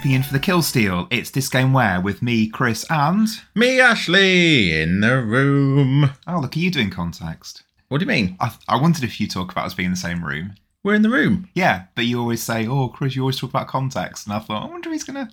Swooping 0.00 0.16
in 0.16 0.22
for 0.22 0.32
the 0.32 0.38
kill 0.40 0.62
steal, 0.62 1.06
it's 1.10 1.30
this 1.30 1.50
game 1.50 1.74
where 1.74 2.00
with 2.00 2.22
me, 2.22 2.48
Chris, 2.48 2.86
and 2.88 3.28
Me, 3.54 3.80
Ashley, 3.80 4.80
in 4.80 5.00
the 5.00 5.20
room. 5.20 6.08
oh 6.26 6.38
look, 6.40 6.56
are 6.56 6.58
you 6.58 6.70
doing 6.70 6.88
context? 6.88 7.64
What 7.88 7.98
do 7.98 8.04
you 8.04 8.08
mean? 8.08 8.34
I, 8.40 8.50
I 8.66 8.80
wondered 8.80 9.04
if 9.04 9.20
you 9.20 9.28
talk 9.28 9.52
about 9.52 9.66
us 9.66 9.74
being 9.74 9.88
in 9.88 9.92
the 9.92 9.98
same 9.98 10.24
room. 10.24 10.54
We're 10.82 10.94
in 10.94 11.02
the 11.02 11.10
room. 11.10 11.50
Yeah, 11.54 11.82
but 11.94 12.06
you 12.06 12.18
always 12.18 12.42
say, 12.42 12.66
"Oh, 12.66 12.88
Chris, 12.88 13.14
you 13.14 13.20
always 13.20 13.38
talk 13.38 13.50
about 13.50 13.68
context," 13.68 14.26
and 14.26 14.32
I 14.34 14.38
thought, 14.38 14.62
I 14.62 14.70
wonder 14.70 14.88
if 14.88 14.94
he's 14.94 15.04
gonna 15.04 15.28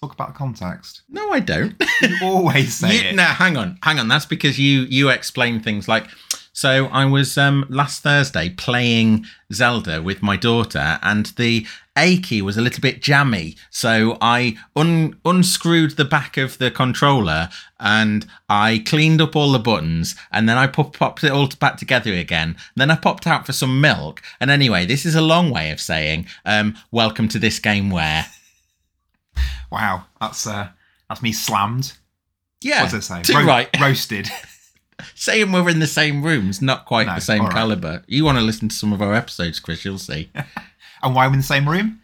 talk 0.00 0.14
about 0.14 0.34
context. 0.34 1.02
No, 1.10 1.30
I 1.30 1.40
don't. 1.40 1.74
You 2.00 2.16
always 2.22 2.74
say 2.78 2.94
You- 2.94 3.08
it. 3.10 3.14
no, 3.14 3.24
hang 3.24 3.58
on, 3.58 3.78
hang 3.82 3.98
on. 3.98 4.08
That's 4.08 4.24
because 4.24 4.58
you 4.58 4.86
you 4.88 5.10
explain 5.10 5.60
things 5.60 5.86
like. 5.86 6.06
So 6.58 6.86
I 6.86 7.04
was 7.04 7.38
um, 7.38 7.66
last 7.68 8.02
Thursday 8.02 8.48
playing 8.48 9.26
Zelda 9.52 10.02
with 10.02 10.24
my 10.24 10.36
daughter, 10.36 10.98
and 11.04 11.26
the 11.36 11.64
A 11.96 12.18
key 12.18 12.42
was 12.42 12.56
a 12.56 12.60
little 12.60 12.80
bit 12.80 13.00
jammy. 13.00 13.54
So 13.70 14.18
I 14.20 14.56
un- 14.74 15.20
unscrewed 15.24 15.92
the 15.92 16.04
back 16.04 16.36
of 16.36 16.58
the 16.58 16.72
controller 16.72 17.48
and 17.78 18.26
I 18.48 18.82
cleaned 18.84 19.20
up 19.20 19.36
all 19.36 19.52
the 19.52 19.60
buttons, 19.60 20.16
and 20.32 20.48
then 20.48 20.58
I 20.58 20.66
pop- 20.66 20.96
popped 20.96 21.22
it 21.22 21.30
all 21.30 21.46
back 21.60 21.76
together 21.76 22.12
again. 22.12 22.56
then 22.74 22.90
I 22.90 22.96
popped 22.96 23.28
out 23.28 23.46
for 23.46 23.52
some 23.52 23.80
milk. 23.80 24.20
And 24.40 24.50
anyway, 24.50 24.84
this 24.84 25.06
is 25.06 25.14
a 25.14 25.20
long 25.22 25.50
way 25.50 25.70
of 25.70 25.80
saying, 25.80 26.26
um, 26.44 26.76
"Welcome 26.90 27.28
to 27.28 27.38
this 27.38 27.60
game 27.60 27.88
where." 27.88 28.26
Wow, 29.70 30.06
that's 30.20 30.44
uh, 30.44 30.70
that's 31.08 31.22
me 31.22 31.30
slammed. 31.30 31.92
Yeah, 32.62 32.82
What 32.82 32.90
does 32.90 33.04
it 33.04 33.06
say? 33.06 33.22
too 33.22 33.46
right. 33.46 33.68
Roasted. 33.80 34.28
Saying 35.14 35.52
we're 35.52 35.68
in 35.68 35.78
the 35.78 35.86
same 35.86 36.22
rooms, 36.24 36.60
not 36.62 36.84
quite 36.86 37.06
No, 37.06 37.14
the 37.14 37.20
same 37.20 37.42
right. 37.44 37.52
caliber. 37.52 38.02
You 38.06 38.24
want 38.24 38.38
to 38.38 38.42
listen 38.44 38.68
to 38.68 38.74
some 38.74 38.92
of 38.92 39.00
our 39.02 39.14
episodes, 39.14 39.60
Chris? 39.60 39.84
You'll 39.84 39.98
see. 39.98 40.30
and 41.02 41.14
why 41.14 41.26
we're 41.26 41.30
we 41.30 41.34
in 41.34 41.40
the 41.40 41.44
same 41.46 41.68
room? 41.68 42.00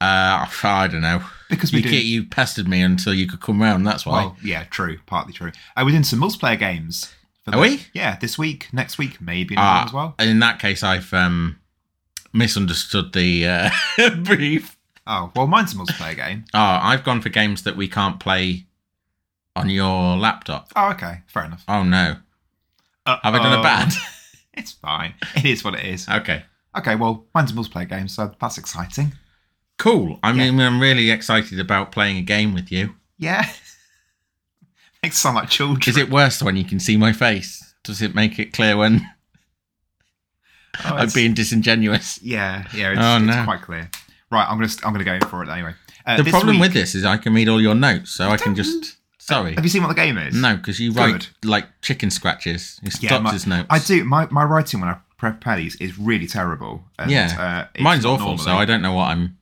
Uh, 0.00 0.46
I 0.64 0.88
don't 0.90 1.00
know. 1.00 1.22
Because 1.48 1.72
we 1.72 1.78
You, 1.82 1.88
do. 1.90 1.96
you 2.06 2.24
pestered 2.24 2.68
me 2.68 2.82
until 2.82 3.14
you 3.14 3.26
could 3.26 3.40
come 3.40 3.62
round. 3.62 3.86
That's 3.86 4.04
why. 4.04 4.24
Well, 4.24 4.36
yeah, 4.44 4.64
true, 4.64 4.98
partly 5.06 5.32
true. 5.32 5.52
Uh, 5.76 5.82
we're 5.84 5.92
doing 5.92 6.02
some 6.04 6.20
multiplayer 6.20 6.58
games. 6.58 7.14
for 7.44 7.54
Are 7.54 7.60
we? 7.60 7.82
Yeah, 7.94 8.16
this 8.18 8.36
week, 8.36 8.68
next 8.72 8.98
week, 8.98 9.20
maybe 9.20 9.54
Ah, 9.56 9.84
as 9.86 9.92
well. 9.92 10.14
In 10.18 10.40
that 10.40 10.58
case, 10.58 10.82
I've 10.82 11.12
um, 11.14 11.58
misunderstood 12.32 13.12
the 13.12 13.46
uh, 13.46 13.70
brief. 14.24 14.76
Oh, 15.06 15.30
well, 15.36 15.46
mine's 15.46 15.74
a 15.74 15.76
multiplayer 15.76 16.16
game. 16.16 16.44
Oh, 16.54 16.58
I've 16.82 17.04
gone 17.04 17.20
for 17.20 17.28
games 17.28 17.62
that 17.62 17.76
we 17.76 17.88
can't 17.88 18.18
play 18.18 18.66
on 19.56 19.68
your 19.70 20.16
laptop. 20.16 20.72
Oh, 20.74 20.90
okay, 20.92 21.20
fair 21.26 21.44
enough. 21.44 21.62
Oh 21.68 21.82
no, 21.84 22.16
have 23.06 23.34
I 23.34 23.38
done 23.38 23.58
a 23.58 23.62
bad? 23.62 23.92
It's 24.56 24.70
fine. 24.70 25.14
It 25.34 25.46
is 25.46 25.64
what 25.64 25.74
it 25.74 25.84
is. 25.84 26.08
okay, 26.08 26.44
Okay, 26.76 26.94
well, 26.94 27.26
mine's 27.34 27.50
a 27.50 27.54
multiplayer 27.54 27.88
game, 27.88 28.06
so 28.06 28.32
that's 28.40 28.56
exciting. 28.56 29.12
cool. 29.78 30.20
I 30.22 30.28
Yeah. 30.30 30.50
mean, 30.52 30.60
I'm 30.60 30.80
really 30.80 31.10
excited 31.10 31.58
about 31.58 31.90
playing 31.90 32.18
a 32.18 32.22
game 32.22 32.54
with 32.54 32.70
you. 32.70 32.94
Yeah. 33.18 33.50
Makes 35.02 35.18
sound 35.18 35.34
like 35.36 35.50
children. 35.50 35.82
Is 35.88 35.96
it 35.96 36.08
worse 36.08 36.40
when 36.40 36.56
you 36.56 36.62
can 36.64 36.78
see 36.78 36.96
my 36.96 37.12
face? 37.12 37.74
Does 37.82 38.00
it 38.00 38.14
make 38.14 38.38
it 38.38 38.52
clear 38.52 38.76
when 38.76 39.04
Oh, 40.84 40.94
I'm 40.94 41.10
being 41.14 41.34
disingenuous? 41.34 42.20
Yeah, 42.22 42.64
yeah, 42.74 42.90
it's, 42.92 43.00
Oh, 43.02 43.16
it's 43.16 43.26
no. 43.36 43.44
quite 43.44 43.62
clear. 43.62 43.90
Right, 44.30 44.46
I'm 44.48 44.58
gonna 44.58 44.72
I'm 44.84 44.92
gonna 44.92 45.04
go 45.18 45.18
for 45.28 45.42
it 45.42 45.48
anyway. 45.48 45.74
Uh, 46.06 46.16
The 46.22 46.30
problem 46.30 46.56
week- 46.56 46.62
with 46.68 46.72
this 46.74 46.94
is 46.94 47.04
I 47.04 47.16
can 47.16 47.34
read 47.34 47.48
all 47.48 47.60
your 47.60 47.74
notes, 47.74 48.10
so 48.12 48.28
I 48.28 48.36
can 48.36 48.54
just. 48.54 48.96
Sorry. 49.26 49.54
Have 49.54 49.64
you 49.64 49.70
seen 49.70 49.82
what 49.82 49.88
the 49.88 49.94
game 49.94 50.18
is? 50.18 50.34
No, 50.34 50.56
because 50.56 50.78
you 50.78 50.92
write 50.92 51.30
Good. 51.40 51.48
like 51.48 51.66
chicken 51.80 52.10
scratches. 52.10 52.78
It's 52.82 53.02
Yeah, 53.02 53.08
doctor's 53.10 53.46
my- 53.46 53.56
notes. 53.58 53.68
I 53.70 53.78
do. 53.78 54.04
My, 54.04 54.28
my 54.30 54.44
writing 54.44 54.80
when 54.80 54.90
I 54.90 54.98
prepare 55.16 55.56
these 55.56 55.76
is 55.76 55.98
really 55.98 56.26
terrible. 56.26 56.84
And, 56.98 57.10
Yeah. 57.10 57.34
uh, 57.64 57.68
it's 57.74 57.82
Mine's 57.82 58.04
awful, 58.04 58.36
so 58.36 58.52
I 58.52 58.64
don't 58.66 58.82
know 58.82 58.92
what 58.92 59.06
I'm. 59.08 59.38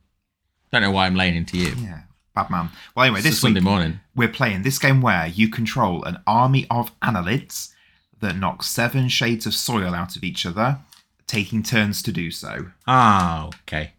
Don't 0.71 0.81
know 0.83 0.91
why 0.91 1.05
I'm 1.05 1.15
laying 1.15 1.35
into 1.35 1.57
you. 1.57 1.75
Yeah, 1.77 2.01
bad 2.33 2.49
man. 2.49 2.69
Well, 2.95 3.05
anyway, 3.05 3.19
It's 3.19 3.27
this 3.29 3.41
Sunday 3.41 3.59
week 3.59 3.65
morning. 3.65 3.99
we're 4.15 4.29
playing 4.29 4.61
this 4.63 4.79
game 4.79 5.01
where 5.01 5.27
you 5.27 5.49
control 5.49 6.03
an 6.05 6.17
army 6.25 6.65
of 6.71 6.97
annelids 7.01 7.73
that 8.21 8.37
knock 8.37 8.63
seven 8.63 9.09
shades 9.09 9.45
of 9.45 9.53
soil 9.53 9.93
out 9.93 10.15
of 10.15 10.23
each 10.23 10.45
other, 10.45 10.79
taking 11.27 11.61
turns 11.61 12.01
to 12.03 12.11
do 12.13 12.31
so. 12.31 12.67
Ah, 12.87 13.47
okay. 13.67 13.91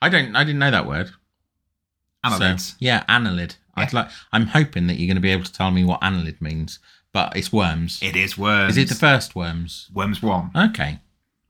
I 0.00 0.08
don't. 0.08 0.34
I 0.34 0.44
didn't 0.44 0.60
know 0.60 0.70
that 0.70 0.86
word. 0.86 1.10
Annelids. 2.24 2.60
So, 2.70 2.76
yeah, 2.80 3.04
annelid. 3.08 3.56
I'd 3.76 3.92
like. 3.92 4.08
I'm 4.32 4.46
hoping 4.46 4.86
that 4.86 4.94
you're 4.98 5.06
going 5.06 5.16
to 5.16 5.20
be 5.20 5.30
able 5.30 5.44
to 5.44 5.52
tell 5.52 5.70
me 5.70 5.84
what 5.84 6.00
annelid 6.00 6.40
means, 6.40 6.78
but 7.12 7.36
it's 7.36 7.52
worms. 7.52 7.98
It 8.02 8.16
is 8.16 8.36
worms. 8.38 8.76
Is 8.76 8.84
it 8.84 8.88
the 8.88 8.94
first 8.94 9.34
worms? 9.36 9.88
worms 9.92 10.22
one? 10.22 10.50
Okay. 10.56 11.00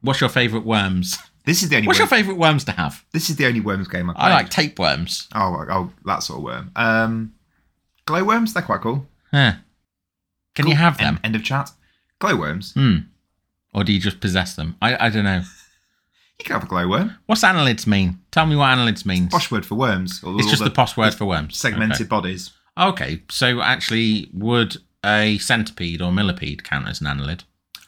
What's 0.01 0.21
your 0.21 0.31
favourite 0.31 0.65
worms? 0.67 1.19
This 1.45 1.63
is 1.63 1.69
the 1.69 1.77
only. 1.77 1.87
What's 1.87 1.99
your 2.01 2.09
favourite 2.09 2.39
worms 2.39 2.65
to 2.65 2.73
have? 2.73 3.05
this 3.13 3.31
is 3.31 3.37
the 3.37 3.47
only 3.47 3.61
worms 3.61 3.87
game 3.89 4.11
I 4.11 4.15
played. 4.15 4.25
I 4.25 4.35
like 4.35 4.51
tapeworms. 4.51 5.29
Oh, 5.35 5.65
oh, 5.71 5.93
that 6.05 6.23
sort 6.25 6.39
of 6.39 6.43
worm. 6.45 6.71
Um, 6.75 7.35
glowworms. 8.05 8.53
They're 8.53 8.63
quite 8.65 8.81
cool. 8.81 9.07
Huh. 9.31 9.53
Can 10.57 10.67
you 10.67 10.73
Cool. 10.75 10.77
have 10.83 11.01
End- 11.01 11.17
them? 11.17 11.21
End, 11.23 11.37
of 11.37 11.45
chat. 11.45 11.71
Glowworms. 12.19 12.73
Hmm. 12.75 12.97
Or 13.75 13.85
do 13.85 13.93
you 13.93 14.01
just 14.01 14.21
possess 14.21 14.57
them? 14.57 14.77
I, 14.83 15.07
I 15.07 15.11
don't 15.11 15.25
know. 15.25 15.43
You 16.39 16.45
can 16.45 16.55
have 16.55 16.65
a 16.65 16.67
glowworm. 16.67 17.17
What's 17.27 17.43
annelids 17.43 17.87
mean? 17.87 18.21
Tell 18.31 18.47
me 18.47 18.57
what 18.57 18.67
annelids 18.77 19.07
means. 19.07 19.33
Posh 19.33 19.51
word 19.51 19.65
for 19.65 19.75
worms. 19.75 20.23
All- 20.23 20.37
it's 20.37 20.47
all 20.47 20.51
just 20.51 20.65
the, 20.65 20.71
posh 20.71 20.97
word 20.97 21.15
for 21.15 21.25
worms. 21.25 21.57
segmented 21.57 22.09
bodies. 22.09 22.51
Okay. 22.79 23.05
okay, 23.15 23.23
so 23.31 23.63
actually, 23.63 24.29
would 24.35 24.77
a 25.05 25.39
centipede 25.39 26.03
or 26.03 26.13
millipede 26.13 26.63
count 26.65 26.89
as 26.89 27.01
an 27.01 27.07
annelid? 27.07 27.45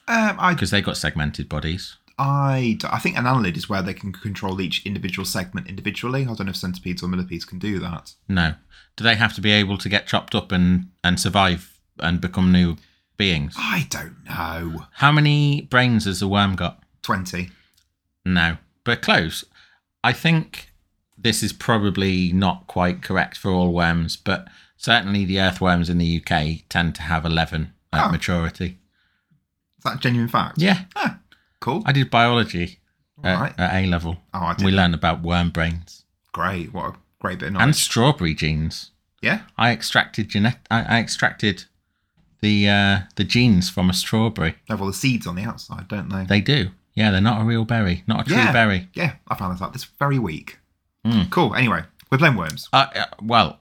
Um, 0.06 0.38
Because 0.54 0.70
they 0.70 0.80
got 0.80 0.96
segmented 0.96 1.48
bodies. 1.48 1.96
I, 2.18 2.78
I 2.90 2.98
think 2.98 3.16
an 3.16 3.24
annelid 3.24 3.56
is 3.56 3.68
where 3.68 3.82
they 3.82 3.94
can 3.94 4.12
control 4.12 4.60
each 4.60 4.84
individual 4.86 5.24
segment 5.26 5.68
individually. 5.68 6.22
I 6.22 6.34
don't 6.34 6.46
know 6.46 6.50
if 6.50 6.56
centipedes 6.56 7.02
or 7.02 7.08
millipedes 7.08 7.44
can 7.44 7.58
do 7.58 7.78
that. 7.80 8.14
No. 8.28 8.54
Do 8.96 9.04
they 9.04 9.14
have 9.14 9.34
to 9.34 9.40
be 9.40 9.52
able 9.52 9.78
to 9.78 9.88
get 9.88 10.06
chopped 10.08 10.34
up 10.34 10.50
and, 10.50 10.88
and 11.04 11.20
survive 11.20 11.78
and 12.00 12.20
become 12.20 12.50
new 12.50 12.76
beings? 13.16 13.54
I 13.56 13.86
don't 13.90 14.16
know. 14.24 14.86
How 14.94 15.12
many 15.12 15.60
brains 15.60 16.06
has 16.06 16.22
a 16.22 16.26
worm 16.26 16.56
got? 16.56 16.82
Twenty. 17.02 17.50
No, 18.24 18.58
but 18.84 19.02
close. 19.02 19.44
I 20.04 20.12
think 20.12 20.72
this 21.16 21.42
is 21.42 21.52
probably 21.52 22.32
not 22.32 22.66
quite 22.66 23.02
correct 23.02 23.36
for 23.36 23.50
all 23.50 23.72
worms, 23.72 24.16
but 24.16 24.48
certainly 24.76 25.24
the 25.24 25.40
earthworms 25.40 25.90
in 25.90 25.98
the 25.98 26.22
UK 26.22 26.64
tend 26.68 26.94
to 26.96 27.02
have 27.02 27.24
11 27.24 27.72
at 27.92 28.06
Oh. 28.06 28.10
maturity. 28.12 28.78
Is 29.78 29.84
that 29.84 29.96
a 29.96 29.98
genuine 29.98 30.28
fact? 30.28 30.58
Yeah, 30.58 30.84
Ah, 30.96 31.18
cool. 31.60 31.82
I 31.86 31.92
did 31.92 32.10
biology 32.10 32.78
at, 33.24 33.40
Right. 33.40 33.54
at 33.58 33.74
A 33.82 33.86
level. 33.86 34.22
Oh, 34.34 34.38
I 34.46 34.54
did. 34.54 34.64
We 34.64 34.72
learned 34.72 34.94
about 34.94 35.22
worm 35.22 35.50
brains 35.50 36.04
Great. 36.32 36.72
What 36.72 36.94
a 36.94 36.96
great 37.20 37.38
bit 37.40 37.46
of 37.48 37.52
knowledge. 37.54 37.64
and 37.66 37.76
strawberry 37.76 38.34
genes. 38.34 38.90
yeah. 39.22 39.42
I 39.56 39.72
extracted 39.72 40.28
genet- 40.28 40.66
I, 40.70 40.82
I 40.82 41.00
extracted 41.00 41.64
the 42.40 42.68
uh, 42.68 43.00
the 43.16 43.24
genes 43.24 43.68
from 43.68 43.90
a 43.90 43.92
strawberry. 43.94 44.52
They 44.52 44.58
have 44.74 44.80
all 44.80 44.86
the 44.86 44.92
seeds 44.92 45.26
on 45.26 45.34
the 45.34 45.42
outside, 45.42 45.88
don't 45.88 46.08
they? 46.10 46.24
They 46.24 46.40
do. 46.40 46.70
Yeah, 46.98 47.12
they're 47.12 47.20
not 47.20 47.40
a 47.40 47.44
real 47.44 47.64
berry, 47.64 48.02
not 48.08 48.22
a 48.22 48.24
true 48.24 48.36
Yeah. 48.36 48.50
berry. 48.50 48.88
Yeah, 48.92 49.14
I 49.28 49.36
found 49.36 49.54
this 49.54 49.62
out 49.62 49.72
this 49.72 49.84
very 49.84 50.18
week. 50.18 50.58
Mm. 51.06 51.30
Cool. 51.30 51.54
Anyway, 51.54 51.84
we're 52.10 52.18
playing 52.18 52.34
worms. 52.34 52.68
Uh, 52.72 52.86
uh, 52.92 53.04
well, 53.22 53.60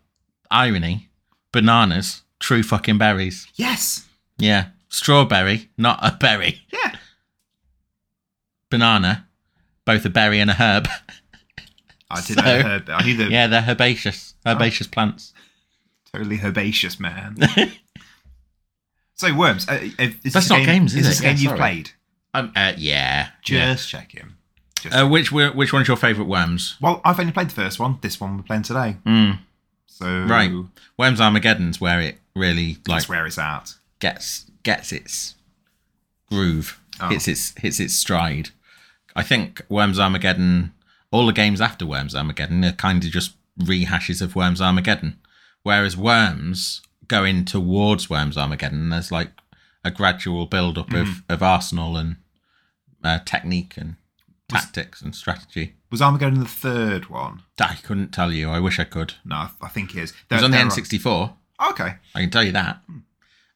irony, 0.49 1.09
bananas, 1.51 2.23
true 2.39 2.63
fucking 2.63 2.97
berries. 2.97 3.45
Yes. 3.53 4.07
Yeah. 4.39 4.69
Strawberry, 4.89 5.69
not 5.77 5.99
a 6.01 6.17
berry. 6.19 6.61
Yeah. 6.73 6.95
Banana, 8.71 9.27
both 9.85 10.03
a 10.05 10.09
berry 10.09 10.39
and 10.39 10.49
a 10.49 10.53
herb. 10.55 10.87
I 12.09 12.21
didn't 12.21 12.37
So- 12.43 12.61
know 12.61 12.67
herb. 12.67 12.89
I 12.89 13.03
knew 13.03 13.17
the 13.17 13.25
yeah, 13.29 13.45
they're 13.47 13.61
herbaceous. 13.61 14.33
Herbaceous 14.47 14.87
plants. 14.87 15.33
totally 16.11 16.37
herbaceous 16.39 16.99
man. 16.99 17.37
so 19.13 19.33
worms. 19.35 19.67
Uh, 19.69 19.79
is 19.99 20.15
this 20.21 20.33
That's 20.33 20.49
not 20.49 20.57
game, 20.57 20.65
games, 20.65 20.95
is 20.95 21.05
this 21.05 21.19
it? 21.19 21.19
a 21.19 21.21
game 21.23 21.35
Yeah, 21.35 21.41
you've 21.41 21.49
sorry. 21.49 21.59
played? 21.59 21.91
Um, 22.33 22.51
uh, 22.55 22.73
yeah. 22.77 23.29
Just 23.43 23.89
checking. 23.89 24.33
Just. 24.79 24.95
Uh, 24.95 25.07
which 25.07 25.31
which 25.31 25.73
one's 25.73 25.87
your 25.87 25.97
favourite 25.97 26.27
worms? 26.29 26.75
well, 26.81 27.01
I've 27.03 27.19
only 27.19 27.31
played 27.31 27.49
the 27.49 27.55
first 27.55 27.79
one. 27.79 27.97
This 28.01 28.19
one 28.21 28.37
we're 28.37 28.43
playing 28.43 28.61
today. 28.63 28.97
Mm, 29.05 29.39
So 29.87 30.23
right. 30.25 30.51
Worms 30.97 31.19
Armageddon's 31.19 31.81
where 31.81 31.99
it 31.99 32.17
really 32.35 32.77
like 32.87 32.97
that's 32.99 33.09
where 33.09 33.25
it's 33.25 33.39
at. 33.39 33.73
gets 33.99 34.45
gets 34.63 34.91
its 34.91 35.33
groove, 36.29 36.79
Oh. 36.99 37.09
hits 37.09 37.27
its 37.27 37.53
hits 37.57 37.79
its 37.79 37.95
stride. 37.95 38.49
I 39.15 39.23
think 39.23 39.61
Worms 39.69 39.97
Armageddon, 39.99 40.73
all 41.11 41.25
the 41.25 41.33
games 41.33 41.59
after 41.61 41.85
Worms 41.85 42.13
Armageddon 42.15 42.63
are 42.63 42.71
kind 42.73 43.03
of 43.03 43.09
just 43.09 43.33
rehashes 43.59 44.21
of 44.21 44.35
Worms 44.35 44.61
Armageddon, 44.61 45.17
whereas 45.63 45.97
Worms 45.97 46.81
going 47.07 47.45
towards 47.45 48.09
Worms 48.11 48.37
Armageddon, 48.37 48.89
there's 48.89 49.11
like 49.11 49.31
a 49.87 49.91
gradual 49.91 50.45
build 50.45 50.77
up 50.77 50.89
Mm-hmm. 50.89 51.11
of 51.11 51.23
of 51.29 51.43
arsenal 51.43 51.97
and 51.97 52.17
uh, 53.03 53.19
technique 53.25 53.75
and 53.77 53.95
tactics 54.49 55.01
and 55.01 55.15
strategy. 55.15 55.73
Was 55.91 56.01
Armageddon 56.01 56.39
the 56.39 56.45
third 56.45 57.09
one? 57.09 57.41
I 57.59 57.75
couldn't 57.83 58.11
tell 58.11 58.31
you. 58.31 58.49
I 58.49 58.59
wish 58.59 58.79
I 58.79 58.83
could. 58.83 59.13
No, 59.25 59.47
I- 59.61 59.67
think 59.69 59.95
it 59.95 60.03
is. 60.03 60.11
It 60.29 60.35
was 60.35 60.43
on 60.43 60.51
the 60.51 60.57
N64. 60.57 61.03
they're- 61.59 61.69
Okay. 61.69 61.95
I 62.15 62.21
can 62.21 62.29
tell 62.29 62.43
you 62.43 62.51
that. 62.51 62.81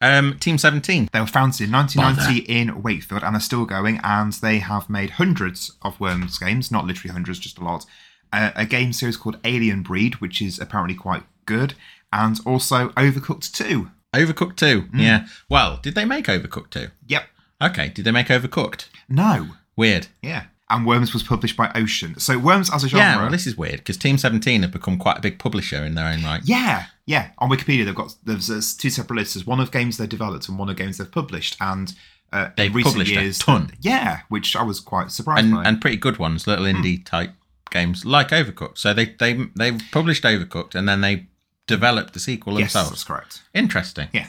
Um, 0.01 0.37
Team 0.39 0.57
17. 0.57 1.09
They 1.13 1.19
were 1.19 1.27
founded 1.27 1.61
in 1.61 1.71
1990 1.71 2.39
in 2.51 2.81
Wakefield 2.81 3.23
and 3.23 3.35
are 3.35 3.39
still 3.39 3.65
going, 3.65 3.99
and 4.03 4.33
they 4.33 4.57
have 4.59 4.89
made 4.89 5.11
hundreds 5.11 5.73
of 5.83 5.99
Worms 5.99 6.39
games, 6.39 6.71
not 6.71 6.87
literally 6.87 7.13
hundreds, 7.13 7.37
just 7.39 7.59
a 7.59 7.63
lot. 7.63 7.85
a, 8.33 8.51
a 8.55 8.65
game 8.65 8.93
series 8.93 9.17
called 9.17 9.37
Alien 9.43 9.83
Breed, 9.83 10.15
which 10.15 10.41
is 10.41 10.57
apparently 10.57 10.95
quite 10.95 11.23
good, 11.45 11.75
and 12.11 12.39
also 12.45 12.89
Overcooked 12.91 13.51
2. 13.53 13.91
Overcooked 14.13 14.57
2. 14.57 14.89
Yeah. 14.93 15.27
Well, 15.49 15.79
did 15.81 15.95
they 15.95 16.05
make 16.05 16.25
Overcooked 16.25 16.69
2? 16.71 16.87
Yep. 17.07 17.23
Okay. 17.61 17.89
Did 17.89 18.05
they 18.05 18.11
make 18.11 18.27
Overcooked? 18.27 18.87
No. 19.07 19.49
Weird. 19.75 20.07
Yeah. 20.21 20.45
And 20.69 20.85
Worms 20.85 21.13
was 21.13 21.23
published 21.23 21.57
by 21.57 21.69
Ocean. 21.75 22.17
So 22.19 22.37
Worms 22.39 22.73
as 22.73 22.83
a 22.83 22.87
genre. 22.89 23.05
Yeah, 23.05 23.21
well, 23.21 23.29
this 23.31 23.45
is 23.45 23.57
weird 23.57 23.77
because 23.77 23.97
Team 23.97 24.17
17 24.17 24.61
have 24.61 24.71
become 24.71 24.97
quite 24.97 25.17
a 25.17 25.21
big 25.21 25.37
publisher 25.37 25.83
in 25.83 25.95
their 25.95 26.07
own 26.07 26.23
right. 26.23 26.41
Yeah, 26.45 26.85
yeah. 27.05 27.31
On 27.39 27.49
Wikipedia, 27.49 27.83
they've 27.83 27.93
got 27.95 28.15
there's, 28.23 28.75
two 28.77 28.89
separate 28.89 29.17
lists. 29.17 29.33
There's 29.33 29.45
one 29.45 29.59
of 29.59 29.71
games 29.71 29.97
they've 29.97 30.07
developed 30.07 30.47
and 30.47 30.57
one 30.57 30.69
of 30.69 30.77
games 30.77 30.97
they've 30.97 31.11
published. 31.11 31.57
And 31.59 31.93
uh, 32.31 32.49
They've 32.55 32.71
published 32.71 33.11
a 33.17 33.33
ton. 33.37 33.71
Yeah, 33.81 34.21
which 34.29 34.55
I 34.55 34.63
was 34.63 34.79
quite 34.79 35.11
surprised 35.11 35.43
And, 35.45 35.53
by. 35.55 35.63
and 35.65 35.81
pretty 35.81 35.97
good 35.97 36.17
ones, 36.17 36.47
little 36.47 36.63
indie 36.65 37.03
type 37.05 37.31
games 37.69 38.05
like 38.05 38.29
Overcooked. 38.29 38.77
So 38.77 38.93
they 38.93 39.07
they 39.19 39.47
they 39.57 39.73
published 39.91 40.23
Overcooked 40.23 40.73
and 40.75 40.87
then 40.87 41.01
they 41.01 41.27
developed 41.71 42.13
the 42.13 42.19
sequel 42.19 42.53
yes, 42.59 42.73
themselves. 42.73 42.89
that's 42.91 43.03
correct. 43.03 43.41
Interesting. 43.53 44.07
Yeah. 44.13 44.27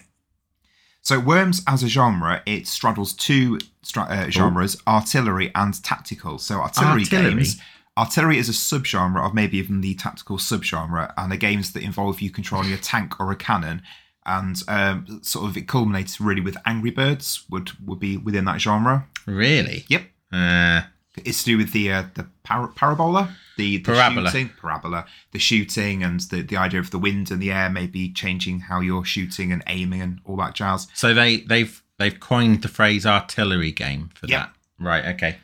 So 1.02 1.18
Worms 1.18 1.62
as 1.66 1.82
a 1.82 1.88
genre, 1.88 2.42
it 2.46 2.66
straddles 2.66 3.12
two 3.12 3.58
stra- 3.82 4.04
uh, 4.08 4.30
genres: 4.30 4.76
artillery 4.86 5.50
and 5.54 5.82
tactical. 5.82 6.38
So 6.38 6.60
artillery, 6.60 7.02
Artillery? 7.02 7.34
games. 7.34 7.60
Artillery 7.98 8.38
is 8.38 8.48
a 8.48 8.52
subgenre 8.52 9.22
of 9.24 9.34
maybe 9.34 9.58
even 9.58 9.80
the 9.82 9.94
tactical 9.96 10.38
subgenre, 10.38 11.12
and 11.16 11.30
the 11.30 11.36
games 11.36 11.72
that 11.72 11.82
involve 11.82 12.20
you 12.22 12.30
controlling 12.30 12.72
a 12.72 12.78
tank 12.78 13.18
or 13.20 13.30
a 13.32 13.36
cannon. 13.36 13.82
And 14.24 14.62
um, 14.68 15.18
sort 15.22 15.46
of 15.46 15.56
it 15.56 15.66
culminates 15.66 16.20
really 16.20 16.40
with 16.40 16.56
Angry 16.64 16.90
Birds 16.92 17.44
would 17.50 17.72
would 17.84 17.98
be 17.98 18.16
within 18.16 18.44
that 18.44 18.60
genre. 18.60 19.06
Really? 19.26 19.84
Yep, 19.88 20.02
Uh, 20.32 20.82
it's 21.24 21.40
to 21.40 21.44
do 21.44 21.58
with 21.58 21.72
the 21.72 21.92
uh, 21.92 22.04
the 22.14 22.26
par- 22.42 22.68
parabola, 22.74 23.36
the, 23.56 23.76
the 23.78 23.82
Parabola. 23.92 24.30
shooting, 24.30 24.50
parabola, 24.60 25.06
the 25.32 25.38
shooting, 25.38 26.02
and 26.02 26.20
the 26.20 26.42
the 26.42 26.56
idea 26.56 26.80
of 26.80 26.90
the 26.90 26.98
wind 26.98 27.30
and 27.30 27.40
the 27.40 27.52
air 27.52 27.68
maybe 27.70 28.08
changing 28.10 28.60
how 28.60 28.80
you're 28.80 29.04
shooting 29.04 29.52
and 29.52 29.62
aiming 29.66 30.00
and 30.00 30.20
all 30.24 30.36
that 30.36 30.54
jazz. 30.54 30.86
so 30.94 31.12
they 31.14 31.38
they've 31.42 31.82
they've 31.98 32.18
coined 32.18 32.62
the 32.62 32.68
phrase 32.68 33.04
artillery 33.06 33.72
game 33.72 34.10
for 34.14 34.26
Yep. 34.26 34.40
that. 34.40 34.52
Right. 34.84 35.04
Okay. 35.14 35.36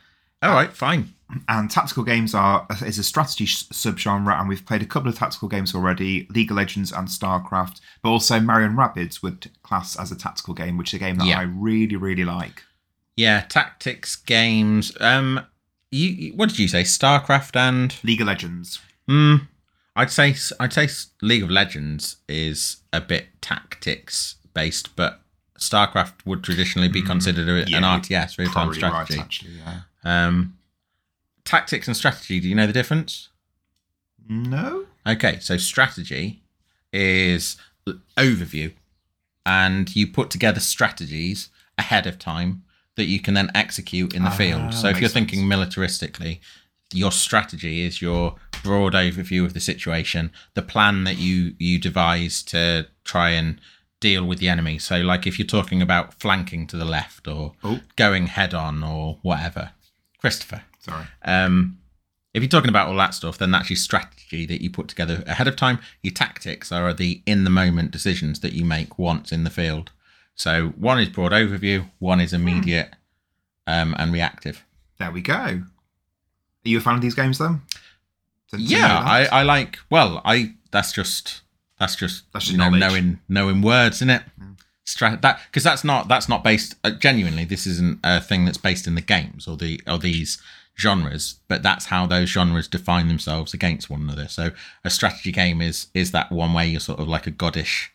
All 0.42 0.52
right. 0.54 0.72
Fine. 0.72 1.14
And 1.46 1.70
tactical 1.70 2.04
games 2.04 2.34
are 2.34 2.66
is 2.86 2.98
a 2.98 3.04
strategy 3.04 3.44
subgenre, 3.44 4.40
and 4.40 4.48
we've 4.48 4.64
played 4.64 4.80
a 4.80 4.86
couple 4.86 5.10
of 5.10 5.18
tactical 5.18 5.48
games 5.48 5.74
already: 5.74 6.26
League 6.30 6.50
of 6.50 6.56
Legends 6.56 6.90
and 6.90 7.06
StarCraft. 7.08 7.80
But 8.02 8.08
also 8.08 8.40
Mario 8.40 8.66
and 8.68 8.78
Rabbids 8.78 9.22
would 9.22 9.50
class 9.62 9.94
as 9.98 10.10
a 10.10 10.16
tactical 10.16 10.54
game, 10.54 10.78
which 10.78 10.88
is 10.88 10.94
a 10.94 10.98
game 10.98 11.16
that 11.16 11.26
Yeah. 11.26 11.38
I 11.40 11.42
really, 11.42 11.96
really 11.96 12.24
like. 12.24 12.64
Yeah. 13.16 13.42
Tactics 13.42 14.16
games. 14.16 14.96
Um. 15.00 15.44
You. 15.90 16.32
What 16.34 16.48
did 16.50 16.58
you 16.58 16.68
say? 16.68 16.82
Starcraft 16.82 17.56
and. 17.56 17.94
League 18.04 18.20
of 18.20 18.26
Legends. 18.26 18.80
Hmm. 19.08 19.36
I'd 19.96 20.10
say 20.10 20.34
I'd 20.60 20.72
say 20.72 20.88
League 21.22 21.42
of 21.42 21.50
Legends 21.50 22.16
is 22.28 22.78
a 22.92 23.00
bit 23.00 23.26
tactics 23.40 24.36
based, 24.54 24.94
but 24.94 25.20
StarCraft 25.58 26.24
would 26.24 26.44
traditionally 26.44 26.88
be 26.88 27.02
considered 27.02 27.48
a, 27.48 27.62
an 27.62 27.68
Yeah, 27.68 27.98
RTS, 27.98 28.38
real 28.38 28.50
time 28.50 28.72
strategy. 28.72 29.16
right, 29.16 29.24
actually. 29.24 29.52
Yeah. 29.54 29.80
Um, 30.04 30.56
tactics 31.44 31.88
and 31.88 31.96
strategy. 31.96 32.38
Do 32.38 32.48
you 32.48 32.54
know 32.54 32.66
the 32.66 32.72
difference? 32.72 33.30
No. 34.28 34.84
Okay, 35.06 35.38
so 35.40 35.56
strategy 35.56 36.42
is 36.92 37.56
overview, 38.16 38.72
and 39.46 39.94
you 39.96 40.06
put 40.06 40.30
together 40.30 40.60
strategies 40.60 41.48
ahead 41.76 42.06
of 42.06 42.18
time 42.18 42.62
that 42.98 43.06
you 43.06 43.20
can 43.20 43.32
then 43.34 43.50
execute 43.54 44.12
in 44.14 44.22
the 44.24 44.28
Ah, 44.30 44.36
field. 44.36 44.74
So 44.74 44.88
if 44.88 45.00
you're 45.00 45.08
sense. 45.08 45.14
thinking 45.30 45.48
militaristically, 45.48 46.40
your 46.92 47.12
strategy 47.12 47.82
is 47.86 48.02
your 48.02 48.36
broad 48.62 48.92
overview 48.92 49.44
of 49.44 49.54
the 49.54 49.60
situation, 49.60 50.30
the 50.54 50.62
plan 50.62 51.04
that 51.04 51.16
you 51.18 51.54
you 51.58 51.78
devise 51.78 52.42
to 52.44 52.88
try 53.04 53.30
and 53.30 53.60
deal 54.00 54.24
with 54.24 54.38
the 54.38 54.48
enemy. 54.48 54.78
So 54.78 54.98
like 55.00 55.26
if 55.26 55.38
you're 55.38 55.46
talking 55.46 55.80
about 55.82 56.14
flanking 56.14 56.66
to 56.68 56.76
the 56.76 56.84
left 56.84 57.26
or 57.26 57.54
Oh. 57.64 57.80
going 57.96 58.26
head 58.28 58.54
on 58.54 58.82
or 58.84 59.18
whatever. 59.22 59.70
Christopher. 60.18 60.62
Sorry. 60.80 61.06
Um, 61.24 61.78
if 62.34 62.42
you're 62.42 62.48
talking 62.48 62.68
about 62.68 62.88
all 62.88 62.96
that 62.96 63.14
stuff, 63.14 63.38
then 63.38 63.50
that's 63.50 63.70
your 63.70 63.76
strategy 63.76 64.46
that 64.46 64.62
you 64.62 64.70
put 64.70 64.86
together 64.88 65.24
ahead 65.26 65.48
of 65.48 65.56
time. 65.56 65.78
Your 66.02 66.12
tactics 66.14 66.70
are 66.70 66.92
the 66.92 67.22
in 67.26 67.44
the 67.44 67.50
moment 67.50 67.90
decisions 67.90 68.40
that 68.40 68.52
you 68.52 68.64
make 68.64 68.98
once 68.98 69.32
in 69.32 69.44
the 69.44 69.50
field. 69.50 69.90
So 70.38 70.68
one 70.76 71.00
is 71.00 71.08
broad 71.08 71.32
overview, 71.32 71.90
one 71.98 72.20
is 72.20 72.32
immediate 72.32 72.94
um, 73.66 73.94
and 73.98 74.12
reactive. 74.12 74.64
There 74.98 75.10
we 75.10 75.20
go. 75.20 75.34
Are 75.34 75.62
you 76.64 76.78
a 76.78 76.80
fan 76.80 76.94
of 76.94 77.00
these 77.00 77.14
games, 77.14 77.38
then? 77.38 77.62
To- 78.50 78.56
to 78.56 78.62
Yeah, 78.62 78.98
I. 79.04 79.26
I 79.26 79.42
like. 79.42 79.78
Well, 79.90 80.22
I 80.24 80.54
that's 80.70 80.92
just 80.92 81.42
that's 81.78 81.96
just 81.96 82.24
That's 82.32 82.46
just 82.46 82.52
you 82.52 82.58
know, 82.58 82.70
knowing 82.70 83.18
knowing 83.28 83.62
words, 83.62 83.96
isn't 83.96 84.10
it? 84.10 84.22
Stra- 84.84 85.18
that 85.20 85.40
because 85.46 85.64
that's 85.64 85.84
not 85.84 86.08
that's 86.08 86.28
not 86.28 86.42
based 86.44 86.76
uh, 86.84 86.90
genuinely. 86.92 87.44
This 87.44 87.66
isn't 87.66 87.98
a 88.04 88.20
thing 88.20 88.44
that's 88.44 88.58
based 88.58 88.86
in 88.86 88.94
the 88.94 89.02
games 89.02 89.46
or 89.48 89.56
the 89.56 89.80
or 89.86 89.98
these 89.98 90.40
genres, 90.78 91.40
but 91.48 91.62
that's 91.62 91.86
how 91.86 92.06
those 92.06 92.28
genres 92.28 92.68
define 92.68 93.08
themselves 93.08 93.52
against 93.52 93.90
one 93.90 94.02
another. 94.02 94.28
So 94.28 94.52
a 94.84 94.90
strategy 94.90 95.32
game 95.32 95.60
is 95.60 95.88
is 95.94 96.12
that 96.12 96.30
one 96.30 96.52
way 96.54 96.68
you're 96.68 96.80
sort 96.80 97.00
of 97.00 97.08
like 97.08 97.26
a 97.26 97.32
goddish 97.32 97.88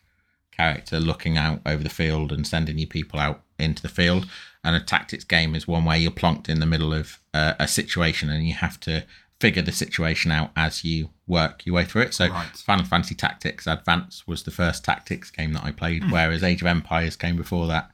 character 0.56 1.00
looking 1.00 1.36
out 1.36 1.60
over 1.66 1.82
the 1.82 1.88
field 1.88 2.32
and 2.32 2.46
sending 2.46 2.78
your 2.78 2.88
people 2.88 3.18
out 3.18 3.42
into 3.58 3.82
the 3.82 3.88
field. 3.88 4.26
And 4.62 4.74
a 4.74 4.80
tactics 4.80 5.24
game 5.24 5.54
is 5.54 5.68
one 5.68 5.84
where 5.84 5.96
you're 5.96 6.10
plonked 6.10 6.48
in 6.48 6.60
the 6.60 6.66
middle 6.66 6.94
of 6.94 7.18
uh, 7.34 7.54
a 7.58 7.68
situation 7.68 8.30
and 8.30 8.46
you 8.46 8.54
have 8.54 8.80
to 8.80 9.04
figure 9.40 9.62
the 9.62 9.72
situation 9.72 10.30
out 10.30 10.50
as 10.56 10.84
you 10.84 11.10
work 11.26 11.66
your 11.66 11.74
way 11.74 11.84
through 11.84 12.02
it. 12.02 12.14
So 12.14 12.28
Right. 12.28 12.46
Final 12.56 12.84
Fantasy 12.84 13.14
Tactics 13.14 13.66
Advance 13.66 14.26
was 14.26 14.42
the 14.42 14.50
first 14.50 14.84
tactics 14.84 15.30
game 15.30 15.52
that 15.52 15.64
I 15.64 15.70
played, 15.70 16.10
whereas 16.10 16.42
Age 16.42 16.62
of 16.62 16.68
Empires 16.68 17.16
came 17.16 17.36
before 17.36 17.66
that, 17.66 17.90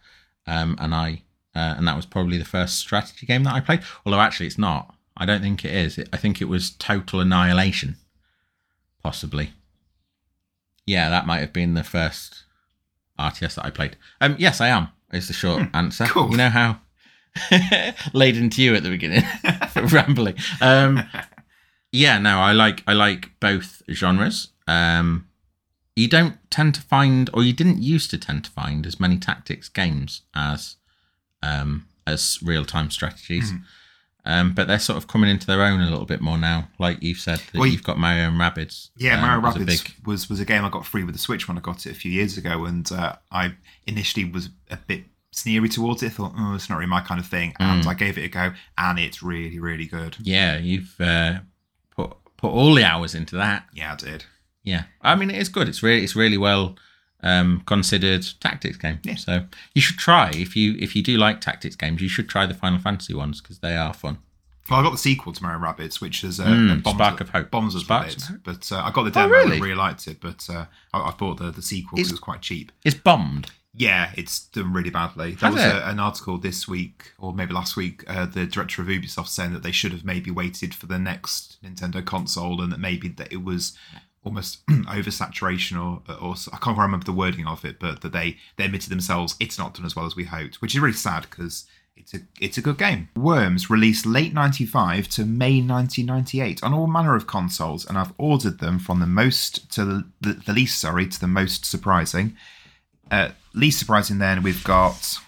um, 0.47 0.77
and 0.79 0.95
I 0.95 1.23
uh, 1.55 1.75
and 1.77 1.89
that 1.89 1.97
was 1.97 2.07
probably 2.07 2.39
the 2.39 2.45
first 2.45 2.79
strategy 2.79 3.27
game 3.27 3.43
that 3.45 3.55
I 3.55 3.61
played. 3.61 3.83
Although 4.07 4.21
actually, 4.21 4.47
it's 4.47 4.59
not. 4.59 4.95
I 5.17 5.27
don't 5.27 5.43
think 5.43 5.65
it 5.65 5.73
is. 5.73 5.99
It, 5.99 6.09
I 6.13 6.17
think 6.17 6.41
it 6.41 6.49
was 6.49 6.71
Total 6.71 7.21
Annihilation, 7.21 7.97
possibly. 9.03 9.51
Yeah, 10.87 11.11
that 11.11 11.27
might 11.27 11.41
have 11.41 11.53
been 11.53 11.75
the 11.75 11.83
first 11.85 12.45
RTS 13.21 13.57
that 13.57 13.65
I 13.65 13.71
played. 13.71 13.97
Um, 14.21 14.37
yes, 14.39 14.61
I 14.61 14.69
am. 14.69 14.89
Is 15.13 15.27
the 15.29 15.35
short 15.35 15.63
answer. 15.75 16.05
cool. 16.07 16.31
You 16.31 16.37
know 16.37 16.49
how 16.51 16.81
laid 18.13 18.37
into 18.37 18.63
you 18.63 18.75
at 18.75 18.83
the 18.83 18.91
beginning 18.91 19.23
for 19.71 19.85
rambling. 19.87 20.37
Um, 20.61 21.03
yeah, 21.93 22.19
no, 22.19 22.39
I 22.39 22.53
like 22.53 22.83
I 22.87 22.93
like 22.93 23.31
both 23.41 23.83
genres. 23.91 24.49
Um, 24.67 25.27
you 25.97 26.09
don't 26.09 26.39
tend 26.51 26.75
to 26.77 26.81
find, 26.81 27.29
or 27.35 27.43
you 27.43 27.53
didn't 27.53 27.83
used 27.83 28.11
to 28.11 28.19
tend 28.19 28.45
to 28.45 28.51
find, 28.51 28.87
as 28.87 29.01
many 29.01 29.19
tactics 29.19 29.69
games 29.69 30.23
as 30.35 30.77
um, 31.43 31.87
as 32.07 32.39
real 32.43 32.65
time 32.65 32.91
strategies. 32.91 33.53
Mm-hmm. 33.53 33.65
Um, 34.25 34.53
but 34.55 34.69
they're 34.69 34.79
sort 34.79 34.97
of 34.99 35.07
coming 35.09 35.31
into 35.31 35.47
their 35.47 35.63
own 35.63 35.81
a 35.81 35.89
little 35.91 36.05
bit 36.05 36.21
more 36.21 36.37
now. 36.39 36.69
Like 36.79 37.03
you've 37.03 37.19
said, 37.19 37.39
that 37.39 37.55
Well, 37.55 37.67
you- 37.67 37.73
you've 37.73 37.83
got 37.83 37.99
Mario 37.99 38.29
and 38.29 38.39
Rabbids. 38.39 38.91
Yeah, 38.97 39.15
um, 39.15 39.23
Mario 39.23 39.47
as 39.49 39.57
a 39.57 39.65
big- 39.65 39.95
was 40.05 40.29
was 40.29 40.41
a 40.41 40.45
game 40.45 40.65
I 40.65 40.69
got 40.69 40.87
free 40.87 41.05
with 41.05 41.15
the 41.15 41.21
Switch 41.21 41.49
when 41.49 41.57
I 41.57 41.61
got 41.61 41.87
it 41.87 41.91
a 41.93 41.95
few 41.95 42.13
years 42.13 42.37
ago, 42.37 42.65
and 42.67 42.91
uh, 42.93 43.17
I 43.33 43.55
initially 43.87 44.25
was 44.25 44.51
a 44.71 44.77
bit 44.77 45.05
sneery 45.33 45.69
towards 45.69 46.03
it. 46.03 46.13
Thought, 46.13 46.35
oh, 46.37 46.55
it's 46.55 46.69
not 46.69 46.77
really 46.77 46.89
my 46.91 47.01
kind 47.01 47.19
of 47.21 47.27
thing, 47.27 47.55
and 47.61 47.85
Mm. 47.85 47.87
I 47.89 47.95
gave 47.95 48.19
it 48.19 48.25
a 48.25 48.29
go, 48.29 48.53
and 48.77 48.99
it's 48.99 49.23
really, 49.23 49.59
really 49.59 49.87
good. 49.87 50.17
Yeah, 50.21 50.59
you've 50.59 51.01
uh, 51.01 51.41
put 51.97 52.13
put 52.37 52.49
all 52.51 52.75
the 52.75 52.85
hours 52.85 53.15
into 53.15 53.37
that. 53.37 53.67
Yeah, 53.73 53.93
I 53.93 53.97
did. 53.97 54.25
Yeah, 54.63 54.85
I 55.01 55.15
mean 55.15 55.31
it 55.31 55.37
is 55.39 55.49
good. 55.49 55.69
It's 55.69 55.83
really 55.83 56.05
it's 56.05 56.15
really 56.15 56.37
well 56.39 56.77
um, 57.23 57.63
considered 57.67 58.27
tactics 58.41 58.77
game. 58.77 58.99
Yeah. 59.03 59.17
So 59.17 59.45
you 59.75 59.83
should 59.83 59.99
try 59.99 60.31
if 60.35 60.57
you 60.57 60.77
if 60.79 60.95
you 60.97 61.03
do 61.03 61.17
like 61.17 61.41
tactics 61.41 61.77
games, 61.77 62.01
you 62.03 62.09
should 62.09 62.29
try 62.29 62.47
the 62.47 62.55
Final 62.55 62.79
Fantasy 62.79 63.15
ones 63.15 63.41
because 63.41 63.59
they 63.61 63.77
are 63.77 63.93
fun. 63.95 64.19
Well, 64.71 64.79
I 64.79 64.83
got 64.85 64.93
the 64.93 64.99
sequel 64.99 65.33
to 65.33 65.43
Mario 65.43 65.59
Rabbids, 65.59 66.01
which 66.01 66.23
is 66.23 66.39
uh, 66.39 66.45
Mm, 66.47 66.71
uh, 66.71 66.75
Bombs 66.83 66.97
Spark 66.97 67.21
of 67.21 67.29
Hope. 67.31 67.51
Bombs 67.51 67.75
was 67.75 67.83
Sparks 67.83 68.31
it, 68.31 68.37
but 68.45 68.71
uh, 68.71 68.77
I 68.85 68.93
got 68.93 69.03
the 69.03 69.11
Oh, 69.11 69.23
demo. 69.25 69.29
really? 69.31 69.53
and 69.55 69.63
really 69.63 69.75
liked 69.75 70.07
it, 70.07 70.19
but 70.21 70.47
uh, 70.49 70.67
I, 70.95 71.01
I 71.01 71.11
bought 71.19 71.39
the 71.39 71.51
the 71.51 71.63
sequel 71.63 71.97
because 71.97 72.11
it 72.11 72.15
was 72.15 72.21
quite 72.21 72.41
cheap. 72.43 72.71
It's 72.85 72.95
bombed. 72.95 73.51
Yeah, 73.73 74.11
it's 74.17 74.47
done 74.47 74.73
really 74.73 74.91
badly. 74.91 75.33
There 75.35 75.49
Has 75.51 75.55
was 75.55 75.63
a, 75.65 75.89
an 75.89 76.01
article 76.01 76.39
this 76.39 76.67
week, 76.69 77.13
or 77.19 77.33
maybe 77.33 77.53
last 77.53 77.77
week, 77.77 78.03
uh, 78.09 78.27
the 78.27 78.45
director 78.47 78.83
of 78.83 78.89
Ubisoft 78.89 79.29
saying 79.29 79.53
that 79.55 79.63
they 79.63 79.71
should 79.73 79.93
have 79.93 80.05
maybe 80.05 80.31
waited 80.31 80.75
for 80.75 80.87
the 80.87 80.99
next 80.99 81.57
Nintendo 81.65 82.05
console, 82.05 82.61
and 82.61 82.73
that 82.73 82.81
maybe 82.81 83.09
that 83.09 83.33
it 83.33 83.45
was 83.45 83.77
almost 84.25 84.65
oversaturation, 84.69 85.77
or 85.79 86.03
or 86.21 86.35
I 86.53 86.59
can't 86.59 86.79
remember 86.79 87.05
the 87.05 87.13
wording 87.13 87.47
of 87.47 87.65
it, 87.65 87.79
but 87.79 88.01
that 88.03 88.13
they 88.13 88.37
they 88.57 88.65
admitted 88.65 88.91
themselves 88.91 89.37
it's 89.41 89.59
not 89.59 89.75
done 89.75 89.87
as 89.87 89.97
well 89.97 90.07
as 90.07 90.17
we 90.17 90.25
hoped, 90.25 90.61
which 90.61 90.75
is 90.75 90.81
really 90.81 90.95
sad 90.95 91.27
because. 91.31 91.67
It's 91.97 92.15
a, 92.15 92.21
it's 92.41 92.57
a 92.57 92.63
good 92.63 92.79
game. 92.79 93.11
Worms 93.15 93.69
released 93.69 94.07
late 94.07 94.33
95 94.33 95.07
to 95.09 95.27
May 95.27 95.61
1998 95.61 96.63
on 96.63 96.73
all 96.73 96.87
manner 96.87 97.15
of 97.15 97.27
consoles, 97.27 97.85
and 97.85 97.99
I've 97.99 98.15
ordered 98.17 98.59
them 98.59 98.79
from 98.79 99.01
the 99.01 99.07
most 99.07 99.71
to 99.73 99.85
the, 99.85 100.05
the, 100.19 100.33
the 100.33 100.53
least, 100.55 100.81
sorry, 100.81 101.07
to 101.07 101.21
the 101.21 101.27
most 101.27 101.67
surprising. 101.67 102.39
Uh, 103.11 103.33
least 103.53 103.79
surprising, 103.79 104.17
then 104.17 104.43
we've 104.43 104.65
got 104.65 105.19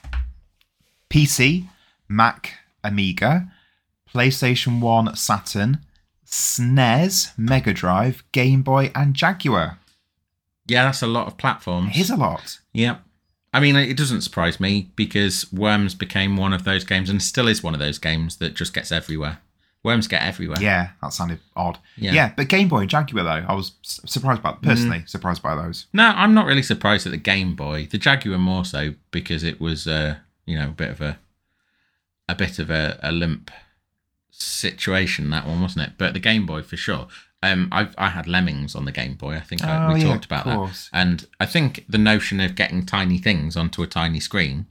PC, 1.11 1.69
Mac, 2.09 2.55
Amiga, 2.83 3.53
PlayStation 4.13 4.81
1, 4.81 5.15
Saturn, 5.17 5.81
SNES, 6.33 7.37
Mega 7.37 7.75
Drive, 7.75 8.25
Game 8.33 8.63
Boy, 8.63 8.91
and 8.95 9.15
Jaguar. 9.15 9.79
Yeah, 10.67 10.85
that's 10.85 11.03
a 11.03 11.07
lot 11.07 11.27
of 11.27 11.37
platforms. 11.37 11.91
Here's 11.93 12.11
a 12.11 12.17
lot. 12.17 12.59
Yeah. 12.73 12.99
I 13.53 13.61
mean, 13.61 13.77
it 13.77 13.99
doesn't 13.99 14.23
surprise 14.23 14.59
me 14.59 14.91
because 14.97 15.53
Worms 15.53 15.95
became 15.95 16.39
one 16.39 16.55
of 16.55 16.65
those 16.65 16.85
games 16.85 17.11
and 17.11 17.23
still 17.23 17.49
is 17.49 17.63
one 17.63 17.75
of 17.75 17.81
those 17.81 17.99
games 17.99 18.37
that 18.37 18.55
just 18.55 18.73
gets 18.73 18.91
everywhere. 18.91 19.41
Worms 19.85 20.07
get 20.09 20.23
everywhere. 20.23 20.57
Yeah, 20.59 20.91
that 21.03 21.13
sounded 21.13 21.41
odd. 21.55 21.79
Yeah. 21.97 22.13
Yeah, 22.13 22.33
but 22.35 22.49
Game 22.49 22.69
Boy 22.69 22.79
and 22.79 22.91
Jaguar 22.91 23.25
though, 23.25 23.47
I 23.47 23.53
was 23.53 23.73
surprised 23.83 24.43
by 24.43 24.53
personally 24.63 25.03
surprised 25.07 25.43
by 25.43 25.55
those. 25.55 25.87
No, 25.93 26.05
I'm 26.05 26.33
not 26.33 26.47
really 26.47 26.63
surprised 26.63 27.05
at 27.05 27.11
the 27.11 27.19
Game 27.19 27.55
Boy. 27.55 27.89
The 27.91 27.99
Jaguar 27.99 28.39
more 28.39 28.65
so 28.65 28.95
because 29.11 29.43
it 29.43 29.61
was, 29.61 29.87
uh, 29.87 30.17
you 30.47 30.57
know, 30.59 30.69
a 30.69 30.73
bit 30.73 30.91
of 30.91 31.01
a, 31.03 31.19
a 32.29 32.35
bit 32.35 32.59
of 32.59 32.71
a, 32.71 32.99
a 33.03 33.13
limp 33.13 33.51
situation 34.43 35.31
that 35.31 35.47
one, 35.47 35.61
wasn't 35.63 35.87
it? 35.89 35.93
But 35.99 36.15
the 36.15 36.21
Game 36.21 36.47
Boy 36.47 36.63
for 36.63 36.77
sure. 36.77 37.09
Um, 37.43 37.69
I 37.73 37.89
I 37.99 38.11
had 38.11 38.29
Lemmings 38.29 38.75
on 38.77 38.85
the 38.85 38.93
Game 38.93 39.15
Boy. 39.15 39.35
I 39.35 39.41
think 39.41 39.65
I, 39.65 39.91
Oh, 39.91 39.95
we 39.95 40.01
yeah, 40.01 40.07
talked 40.13 40.25
about 40.25 40.45
that. 40.45 40.89
And 40.93 41.27
I 41.41 41.47
think 41.47 41.85
the 41.89 41.99
notion 41.99 42.41
of 42.41 42.55
getting 42.55 42.87
tiny 42.87 43.19
things 43.19 43.57
onto 43.57 43.83
a 43.83 43.87
tiny 43.87 44.21
screen 44.21 44.67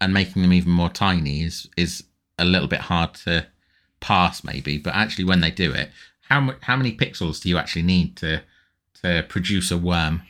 and 0.00 0.14
making 0.14 0.42
them 0.42 0.52
even 0.52 0.70
more 0.70 0.88
tiny 0.90 1.42
is 1.42 1.68
is 1.76 2.04
a 2.38 2.44
little 2.44 2.68
bit 2.68 2.82
hard 2.82 3.14
to 3.14 3.46
pass, 4.00 4.44
maybe. 4.44 4.78
But 4.78 4.94
actually, 4.94 5.24
when 5.24 5.40
they 5.40 5.50
do 5.50 5.72
it, 5.72 5.90
how 6.28 6.54
how 6.60 6.76
many 6.76 6.96
pixels 6.96 7.42
do 7.42 7.48
you 7.48 7.58
actually 7.58 7.82
need 7.82 8.16
to 8.18 8.42
to 9.02 9.24
produce 9.28 9.70
a 9.70 9.78
worm? 9.78 10.22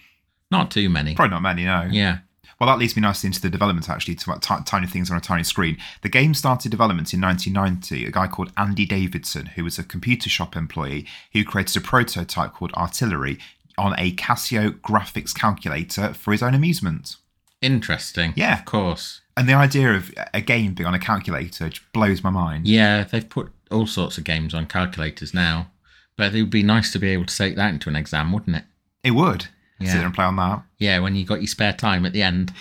Not 0.50 0.70
too 0.70 0.88
many. 0.88 1.14
Probably 1.14 1.32
not 1.34 1.42
many, 1.42 1.64
no. 1.64 1.88
Yeah. 1.90 2.18
Well, 2.58 2.68
that 2.68 2.78
leads 2.78 2.96
me 2.96 3.02
nicely 3.02 3.26
into 3.28 3.40
the 3.40 3.50
development, 3.50 3.90
actually, 3.90 4.14
to 4.14 4.30
about 4.30 4.42
ti- 4.42 4.64
tiny 4.64 4.86
things 4.86 5.10
on 5.10 5.16
a 5.16 5.20
tiny 5.20 5.44
screen. 5.44 5.76
The 6.02 6.08
game 6.08 6.32
started 6.32 6.70
development 6.70 7.12
in 7.12 7.20
1990. 7.20 8.06
A 8.06 8.10
guy 8.10 8.26
called 8.26 8.52
Andy 8.56 8.86
Davidson, 8.86 9.46
who 9.46 9.64
was 9.64 9.78
a 9.78 9.84
computer 9.84 10.30
shop 10.30 10.56
employee, 10.56 11.06
who 11.32 11.44
created 11.44 11.76
a 11.76 11.84
prototype 11.84 12.54
called 12.54 12.72
Artillery 12.72 13.38
on 13.76 13.94
a 13.98 14.12
Casio 14.12 14.70
graphics 14.80 15.34
calculator 15.34 16.14
for 16.14 16.32
his 16.32 16.42
own 16.42 16.54
amusement. 16.54 17.16
Interesting. 17.60 18.32
Yeah. 18.36 18.58
Of 18.58 18.64
course. 18.64 19.20
And 19.36 19.48
the 19.48 19.54
idea 19.54 19.92
of 19.92 20.14
a 20.32 20.40
game 20.40 20.72
being 20.72 20.86
on 20.86 20.94
a 20.94 20.98
calculator 20.98 21.68
just 21.68 21.92
blows 21.92 22.24
my 22.24 22.30
mind. 22.30 22.66
Yeah, 22.66 23.04
they've 23.04 23.28
put 23.28 23.52
all 23.70 23.86
sorts 23.86 24.16
of 24.16 24.24
games 24.24 24.54
on 24.54 24.66
calculators 24.66 25.34
now. 25.34 25.70
But 26.16 26.34
it 26.34 26.40
would 26.40 26.50
be 26.50 26.62
nice 26.62 26.90
to 26.92 26.98
be 26.98 27.10
able 27.10 27.26
to 27.26 27.36
take 27.36 27.56
that 27.56 27.74
into 27.74 27.90
an 27.90 27.96
exam, 27.96 28.32
wouldn't 28.32 28.56
it? 28.56 28.64
It 29.04 29.10
would. 29.10 29.48
Yeah. 29.78 29.88
Sit 29.92 29.96
there 29.98 30.06
and 30.06 30.14
play 30.14 30.24
on 30.24 30.36
that. 30.36 30.62
Yeah, 30.78 30.98
when 31.00 31.14
you 31.16 31.24
got 31.26 31.40
your 31.40 31.48
spare 31.48 31.72
time 31.72 32.06
at 32.06 32.12
the 32.12 32.22
end. 32.22 32.52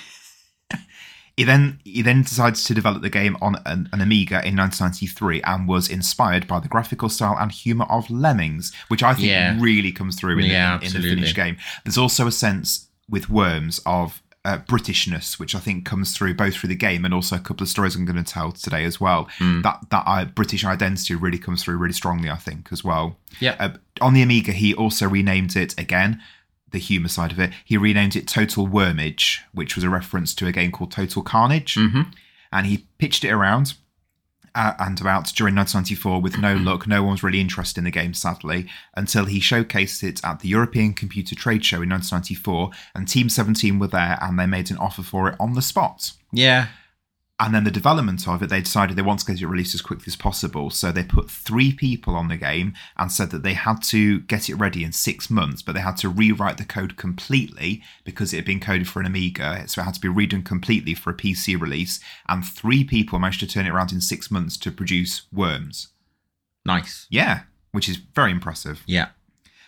He 1.38 1.44
then 1.44 1.80
he 1.84 2.02
then 2.02 2.22
decided 2.22 2.56
to 2.56 2.74
develop 2.74 3.02
the 3.02 3.10
game 3.10 3.36
on 3.42 3.58
an, 3.66 3.90
an 3.92 4.00
Amiga 4.00 4.36
in 4.48 4.56
1993 4.56 5.42
and 5.42 5.68
was 5.68 5.90
inspired 5.90 6.48
by 6.48 6.62
the 6.62 6.70
graphical 6.70 7.10
style 7.10 7.36
and 7.38 7.52
humor 7.52 7.84
of 7.90 8.10
Lemmings, 8.10 8.72
which 8.88 9.04
I 9.04 9.14
think 9.14 9.28
Yeah. 9.28 9.58
really 9.60 9.92
comes 9.92 10.16
through 10.18 10.40
in, 10.40 10.46
Yeah, 10.46 10.78
the, 10.78 10.86
in 10.86 10.94
the 10.94 11.02
finished 11.02 11.36
game. 11.36 11.58
There's 11.84 11.98
also 11.98 12.26
a 12.26 12.32
sense 12.32 12.88
with 13.10 13.30
Worms 13.30 13.82
of 13.86 14.22
uh, 14.46 14.60
Britishness, 14.60 15.38
which 15.38 15.56
I 15.56 15.60
think 15.60 15.86
comes 15.86 16.16
through 16.16 16.36
both 16.36 16.54
through 16.56 16.70
the 16.70 16.76
game 16.76 17.04
and 17.04 17.14
also 17.14 17.36
a 17.36 17.40
couple 17.40 17.64
of 17.64 17.70
stories 17.70 17.96
I'm 17.98 18.06
going 18.06 18.24
to 18.24 18.32
tell 18.32 18.54
today 18.54 18.86
as 18.86 19.02
well. 19.02 19.28
Hmm. 19.38 19.62
That 19.62 19.80
that 19.90 20.04
uh, 20.08 20.26
British 20.26 20.64
identity 20.64 21.16
really 21.16 21.40
comes 21.40 21.64
through 21.64 21.76
really 21.78 21.94
strongly, 21.94 22.30
I 22.30 22.38
think, 22.38 22.70
as 22.72 22.82
well. 22.82 23.18
Yeah. 23.42 23.56
Uh, 23.60 23.70
on 24.00 24.14
the 24.14 24.22
Amiga, 24.22 24.54
he 24.54 24.74
also 24.74 25.10
renamed 25.10 25.58
it 25.58 25.78
again. 25.78 26.22
The 26.76 26.82
humor 26.82 27.08
side 27.08 27.32
of 27.32 27.40
it, 27.40 27.52
he 27.64 27.78
renamed 27.78 28.18
it 28.18 28.28
Total 28.28 28.68
Wormage, 28.68 29.40
which 29.54 29.76
was 29.76 29.86
a 29.86 29.90
reference 29.90 30.36
to 30.36 30.46
a 30.46 30.52
game 30.52 30.74
called 30.74 30.92
Total 30.92 31.22
Carnage, 31.24 31.76
Mhm. 31.76 32.12
and 32.52 32.66
he 32.68 32.86
pitched 32.98 33.24
it 33.24 33.32
around 33.32 33.76
uh, 34.54 34.74
and 34.80 35.00
about 35.02 35.28
during 35.36 35.54
1994 35.56 36.22
with 36.22 36.38
no 36.38 36.54
luck. 36.56 36.86
No 36.88 37.02
one 37.04 37.12
was 37.12 37.24
really 37.24 37.40
interested 37.42 37.78
in 37.80 37.84
the 37.86 37.92
game, 37.92 38.14
sadly, 38.14 38.68
until 38.96 39.24
he 39.26 39.40
showcased 39.40 40.02
it 40.04 40.20
at 40.24 40.40
the 40.42 40.48
European 40.50 40.94
Computer 40.94 41.34
Trade 41.36 41.64
Show 41.66 41.82
in 41.82 41.90
1994, 41.90 42.72
and 42.94 43.08
Team 43.08 43.28
17 43.30 43.80
were 43.80 43.88
there, 43.88 44.18
and 44.22 44.38
they 44.40 44.46
made 44.46 44.70
an 44.72 44.78
offer 44.78 45.02
for 45.04 45.30
it 45.30 45.36
on 45.42 45.54
the 45.54 45.62
spot. 45.62 46.12
Yeah. 46.32 46.68
And 47.38 47.54
then 47.54 47.66
the 47.66 47.72
development 47.72 48.28
of 48.30 48.42
it, 48.42 48.50
they 48.50 48.62
decided 48.62 48.96
they 48.96 49.02
want 49.02 49.20
to 49.20 49.26
get 49.26 49.42
it 49.42 49.48
released 49.48 49.76
as 49.76 49.82
quickly 49.82 50.06
as 50.08 50.16
possible. 50.16 50.70
So 50.70 50.92
they 50.92 51.04
put 51.04 51.30
three 51.30 51.74
people 51.74 52.16
on 52.16 52.30
the 52.30 52.38
game 52.38 52.74
and 52.96 53.12
said 53.12 53.32
that 53.32 53.44
they 53.44 53.54
had 53.54 53.84
to 53.84 54.22
get 54.22 54.50
it 54.50 54.56
ready 54.56 54.86
in 54.86 54.94
six 54.94 55.30
months, 55.30 55.62
but 55.62 55.74
they 55.74 55.82
had 55.82 55.98
to 55.98 56.10
rewrite 56.10 56.58
the 56.58 56.64
code 56.64 56.96
completely 56.96 57.84
because 58.06 58.32
it 58.32 58.38
had 58.38 58.46
been 58.46 58.62
coded 58.62 58.88
for 58.88 59.02
an 59.02 59.06
Amiga. 59.06 59.68
So 59.68 59.82
it 59.82 59.86
had 59.86 59.96
to 59.96 60.00
be 60.00 60.08
redone 60.08 60.46
completely 60.46 60.94
for 60.94 61.10
a 61.10 61.14
PC 61.14 61.60
release. 61.60 62.00
And 62.30 62.46
three 62.46 62.86
people 62.86 63.20
managed 63.20 63.42
to 63.42 63.48
turn 63.48 63.66
it 63.66 63.74
around 63.74 63.92
in 63.92 64.00
six 64.00 64.32
months 64.32 64.56
to 64.58 64.72
produce 64.72 65.24
Worms. 65.34 65.90
Nice. 66.66 67.06
Yeah, 67.10 67.42
which 67.74 67.90
is 67.90 67.98
very 67.98 68.32
impressive. 68.32 68.82
Yeah. 68.86 69.10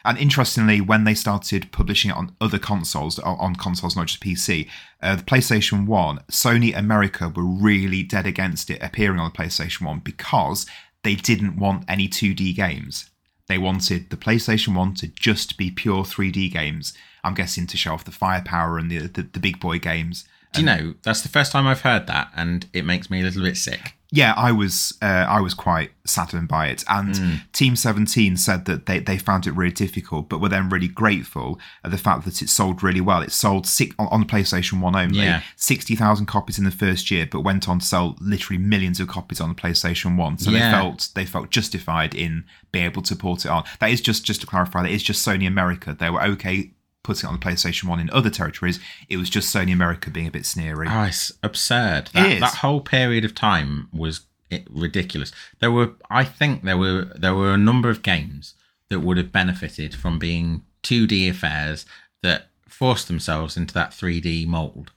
And 0.08 0.18
interestingly, 0.18 0.80
when 0.80 1.04
they 1.04 1.14
started 1.14 1.70
publishing 1.74 2.12
it 2.12 2.16
on 2.18 2.34
other 2.40 2.58
consoles, 2.58 3.20
on- 3.20 3.38
on 3.40 3.56
consoles, 3.58 3.98
not 3.98 4.08
just 4.08 4.22
PC, 4.22 4.70
uh, 5.04 5.18
the 5.18 5.24
PlayStation 5.24 5.86
1, 5.86 6.20
Sony 6.32 6.76
America 6.76 7.28
were 7.28 7.44
really 7.46 8.04
dead 8.04 8.26
against 8.26 8.70
it 8.70 8.82
appearing 8.82 9.20
on 9.20 9.30
the 9.30 9.38
PlayStation 9.38 9.82
1 9.82 10.00
because 10.00 10.66
they 11.04 11.16
didn't 11.16 11.58
want 11.58 11.84
any 11.90 12.08
2D 12.08 12.54
games. 12.56 13.10
They 13.48 13.58
wanted 13.58 14.10
the 14.10 14.16
PlayStation 14.16 14.74
1 14.74 14.94
to 14.96 15.08
just 15.08 15.58
be 15.58 15.70
pure 15.70 16.06
3D 16.06 16.48
games. 16.54 16.94
I'm 17.26 17.34
guessing 17.34 17.68
to 17.68 17.76
show 17.76 17.94
off 17.94 18.06
the 18.06 18.12
firepower 18.12 18.78
and 18.78 18.90
the, 18.90 19.00
the, 19.08 19.24
the 19.24 19.40
big 19.42 19.60
boy 19.60 19.78
games. 19.78 20.24
Do 20.54 20.62
you 20.62 20.66
know, 20.66 20.94
that's 21.04 21.22
the 21.22 21.30
first 21.30 21.52
time 21.52 21.68
I've 21.68 21.82
heard 21.82 22.08
that, 22.08 22.32
and 22.34 22.66
it 22.72 22.86
makes 22.86 23.10
me 23.10 23.20
a 23.20 23.24
little 23.24 23.44
bit 23.44 23.58
sick. 23.58 23.97
Yeah, 24.12 24.34
I 24.38 24.52
was 24.54 24.98
uh, 25.02 25.06
I 25.28 25.42
was 25.42 25.54
quite 25.54 25.92
saddened 26.06 26.48
by 26.48 26.68
it. 26.68 26.84
And 26.88 27.42
Team 27.52 27.76
Seventeen 27.76 28.38
said 28.38 28.64
that 28.66 28.86
they, 28.86 29.00
they 29.00 29.18
found 29.18 29.46
it 29.46 29.52
really 29.52 29.74
difficult, 29.74 30.30
but 30.30 30.40
were 30.40 30.48
then 30.48 30.70
really 30.70 30.88
grateful 30.88 31.60
at 31.84 31.92
the 31.92 31.98
fact 31.98 32.24
that 32.24 32.42
it 32.42 32.48
sold 32.50 32.82
really 32.82 33.02
well. 33.02 33.22
It 33.22 33.34
sold 33.34 33.68
six, 33.68 33.94
on, 34.00 34.08
on 34.08 34.20
the 34.22 34.26
PlayStation 34.26 34.80
One 34.80 34.96
only, 34.96 35.20
Yeah. 35.20 35.42
sixty 35.58 35.96
thousand 35.96 36.28
copies 36.28 36.58
in 36.58 36.64
the 36.64 36.72
first 36.72 37.12
year, 37.12 37.28
but 37.30 37.42
went 37.42 37.68
on 37.68 37.80
to 37.80 37.86
sell 37.86 38.16
literally 38.22 38.58
millions 38.62 39.00
of 39.02 39.10
copies 39.10 39.42
on 39.42 39.50
the 39.50 39.56
PlayStation 39.56 40.16
One. 40.16 40.38
So 40.38 40.52
Yeah. 40.52 40.72
they 40.72 40.78
felt 40.78 41.10
they 41.16 41.26
felt 41.26 41.50
justified 41.52 42.16
in 42.16 42.46
being 42.72 42.86
able 42.86 43.02
to 43.02 43.16
port 43.16 43.44
it 43.46 43.52
on. 43.52 43.66
That 43.80 43.90
is 43.90 44.00
just 44.00 44.24
just 44.24 44.40
to 44.42 44.48
clarify, 44.48 44.84
that 44.84 44.92
is 44.92 45.04
just 45.04 45.28
Sony 45.28 45.48
America. 45.48 45.94
They 46.00 46.10
were 46.10 46.24
okay 46.24 46.72
putting 47.04 47.28
it 47.28 47.32
on 47.34 47.40
the 47.40 47.46
PlayStation 47.46 47.86
One 47.86 48.00
in 48.00 48.10
other 48.12 48.30
territories. 48.30 48.80
It 49.10 49.18
was 49.18 49.30
just 49.30 49.54
Sony 49.54 49.74
America 49.74 50.10
being 50.10 50.28
a 50.28 50.32
bit 50.32 50.46
sneery. 50.46 50.88
Oh, 50.90 51.04
it's 51.04 51.32
absurd. 51.44 52.10
That, 52.14 52.30
is. 52.32 52.40
that 52.42 52.56
whole 52.56 52.82
period 52.82 53.24
of 53.26 53.34
time 53.36 53.90
was 53.94 54.22
ridiculous. 54.70 55.32
There 55.60 55.72
were, 55.72 55.94
I 56.10 56.24
think, 56.24 56.64
there 56.64 56.78
were 56.78 57.06
there 57.16 57.36
were 57.36 57.54
a 57.54 57.58
number 57.58 57.90
of 57.90 58.04
games 58.04 58.54
that 58.90 59.02
would 59.02 59.18
have 59.18 59.32
benefited 59.32 59.94
from 59.96 60.18
being 60.20 60.64
2D 60.84 61.30
affairs 61.30 61.86
that 62.24 62.48
forced 62.68 63.08
themselves 63.08 63.58
into 63.58 63.74
that 63.74 63.92
3D 63.92 64.48
mold 64.48 64.92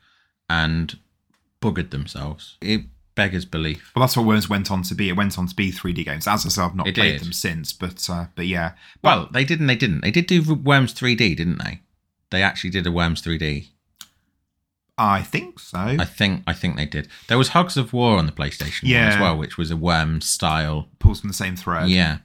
and 0.48 0.98
buggered 1.60 1.90
themselves. 1.90 2.56
It 2.60 2.82
beggars 3.16 3.44
belief. 3.44 3.90
Well, 3.94 4.02
that's 4.02 4.16
what 4.16 4.26
Worms 4.26 4.48
went 4.48 4.70
on 4.70 4.82
to 4.82 4.94
be. 4.94 5.08
It 5.08 5.16
went 5.16 5.38
on 5.38 5.46
to 5.46 5.54
be 5.54 5.72
3D 5.72 6.04
games. 6.04 6.26
As 6.28 6.46
I 6.46 6.48
said, 6.48 6.62
I've 6.64 6.74
not 6.76 6.86
It 6.86 6.94
played 6.94 7.12
did. 7.18 7.22
them 7.22 7.32
since, 7.32 7.72
but 7.72 8.08
uh, 8.08 8.26
but 8.36 8.46
yeah. 8.46 8.72
Well, 9.02 9.28
they 9.32 9.44
didn't. 9.44 9.66
They 9.66 9.76
didn't. 9.76 10.00
They 10.02 10.10
did 10.10 10.26
do 10.26 10.54
Worms 10.54 10.94
3D, 10.94 11.36
didn't 11.36 11.58
they? 11.58 11.80
They 12.30 12.42
actually 12.42 12.70
did 12.70 12.86
a 12.86 12.92
Worms 12.92 13.22
3D. 13.22 13.68
I 14.98 15.22
think 15.22 15.58
so. 15.58 15.78
I 15.78 16.04
think. 16.04 16.42
I 16.46 16.52
think 16.52 16.76
they 16.76 16.84
did. 16.86 17.08
There 17.28 17.38
was 17.38 17.48
Hogs 17.48 17.76
of 17.78 17.92
War 17.92 18.18
on 18.18 18.26
the 18.26 18.32
PlayStation 18.32 18.82
one 18.84 18.92
as 19.08 19.18
well, 19.18 19.36
which 19.36 19.56
was 19.56 19.70
a 19.70 19.76
Worms 19.76 20.26
style 20.28 20.88
Pulls 20.98 21.20
from 21.20 21.28
the 21.28 21.34
same 21.34 21.56
thread. 21.56 21.88
Yeah. 21.88 22.18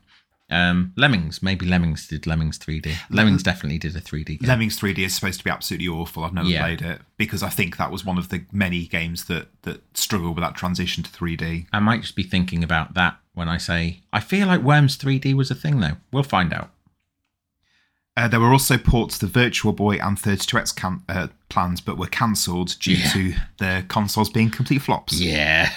Um, 0.52 0.94
Lemmings, 0.96 1.42
maybe 1.42 1.66
Lemmings 1.66 2.08
did 2.08 2.28
Lemmings 2.28 2.60
3D. 2.60 2.94
Lemmings 3.10 3.42
definitely 3.42 3.80
did 3.80 3.96
a 3.96 4.00
3D 4.02 4.40
game. 4.40 4.48
Lemmings 4.48 4.80
3D 4.80 5.00
is 5.00 5.16
supposed 5.16 5.40
to 5.40 5.44
be 5.44 5.50
absolutely 5.50 5.88
awful. 5.88 6.24
I've 6.24 6.34
never 6.36 6.48
Yeah. 6.50 6.62
played 6.62 6.82
it 6.84 7.02
because 7.18 7.42
I 7.42 7.50
think 7.50 7.78
that 7.78 7.92
was 7.92 8.06
one 8.06 8.20
of 8.20 8.30
the 8.30 8.44
many 8.52 8.86
games 8.86 9.26
that 9.26 9.48
that 9.64 9.82
struggled 9.98 10.36
with 10.36 10.44
that 10.44 10.56
transition 10.56 11.02
to 11.04 11.10
3D. 11.10 11.66
I 11.74 11.80
might 11.80 12.02
just 12.02 12.16
be 12.16 12.22
thinking 12.24 12.64
about 12.64 12.94
that 12.94 13.18
when 13.34 13.50
I 13.50 13.58
say 13.58 14.02
I 14.14 14.20
feel 14.20 14.46
like 14.48 14.62
Worms 14.62 14.98
3D 14.98 15.34
was 15.34 15.50
a 15.50 15.56
thing 15.56 15.80
though. 15.80 15.98
We'll 16.12 16.22
find 16.24 16.54
out. 16.54 16.70
Uh, 18.18 18.28
there 18.30 18.40
were 18.40 18.52
also 18.54 18.78
ports 18.78 19.18
to 19.20 19.26
the 19.26 19.32
Virtual 19.32 19.74
Boy 19.74 19.96
and 19.96 20.18
32X 20.18 20.74
can- 20.76 21.04
uh, 21.10 21.28
plans, 21.50 21.82
but 21.82 21.98
were 21.98 22.08
cancelled 22.08 22.76
due 22.80 22.94
Yeah. 22.94 23.10
to 23.12 23.34
the 23.58 23.86
consoles 23.90 24.30
being 24.30 24.50
complete 24.50 24.82
flops. 24.82 25.20
Yeah. 25.20 25.70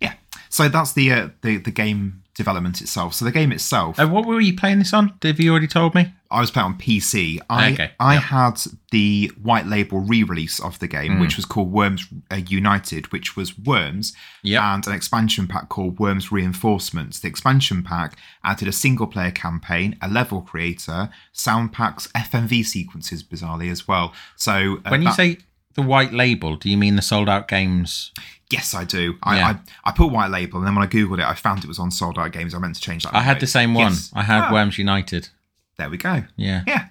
Yeah. 0.00 0.12
So 0.50 0.68
that's 0.68 0.92
the 0.92 1.10
uh, 1.12 1.28
the 1.42 1.56
the 1.56 1.70
game 1.70 2.22
development 2.38 2.80
itself. 2.80 3.12
So 3.14 3.26
the 3.26 3.32
game 3.32 3.52
itself, 3.52 4.00
Uh, 4.00 4.06
what 4.08 4.24
were 4.24 4.40
you 4.40 4.54
playing 4.56 4.78
this 4.78 4.94
on? 4.94 5.12
Have 5.22 5.38
you 5.38 5.50
already 5.50 5.66
told 5.66 5.94
me? 5.94 6.14
I 6.30 6.40
was 6.40 6.50
playing 6.50 6.66
on 6.66 6.74
PC. 6.78 7.40
I 7.48 7.72
Okay, 7.72 7.90
I 7.98 8.14
yep. 8.14 8.22
had 8.24 8.60
the 8.90 9.32
white 9.42 9.66
label 9.66 10.00
re-release 10.00 10.60
of 10.60 10.78
the 10.78 10.86
game, 10.86 11.12
Mm. 11.16 11.20
which 11.20 11.36
was 11.36 11.46
called 11.46 11.72
Worms 11.72 12.06
uh, 12.30 12.36
United, 12.36 13.10
which 13.12 13.34
was 13.34 13.58
Worms 13.58 14.12
Yep. 14.42 14.62
and 14.62 14.86
an 14.86 14.92
expansion 14.92 15.46
pack 15.46 15.68
called 15.70 15.98
Worms 15.98 16.30
Reinforcements. 16.30 17.18
The 17.20 17.28
expansion 17.28 17.82
pack 17.82 18.16
added 18.44 18.68
a 18.68 18.72
single 18.72 19.06
player 19.06 19.30
campaign, 19.30 19.96
a 20.02 20.08
level 20.08 20.42
creator, 20.42 21.08
sound 21.32 21.72
packs, 21.72 22.08
FMV 22.14 22.62
sequences, 22.62 23.22
bizarrely 23.22 23.70
as 23.70 23.88
well. 23.88 24.12
So 24.36 24.80
uh, 24.84 24.90
When 24.90 25.02
you 25.02 25.08
that- 25.08 25.16
say 25.16 25.38
the 25.78 25.86
white 25.86 26.12
label, 26.12 26.56
do 26.56 26.68
you 26.68 26.76
mean 26.76 26.96
the 26.96 27.02
sold 27.02 27.28
out 27.28 27.46
games? 27.48 28.12
Yes, 28.50 28.74
I 28.74 28.84
do. 28.84 29.16
I, 29.22 29.36
Yeah. 29.36 29.48
I 29.84 29.90
I 29.90 29.92
put 29.92 30.10
white 30.12 30.30
label, 30.30 30.58
and 30.58 30.66
then 30.66 30.74
when 30.74 30.84
I 30.86 30.90
googled 30.90 31.18
it, 31.20 31.24
I 31.24 31.34
found 31.34 31.62
it 31.64 31.68
was 31.68 31.78
on 31.78 31.90
sold 31.90 32.18
out 32.18 32.32
games. 32.32 32.54
I 32.54 32.58
meant 32.58 32.74
to 32.74 32.80
change 32.80 33.04
that. 33.04 33.14
I 33.14 33.20
had 33.20 33.40
the 33.40 33.46
same 33.46 33.74
one. 33.74 33.92
Yes. 33.92 34.10
I 34.14 34.22
had 34.22 34.44
Ah, 34.44 34.52
Worms 34.52 34.76
United. 34.78 35.28
There 35.76 35.88
we 35.90 35.96
go. 35.96 36.24
Yeah. 36.36 36.62
Yeah. 36.66 36.86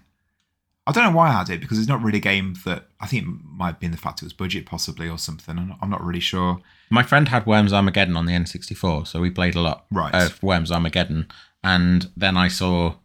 I 0.88 0.94
don't 0.94 1.04
know 1.04 1.18
why 1.18 1.28
I 1.30 1.34
had 1.40 1.50
it 1.50 1.60
because 1.60 1.78
it's 1.80 1.90
not 1.90 2.02
really 2.02 2.20
a 2.20 2.22
game 2.22 2.56
that 2.64 2.88
I 3.02 3.08
think 3.08 3.24
it 3.24 3.30
might 3.44 3.72
have 3.74 3.80
been 3.82 3.92
the 3.92 3.98
fact 3.98 4.22
it 4.22 4.26
was 4.26 4.32
budget 4.32 4.66
possibly 4.66 5.10
or 5.10 5.18
something. 5.18 5.58
I'm 5.60 5.68
not, 5.68 5.78
I'm 5.82 5.90
not 5.90 6.02
really 6.02 6.22
sure. 6.22 6.62
My 6.90 7.04
friend 7.04 7.28
had 7.28 7.46
Worms 7.46 7.74
Armageddon 7.74 8.16
on 8.16 8.26
the 8.26 8.32
N64, 8.32 9.06
so 9.08 9.20
we 9.20 9.30
played 9.30 9.56
a 9.56 9.60
lot 9.62 9.86
Right. 9.92 10.14
of 10.16 10.42
Worms 10.42 10.72
Armageddon. 10.72 11.28
And 11.62 12.10
then 12.16 12.38
I 12.38 12.48
saw 12.48 12.96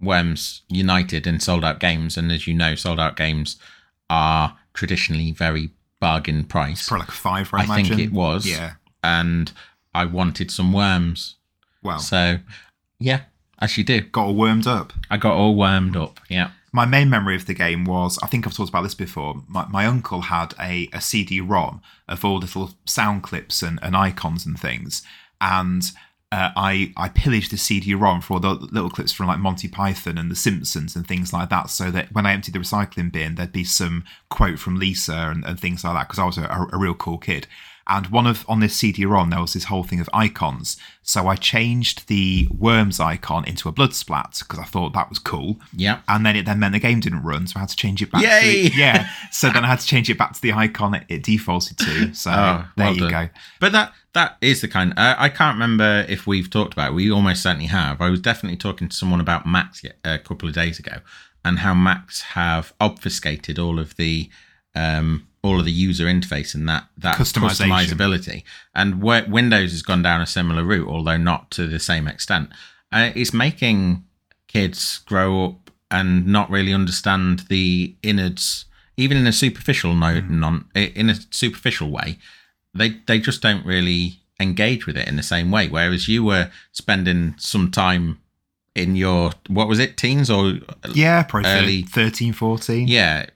Worms 0.00 0.62
United 0.68 1.26
in 1.26 1.40
sold 1.40 1.64
out 1.64 1.80
games. 1.80 2.18
And 2.18 2.30
as 2.30 2.46
you 2.46 2.52
know, 2.52 2.74
sold 2.74 3.00
out 3.00 3.16
games 3.16 3.56
are 4.10 4.58
traditionally 4.74 5.32
very 5.32 5.70
bargain 6.00 6.44
price. 6.44 6.86
Probably 6.88 7.06
like 7.06 7.10
five, 7.12 7.50
I, 7.54 7.60
I 7.62 7.66
think 7.82 7.98
it 7.98 8.12
was. 8.12 8.46
Yeah. 8.46 8.72
And 9.02 9.50
I 9.94 10.04
wanted 10.04 10.50
some 10.50 10.72
worms. 10.72 11.36
Well, 11.82 11.98
So, 11.98 12.38
yeah, 12.98 13.22
as 13.60 13.76
you 13.78 13.84
do. 13.84 14.00
got 14.02 14.26
all 14.26 14.34
wormed 14.34 14.66
up. 14.66 14.92
I 15.10 15.16
got 15.16 15.34
all 15.34 15.54
wormed 15.54 15.96
up. 15.96 16.20
Yeah. 16.28 16.50
My 16.72 16.84
main 16.86 17.08
memory 17.08 17.36
of 17.36 17.46
the 17.46 17.54
game 17.54 17.84
was 17.84 18.18
I 18.22 18.26
think 18.26 18.46
I've 18.46 18.54
talked 18.54 18.68
about 18.70 18.82
this 18.82 18.94
before. 18.96 19.42
My, 19.46 19.66
my 19.68 19.86
uncle 19.86 20.22
had 20.22 20.54
a, 20.60 20.88
a 20.92 21.00
CD 21.00 21.40
ROM 21.40 21.80
of 22.08 22.24
all 22.24 22.38
little 22.38 22.72
sound 22.84 23.22
clips 23.22 23.62
and, 23.62 23.78
and 23.82 23.96
icons 23.96 24.44
and 24.44 24.58
things. 24.58 25.02
And 25.40 25.84
uh, 26.32 26.50
I, 26.56 26.92
I 26.96 27.08
pillaged 27.10 27.52
the 27.52 27.56
CD 27.56 27.94
ROM 27.94 28.20
for 28.20 28.34
all 28.34 28.40
the 28.40 28.54
little 28.54 28.90
clips 28.90 29.12
from 29.12 29.26
like 29.26 29.38
Monty 29.38 29.68
Python 29.68 30.18
and 30.18 30.30
The 30.30 30.36
Simpsons 30.36 30.96
and 30.96 31.06
things 31.06 31.32
like 31.32 31.48
that. 31.50 31.70
So 31.70 31.90
that 31.90 32.12
when 32.12 32.26
I 32.26 32.32
emptied 32.32 32.54
the 32.54 32.58
recycling 32.58 33.12
bin, 33.12 33.36
there'd 33.36 33.52
be 33.52 33.64
some 33.64 34.04
quote 34.30 34.58
from 34.58 34.76
Lisa 34.78 35.30
and, 35.30 35.44
and 35.44 35.60
things 35.60 35.84
like 35.84 35.94
that 35.94 36.08
because 36.08 36.18
I 36.18 36.24
was 36.24 36.38
a, 36.38 36.68
a 36.72 36.76
real 36.76 36.94
cool 36.94 37.18
kid. 37.18 37.46
And 37.86 38.06
one 38.06 38.26
of 38.26 38.44
on 38.48 38.60
this 38.60 38.74
CD-ROM 38.76 39.28
there 39.30 39.40
was 39.40 39.52
this 39.52 39.64
whole 39.64 39.82
thing 39.84 40.00
of 40.00 40.08
icons. 40.12 40.78
So 41.02 41.26
I 41.28 41.36
changed 41.36 42.08
the 42.08 42.48
worms 42.50 42.98
icon 42.98 43.44
into 43.46 43.68
a 43.68 43.72
blood 43.72 43.92
splat 43.92 44.36
because 44.38 44.58
I 44.58 44.64
thought 44.64 44.94
that 44.94 45.10
was 45.10 45.18
cool. 45.18 45.60
Yeah. 45.76 46.00
And 46.08 46.24
then 46.24 46.34
it 46.34 46.46
then 46.46 46.58
meant 46.60 46.72
the 46.72 46.78
game 46.78 47.00
didn't 47.00 47.22
run, 47.24 47.46
so 47.46 47.56
I 47.56 47.60
had 47.60 47.68
to 47.68 47.76
change 47.76 48.00
it 48.00 48.10
back. 48.10 48.22
Yay! 48.22 48.70
To, 48.70 48.76
yeah. 48.78 49.08
So 49.30 49.50
then 49.50 49.64
I 49.64 49.68
had 49.68 49.80
to 49.80 49.86
change 49.86 50.08
it 50.08 50.16
back 50.16 50.32
to 50.32 50.40
the 50.40 50.52
icon 50.54 50.94
it, 50.94 51.04
it 51.08 51.22
defaulted 51.22 51.76
to. 51.78 52.14
So 52.14 52.30
Oh, 52.30 52.64
there 52.76 52.86
well 52.86 52.94
you 52.94 53.00
done. 53.00 53.10
go. 53.10 53.28
But 53.60 53.72
that 53.72 53.92
that 54.14 54.38
is 54.40 54.60
the 54.62 54.68
kind. 54.68 54.92
Uh, 54.96 55.16
I 55.18 55.28
can't 55.28 55.54
remember 55.56 56.06
if 56.08 56.26
we've 56.26 56.48
talked 56.48 56.72
about. 56.72 56.92
it. 56.92 56.94
We 56.94 57.10
almost 57.10 57.42
certainly 57.42 57.66
have. 57.66 58.00
I 58.00 58.08
was 58.10 58.20
definitely 58.20 58.56
talking 58.56 58.88
to 58.88 58.96
someone 58.96 59.20
about 59.20 59.44
Macs 59.46 59.82
yet, 59.84 59.96
a 60.04 60.18
couple 60.18 60.48
of 60.48 60.54
days 60.54 60.78
ago, 60.78 60.98
and 61.44 61.58
how 61.58 61.74
Macs 61.74 62.20
have 62.22 62.72
obfuscated 62.80 63.58
all 63.58 63.78
of 63.80 63.96
the 63.96 64.30
um, 64.74 65.26
all 65.44 65.58
of 65.60 65.64
the 65.66 65.70
user 65.88 66.06
interface 66.06 66.54
and 66.54 66.66
that 66.68 66.84
that 66.96 67.16
customizability. 67.16 68.42
And 68.74 69.02
where 69.02 69.24
Windows 69.28 69.70
has 69.72 69.82
gone 69.82 70.02
down 70.02 70.20
a 70.20 70.26
similar 70.26 70.64
route, 70.64 70.88
although 70.88 71.18
not 71.18 71.50
to 71.52 71.66
the 71.68 71.78
same 71.78 72.08
extent. 72.08 72.48
Uh, 72.90 73.10
it's 73.14 73.32
making 73.34 74.04
kids 74.48 74.98
grow 74.98 75.44
up 75.44 75.70
and 75.90 76.26
not 76.26 76.48
really 76.50 76.72
understand 76.72 77.40
the 77.48 77.94
innards, 78.02 78.64
even 78.96 79.16
in 79.16 79.26
a 79.26 79.32
superficial 79.32 79.94
note, 79.94 80.24
non 80.24 80.64
in 80.74 81.10
a 81.10 81.16
superficial 81.30 81.90
way. 81.90 82.18
They 82.72 82.90
they 83.06 83.18
just 83.18 83.42
don't 83.42 83.66
really 83.66 84.20
engage 84.40 84.86
with 84.86 84.96
it 84.96 85.06
in 85.08 85.16
the 85.16 85.22
same 85.22 85.50
way. 85.50 85.68
Whereas 85.68 86.08
you 86.08 86.24
were 86.24 86.50
spending 86.72 87.34
some 87.38 87.70
time 87.70 88.18
in 88.74 88.96
your 88.96 89.32
what 89.48 89.68
was 89.68 89.78
it, 89.78 89.96
teens 89.96 90.30
or 90.30 90.54
Yeah, 90.92 91.22
probably 91.24 91.50
Early- 91.50 91.82
13, 91.82 92.32
14. 92.32 92.88
yeah, 92.88 93.26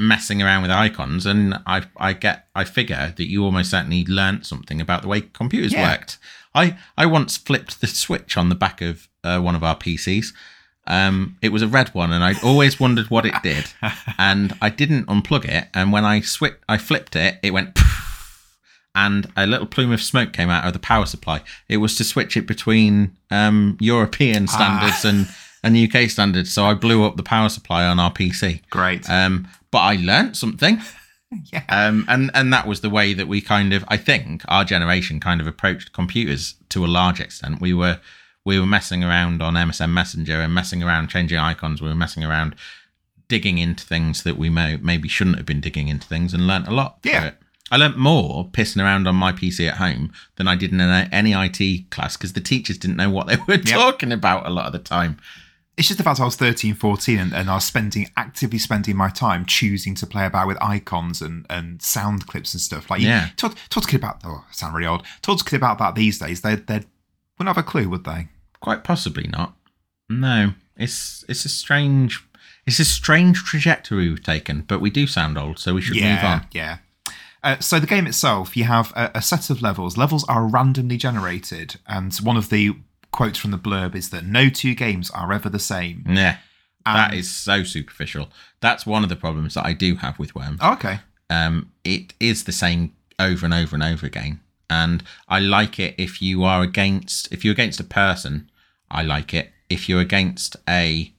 messing 0.00 0.42
around 0.42 0.62
with 0.62 0.70
icons, 0.70 1.26
and 1.26 1.54
I 1.66 1.82
I 1.96 2.12
get 2.12 2.48
I 2.54 2.64
figure 2.64 3.12
that 3.16 3.28
you 3.28 3.44
almost 3.44 3.70
certainly 3.70 4.04
learnt 4.06 4.46
something 4.46 4.80
about 4.80 5.02
the 5.02 5.08
way 5.08 5.20
computers 5.20 5.72
Yeah. 5.72 5.90
worked. 5.90 6.18
I 6.54 6.76
I 6.98 7.06
once 7.06 7.36
flipped 7.36 7.80
the 7.80 7.86
switch 7.86 8.36
on 8.36 8.48
the 8.48 8.54
back 8.54 8.80
of 8.80 9.08
uh, 9.22 9.38
one 9.40 9.54
of 9.54 9.62
our 9.62 9.76
PCs. 9.76 10.32
Um, 10.86 11.36
it 11.42 11.50
was 11.50 11.62
a 11.62 11.68
red 11.68 11.90
one, 11.94 12.12
and 12.12 12.24
I'd 12.24 12.42
always 12.42 12.80
wondered 12.80 13.10
what 13.10 13.26
it 13.26 13.34
did, 13.42 13.66
and 14.18 14.56
I 14.60 14.70
didn't 14.70 15.06
unplug 15.06 15.44
it. 15.44 15.68
And 15.74 15.92
when 15.92 16.04
I 16.04 16.20
swi 16.20 16.54
I 16.68 16.78
flipped 16.78 17.14
it, 17.16 17.38
it 17.42 17.52
went. 17.52 17.78
And 18.92 19.30
a 19.36 19.46
little 19.46 19.68
plume 19.68 19.92
of 19.92 20.02
smoke 20.02 20.32
came 20.32 20.50
out 20.50 20.64
of 20.66 20.72
the 20.72 20.80
power 20.80 21.06
supply. 21.06 21.42
It 21.68 21.76
was 21.76 21.94
to 21.96 22.04
switch 22.04 22.36
it 22.36 22.48
between 22.48 23.16
um, 23.30 23.76
European 23.80 24.48
standards 24.48 25.04
and, 25.04 25.28
and 25.62 25.74
the 25.74 25.90
UK 25.90 26.08
standards. 26.10 26.52
So 26.52 26.64
I 26.64 26.74
blew 26.74 27.04
up 27.04 27.16
the 27.16 27.22
power 27.22 27.48
supply 27.48 27.84
on 27.84 27.98
our 27.98 28.12
PC. 28.12 28.62
Great. 28.70 29.08
Um, 29.08 29.48
but 29.70 29.78
I 29.78 29.96
learnt 29.96 30.36
something. 30.36 30.80
yeah. 31.52 31.64
Um, 31.68 32.04
and, 32.08 32.30
and 32.34 32.52
that 32.52 32.66
was 32.66 32.80
the 32.80 32.90
way 32.90 33.14
that 33.14 33.28
we 33.28 33.40
kind 33.40 33.72
of, 33.72 33.84
I 33.88 33.96
think, 33.96 34.42
our 34.48 34.64
generation 34.64 35.20
kind 35.20 35.40
of 35.40 35.46
approached 35.46 35.92
computers 35.92 36.54
to 36.70 36.84
a 36.84 36.88
large 36.88 37.20
extent. 37.20 37.60
We 37.60 37.74
were 37.74 38.00
we 38.44 38.58
were 38.58 38.66
messing 38.66 39.04
around 39.04 39.42
on 39.42 39.54
MSN 39.54 39.90
Messenger 39.90 40.40
and 40.40 40.54
messing 40.54 40.82
around 40.82 41.08
changing 41.08 41.38
icons. 41.38 41.82
We 41.82 41.88
were 41.88 41.94
messing 41.94 42.24
around 42.24 42.56
digging 43.28 43.58
into 43.58 43.84
things 43.84 44.22
that 44.22 44.38
we 44.38 44.48
may, 44.48 44.76
maybe 44.78 45.08
shouldn't 45.08 45.36
have 45.36 45.46
been 45.46 45.60
digging 45.60 45.88
into 45.88 46.06
things 46.06 46.32
and 46.32 46.46
learnt 46.46 46.66
a 46.66 46.72
lot. 46.72 46.98
Yeah. 47.04 47.26
it. 47.26 47.34
I 47.70 47.76
learnt 47.76 47.96
more 47.96 48.48
pissing 48.48 48.82
around 48.82 49.06
on 49.06 49.14
my 49.14 49.30
PC 49.30 49.68
at 49.68 49.76
home 49.76 50.12
than 50.36 50.48
I 50.48 50.56
did 50.56 50.72
in 50.72 50.80
any 50.80 51.32
IT 51.32 51.90
class 51.90 52.16
because 52.16 52.32
the 52.32 52.40
teachers 52.40 52.78
didn't 52.78 52.96
know 52.96 53.10
what 53.10 53.28
they 53.28 53.36
were 53.46 53.58
talking 53.58 54.10
about 54.10 54.46
a 54.46 54.50
lot 54.50 54.66
of 54.66 54.72
the 54.72 54.78
time. 54.78 55.18
It's 55.80 55.88
just 55.88 55.96
the 55.96 56.04
fact 56.04 56.20
I 56.20 56.24
was 56.26 56.36
13, 56.36 56.74
14 56.74 57.18
and, 57.18 57.32
and 57.32 57.48
I 57.50 57.54
was 57.54 57.64
spending 57.64 58.10
actively 58.14 58.58
spending 58.58 58.96
my 58.96 59.08
time 59.08 59.46
choosing 59.46 59.94
to 59.94 60.06
play 60.06 60.26
about 60.26 60.46
with 60.46 60.58
icons 60.62 61.22
and, 61.22 61.46
and 61.48 61.80
sound 61.80 62.26
clips 62.26 62.52
and 62.52 62.60
stuff. 62.60 62.90
Like, 62.90 63.00
you- 63.00 63.08
Yeah. 63.08 63.30
talk, 63.38 63.56
talk 63.70 63.84
to 63.84 63.88
kid 63.88 63.96
about, 63.96 64.20
oh, 64.22 64.44
I 64.46 64.52
sound 64.52 64.74
really 64.74 64.86
old. 64.86 65.06
Talk 65.22 65.38
to 65.38 65.44
kid 65.44 65.56
about 65.56 65.78
that 65.78 65.94
these 65.94 66.18
days. 66.18 66.42
They, 66.42 66.56
they 66.56 66.82
wouldn't 67.38 67.56
have 67.56 67.56
a 67.56 67.62
clue, 67.62 67.88
would 67.88 68.04
they? 68.04 68.28
Quite 68.60 68.84
possibly 68.84 69.26
not. 69.28 69.54
No, 70.10 70.52
it's 70.76 71.24
it's 71.28 71.46
a 71.46 71.48
strange 71.48 72.22
it's 72.66 72.78
a 72.78 72.84
strange 72.84 73.42
trajectory 73.44 74.10
we've 74.10 74.22
taken, 74.22 74.62
but 74.62 74.80
we 74.82 74.90
do 74.90 75.06
sound 75.06 75.38
old, 75.38 75.58
so 75.58 75.72
we 75.72 75.80
should 75.80 75.96
move 75.96 76.22
on. 76.24 76.46
Yeah. 76.52 76.78
Uh, 77.42 77.58
so 77.58 77.80
the 77.80 77.86
game 77.86 78.06
itself, 78.06 78.54
you 78.54 78.64
have 78.64 78.92
a, 78.94 79.10
a 79.14 79.22
set 79.22 79.48
of 79.48 79.62
levels. 79.62 79.96
Levels 79.96 80.24
are 80.28 80.44
randomly 80.46 80.98
generated, 80.98 81.76
and 81.86 82.14
one 82.16 82.36
of 82.36 82.50
the 82.50 82.76
quotes 83.10 83.38
from 83.38 83.50
the 83.50 83.58
blurb 83.58 83.94
is 83.94 84.10
that 84.10 84.24
no 84.24 84.48
two 84.48 84.74
games 84.74 85.10
are 85.10 85.32
ever 85.32 85.48
the 85.48 85.58
same. 85.58 86.04
Yeah, 86.08 86.38
that 86.84 87.10
And- 87.10 87.18
is 87.18 87.30
so 87.30 87.64
superficial. 87.64 88.30
That's 88.60 88.86
one 88.86 89.02
of 89.02 89.08
the 89.08 89.16
problems 89.16 89.54
that 89.54 89.66
I 89.66 89.72
do 89.72 89.96
have 89.96 90.18
with 90.18 90.34
Worms. 90.34 90.58
Oh, 90.60 90.72
okay. 90.74 91.00
um, 91.28 91.72
it 91.84 92.14
is 92.20 92.44
the 92.44 92.52
same 92.52 92.92
over 93.18 93.44
and 93.46 93.54
over 93.54 93.74
and 93.76 93.82
over 93.82 94.06
again. 94.06 94.40
And 94.68 95.02
I 95.28 95.40
like 95.40 95.78
it 95.80 95.94
if 95.98 96.22
you 96.22 96.44
are 96.44 96.62
against 96.62 97.32
if 97.32 97.44
you're 97.44 97.52
against 97.52 97.80
a 97.80 97.84
person, 97.84 98.50
I 98.90 99.02
like 99.02 99.34
it. 99.34 99.50
If 99.68 99.88
you're 99.88 100.00
against 100.00 100.56
a 100.68 101.12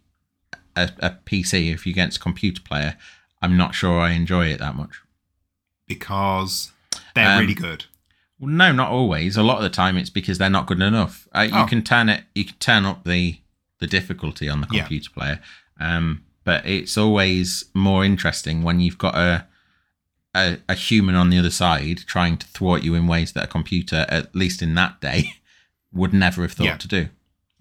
a, 0.75 0.89
a 0.99 1.11
PC, 1.25 1.73
if 1.73 1.85
you're 1.85 1.91
against 1.93 2.17
a 2.17 2.21
computer 2.21 2.61
player, 2.61 2.97
I'm 3.41 3.57
not 3.57 3.75
sure 3.75 3.99
I 3.99 4.11
enjoy 4.11 4.45
it 4.47 4.59
that 4.59 4.75
much. 4.75 5.01
Because 5.87 6.71
they're 7.13 7.29
Um, 7.35 7.39
really 7.41 7.53
good. 7.53 7.85
Well, 8.41 8.49
no, 8.49 8.71
not 8.73 8.89
always. 8.89 9.37
A 9.37 9.43
lot 9.43 9.57
of 9.57 9.63
the 9.63 9.69
time, 9.69 9.95
it's 9.97 10.09
because 10.09 10.37
they're 10.39 10.49
not 10.49 10.65
good 10.65 10.81
enough. 10.81 11.27
Uh, 11.33 11.41
you 11.41 11.51
Oh. 11.55 11.65
can 11.67 11.83
turn 11.83 12.09
it, 12.09 12.23
you 12.35 12.43
can 12.43 12.57
turn 12.57 12.85
up 12.85 13.05
the 13.05 13.37
the 13.79 13.87
difficulty 13.87 14.47
on 14.49 14.61
the 14.61 14.67
Yeah. 14.71 14.81
computer 14.81 15.09
player, 15.11 15.39
um, 15.79 16.23
but 16.43 16.63
it's 16.67 16.97
always 16.99 17.65
more 17.73 18.03
interesting 18.05 18.61
when 18.61 18.79
you've 18.79 18.97
got 18.99 19.15
a, 19.15 19.45
a 20.35 20.57
a 20.69 20.75
human 20.75 21.15
on 21.15 21.29
the 21.31 21.37
other 21.39 21.49
side 21.49 21.99
trying 22.05 22.37
to 22.37 22.45
thwart 22.47 22.83
you 22.83 22.93
in 22.95 23.07
ways 23.07 23.31
that 23.33 23.43
a 23.45 23.47
computer, 23.47 24.05
at 24.09 24.35
least 24.35 24.61
in 24.61 24.75
that 24.75 25.01
day, 25.01 25.33
would 25.91 26.13
never 26.13 26.41
have 26.43 26.51
thought 26.53 26.65
Yeah. 26.65 26.77
to 26.77 26.87
do. 26.87 27.09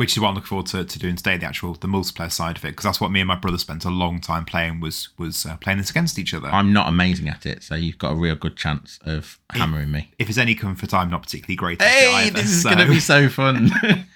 Which 0.01 0.13
is 0.17 0.21
what 0.21 0.31
I'm 0.31 0.35
looking 0.37 0.47
forward 0.49 0.67
to, 0.69 0.83
to 0.83 0.99
doing 0.99 1.15
today, 1.15 1.37
the 1.37 1.45
actual 1.45 1.75
the 1.75 1.87
multiplayer 1.87 2.33
side 2.33 2.57
of 2.57 2.65
it, 2.65 2.69
because 2.69 2.85
that's 2.85 3.03
what 3.03 3.11
me 3.11 3.21
and 3.21 3.29
my 3.29 3.35
brother 3.35 3.59
spent 3.59 3.85
a 3.85 3.91
long 3.91 4.19
time 4.19 4.47
playing 4.47 4.81
was 4.81 5.11
was 5.19 5.45
uh, 5.45 5.59
playing 5.59 5.77
this 5.77 5.91
against 5.91 6.19
each 6.19 6.33
other. 6.33 6.49
I'm 6.49 6.73
not 6.73 6.89
amazing 6.89 7.29
at 7.29 7.45
it, 7.45 7.63
so 7.63 7.75
you've 7.75 7.99
got 7.99 8.13
a 8.13 8.15
real 8.15 8.35
good 8.35 8.57
chance 8.57 8.99
of 9.05 9.39
hammering 9.53 9.91
me. 9.91 10.11
if 10.19 10.31
it's 10.31 10.39
any 10.39 10.55
comfort, 10.55 10.95
I'm 10.95 11.11
not 11.11 11.23
particularly 11.23 11.57
great 11.57 11.83
at 11.83 11.87
it 11.87 11.91
Hey, 11.91 12.15
either, 12.29 12.41
this 12.41 12.51
is 12.51 12.63
so- 12.63 12.71
going 12.71 12.87
to 12.87 12.91
be 12.91 12.99
so 12.99 13.29
fun. 13.29 13.71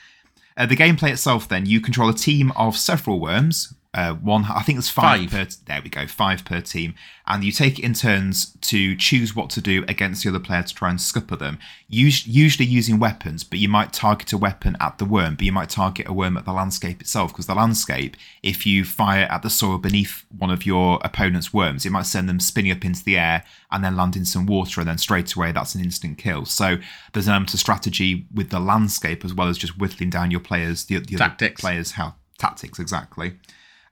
Uh, 0.56 0.66
the 0.66 0.76
gameplay 0.76 1.10
itself, 1.10 1.48
then, 1.48 1.66
you 1.66 1.80
control 1.80 2.08
a 2.08 2.14
team 2.14 2.52
of 2.52 2.76
several 2.76 3.18
worms. 3.18 3.74
Uh, 3.94 4.12
one, 4.14 4.44
I 4.46 4.62
think 4.62 4.76
there's 4.76 4.88
five, 4.88 5.30
Five. 5.30 5.48
per. 5.48 5.56
There 5.66 5.80
we 5.82 5.88
go, 5.88 6.06
five 6.08 6.44
per 6.44 6.60
team, 6.60 6.94
and 7.28 7.44
you 7.44 7.52
take 7.52 7.78
it 7.78 7.84
in 7.84 7.94
turns 7.94 8.56
to 8.62 8.96
choose 8.96 9.36
what 9.36 9.50
to 9.50 9.60
do 9.60 9.84
against 9.86 10.24
the 10.24 10.30
other 10.30 10.40
player 10.40 10.64
to 10.64 10.74
try 10.74 10.90
and 10.90 11.00
scupper 11.00 11.36
them. 11.36 11.58
Us- 11.88 12.26
usually 12.26 12.66
using 12.66 12.98
weapons, 12.98 13.44
but 13.44 13.60
you 13.60 13.68
might 13.68 13.92
target 13.92 14.32
a 14.32 14.38
weapon 14.38 14.76
at 14.80 14.98
the 14.98 15.04
worm, 15.04 15.36
but 15.36 15.44
you 15.44 15.52
might 15.52 15.70
target 15.70 16.08
a 16.08 16.12
worm 16.12 16.36
at 16.36 16.44
the 16.44 16.52
landscape 16.52 17.00
itself. 17.00 17.32
Because 17.32 17.46
the 17.46 17.54
landscape, 17.54 18.16
if 18.42 18.66
you 18.66 18.84
fire 18.84 19.28
at 19.30 19.42
the 19.42 19.50
soil 19.50 19.78
beneath 19.78 20.24
one 20.36 20.50
of 20.50 20.66
your 20.66 20.98
opponent's 21.04 21.54
worms, 21.54 21.86
it 21.86 21.90
might 21.92 22.06
send 22.06 22.28
them 22.28 22.40
spinning 22.40 22.72
up 22.72 22.84
into 22.84 23.04
the 23.04 23.16
air 23.16 23.44
and 23.70 23.84
then 23.84 23.96
land 23.96 24.16
in 24.16 24.24
some 24.24 24.44
water, 24.44 24.80
and 24.80 24.88
then 24.88 24.98
straight 24.98 25.32
away 25.34 25.52
that's 25.52 25.76
an 25.76 25.84
instant 25.84 26.18
kill. 26.18 26.44
So 26.46 26.78
there's 27.12 27.28
an 27.28 27.32
element 27.32 27.54
of 27.54 27.60
strategy 27.60 28.26
with 28.34 28.50
the 28.50 28.58
landscape 28.60 29.24
as 29.24 29.32
well 29.32 29.48
as 29.48 29.56
just 29.56 29.78
whittling 29.78 30.10
down 30.10 30.32
your 30.32 30.40
players, 30.40 30.84
the, 30.86 30.98
the 30.98 31.14
other 31.14 31.22
players' 31.60 31.92
how 31.92 32.16
tactics 32.38 32.80
exactly. 32.80 33.34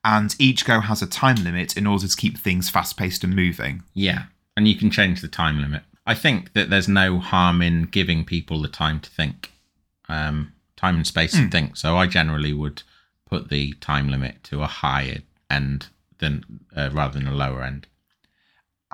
And 0.05 0.35
each 0.39 0.65
go 0.65 0.81
has 0.81 1.01
a 1.03 1.07
time 1.07 1.37
limit 1.45 1.77
in 1.77 1.87
order 1.87 2.09
to 2.09 2.17
keep 2.17 2.37
things 2.39 2.69
fast 2.69 2.97
paced 2.97 3.23
and 3.25 3.35
moving. 3.37 3.83
yeah. 3.95 4.25
and 4.57 4.69
you 4.69 4.75
can 4.75 4.91
change 4.91 5.21
the 5.23 5.29
time 5.29 5.61
limit. 5.61 5.83
I 6.07 6.15
think 6.15 6.53
that 6.55 6.69
there's 6.69 6.89
no 6.89 7.19
harm 7.21 7.63
in 7.63 7.85
giving 7.85 8.25
people 8.25 8.61
the 8.61 8.69
time 8.69 9.01
to 9.01 9.09
think, 9.09 9.53
um, 10.09 10.53
time 10.77 10.97
and 10.97 11.07
space 11.07 11.35
Hmm. 11.37 11.45
to 11.45 11.51
think. 11.51 11.77
So 11.77 11.97
I 11.97 12.07
generally 12.07 12.53
would 12.53 12.83
put 13.31 13.49
the 13.49 13.73
time 13.75 14.09
limit 14.09 14.43
to 14.45 14.63
a 14.63 14.67
higher 14.67 15.21
end 15.49 15.87
than 16.19 16.45
uh, 16.77 16.91
rather 16.93 17.19
than 17.19 17.29
a 17.29 17.35
lower 17.35 17.63
end. 17.63 17.87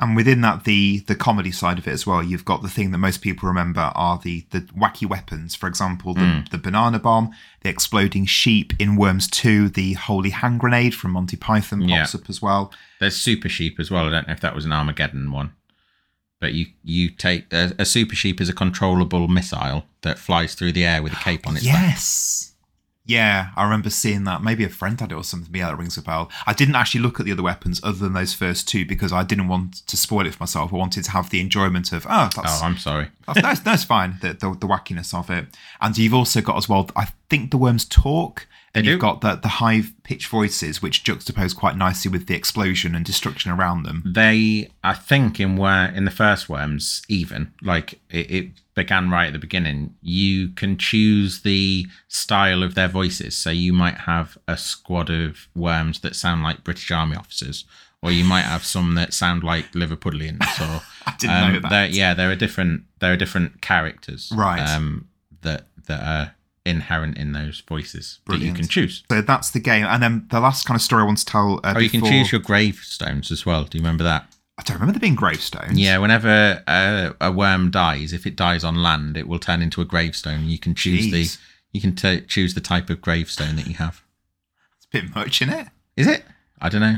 And 0.01 0.15
within 0.15 0.43
that, 0.43 0.63
the 0.63 1.01
the 1.09 1.17
comedy 1.17 1.51
side 1.51 1.77
of 1.79 1.89
it 1.89 1.91
as 1.93 2.07
well. 2.07 2.23
You've 2.23 2.45
got 2.45 2.63
the 2.63 2.69
thing 2.69 2.93
that 2.93 2.99
most 2.99 3.21
people 3.21 3.49
remember 3.49 3.81
are 3.97 4.19
the 4.23 4.47
the 4.51 4.61
wacky 4.61 5.09
weapons. 5.09 5.57
For 5.57 5.67
example, 5.67 6.15
the, 6.15 6.21
Hmm. 6.21 6.41
the 6.53 6.59
banana 6.59 7.01
bomb, 7.01 7.33
the 7.63 7.69
exploding 7.69 8.25
sheep 8.25 8.73
in 8.79 8.95
Worms 8.95 9.27
Two, 9.29 9.69
the 9.69 9.95
holy 9.95 10.31
hand 10.31 10.61
grenade 10.61 10.95
from 10.95 11.11
Monty 11.11 11.37
Python 11.37 11.81
pops 11.81 12.15
Yeah. 12.15 12.21
up 12.21 12.31
as 12.31 12.41
well. 12.41 12.73
There's 13.01 13.17
super 13.17 13.49
sheep 13.49 13.81
as 13.81 13.91
well. 13.91 14.07
I 14.07 14.11
don't 14.11 14.29
know 14.29 14.35
if 14.35 14.41
that 14.41 14.55
was 14.55 14.65
an 14.65 14.73
Armageddon 14.73 15.33
one, 15.33 15.51
but 16.41 16.55
you 16.55 16.67
you 16.85 17.11
take 17.11 17.53
a, 17.53 17.73
a 17.79 17.85
super 17.85 18.15
sheep 18.15 18.41
is 18.41 18.49
a 18.49 18.53
controllable 18.55 19.27
missile 19.27 19.85
that 20.03 20.17
flies 20.19 20.55
through 20.55 20.73
the 20.73 20.85
air 20.85 21.03
with 21.03 21.13
a 21.13 21.17
cape 21.17 21.45
on 21.49 21.57
its 21.57 21.67
back. 21.67 21.75
Yes. 21.91 22.48
Yeah, 23.09 23.49
I 23.57 23.65
remember 23.65 23.89
seeing 23.89 24.25
that. 24.25 24.43
Maybe 24.43 24.65
a 24.65 24.69
friend 24.69 25.01
had 25.01 25.13
it 25.13 25.15
or 25.15 25.25
something. 25.25 25.53
Yeah, 25.55 25.69
that 25.69 25.79
rings 25.79 25.97
a 25.97 26.03
bell. 26.03 26.31
I 26.47 26.53
didn't 26.53 26.75
actually 26.75 27.01
look 27.01 27.19
at 27.19 27.25
the 27.25 27.33
other 27.33 27.43
weapons 27.43 27.81
other 27.83 27.97
than 27.97 28.13
those 28.13 28.35
first 28.35 28.69
two 28.69 28.85
because 28.85 29.15
I 29.15 29.25
didn't 29.25 29.49
want 29.49 29.87
to 29.87 29.97
spoil 29.97 30.27
it 30.27 30.35
for 30.35 30.43
myself. 30.43 30.75
I 30.75 30.77
wanted 30.77 31.05
to 31.05 31.11
have 31.13 31.31
the 31.31 31.41
enjoyment 31.41 31.91
of, 31.93 32.07
oh, 32.07 32.29
that's, 32.37 32.63
Oh, 32.63 32.67
I'm 32.67 32.77
sorry. 32.77 33.09
that's, 33.27 33.41
that's, 33.41 33.61
that's 33.61 33.85
fine, 33.85 34.19
the, 34.21 34.35
the, 34.35 34.51
the 34.61 34.67
wackiness 34.67 35.15
of 35.19 35.31
it. 35.31 35.47
And 35.81 35.97
you've 35.97 36.13
also 36.13 36.43
got 36.43 36.59
as 36.59 36.69
well, 36.69 36.91
I 36.95 37.07
think 37.31 37.51
the 37.51 37.57
worms 37.57 37.87
talk. 37.87 38.47
And 38.79 38.87
you've 38.87 39.01
got 39.01 39.21
the, 39.21 39.35
the 39.37 39.49
high 39.49 39.83
pitched 40.05 40.29
voices, 40.29 40.81
which 40.83 41.05
juxtapose 41.05 41.55
quite 41.57 41.77
nicely 41.77 42.11
with 42.11 42.27
the 42.27 42.35
explosion 42.35 42.95
and 42.95 43.05
destruction 43.05 43.51
around 43.51 43.83
them. 43.85 44.03
they 44.07 44.71
i 44.83 44.95
think 44.95 45.39
in 45.41 45.57
where 45.57 45.87
in 45.93 46.05
the 46.05 46.11
first 46.11 46.49
worms 46.49 47.03
even 47.09 47.53
like 47.63 48.01
it, 48.11 48.31
it 48.31 48.49
began 48.75 49.11
right 49.11 49.27
at 49.29 49.33
the 49.33 49.39
beginning 49.39 49.95
you 50.03 50.49
can 50.51 50.77
choose 50.77 51.43
the 51.43 51.87
style 52.09 52.63
of 52.63 52.75
their 52.75 52.89
voices 52.89 53.37
so 53.37 53.51
you 53.51 53.73
might 53.73 53.99
have 53.99 54.39
a 54.47 54.57
squad 54.57 55.11
of 55.11 55.49
worms 55.55 56.01
that 56.01 56.15
sound 56.17 56.43
like 56.43 56.63
british 56.65 56.91
army 56.91 57.17
officers 57.17 57.65
or 58.03 58.13
you 58.13 58.25
might 58.25 58.43
have 58.43 58.65
some 58.65 58.95
that 58.95 59.13
sound 59.13 59.43
like 59.43 59.73
liverpudlians 59.73 60.41
or 60.61 60.81
I 61.07 61.15
didn't 61.19 61.63
know 61.63 61.69
that. 61.71 61.91
yeah 61.91 62.15
there 62.15 62.31
are 62.31 62.37
different 62.37 62.85
there 63.01 63.13
are 63.13 63.17
different 63.17 63.61
characters 63.61 64.33
Right. 64.35 64.61
um 64.61 65.09
that 65.43 65.67
that 65.87 66.03
are 66.03 66.35
inherent 66.69 67.17
in 67.17 67.33
those 67.33 67.61
voices 67.61 68.21
that 68.27 68.39
you 68.41 68.53
can 68.53 68.69
choose 68.69 69.03
So 69.11 69.21
that's 69.23 69.51
the 69.51 69.61
game. 69.61 69.85
And 69.85 70.03
then 70.03 70.27
the 70.31 70.41
last 70.41 70.67
kind 70.67 70.77
of 70.77 70.83
story 70.83 71.03
I 71.03 71.07
want 71.07 71.19
to 71.19 71.25
tell. 71.25 71.61
Uh, 71.65 71.75
oh 71.77 71.81
you 71.81 71.91
can 71.91 72.05
choose 72.05 72.31
your 72.31 72.41
gravestones 72.41 73.31
as 73.31 73.45
well 73.45 73.65
do 73.65 73.79
you 73.79 73.83
remember 73.83 74.05
that 74.05 74.33
I 74.59 74.63
don't 74.63 74.75
remember 74.75 74.95
there 74.95 75.01
being 75.01 75.15
gravestones. 75.15 75.79
Yeah, 75.79 75.99
whenever 75.99 76.63
a, 76.67 77.15
a 77.21 77.31
worm 77.31 77.71
dies, 77.71 78.13
if 78.13 78.27
it 78.27 78.35
dies 78.35 78.65
on 78.65 78.83
land, 78.83 79.17
it 79.17 79.29
will 79.29 79.39
turn 79.39 79.63
into 79.63 79.81
a 79.81 79.85
gravestone. 79.85 80.49
You 80.49 80.59
can 80.59 80.75
choose 80.75 81.07
Jeez. 81.07 81.13
the 81.13 81.39
you 81.73 81.81
can 81.81 81.95
t- 81.95 82.23
choose 82.23 82.55
the 82.55 82.61
type 82.61 82.91
of 82.91 83.01
gravestone 83.01 83.57
that 83.57 83.67
you 83.67 83.75
have. 83.75 84.03
It's 84.77 84.87
a 84.87 84.89
bit 85.01 85.15
much, 85.15 85.43
in 85.43 85.51
it? 85.51 85.69
Is 85.97 86.07
it? 86.07 86.25
I 86.61 86.69
don't 86.69 86.81
know. 86.81 86.97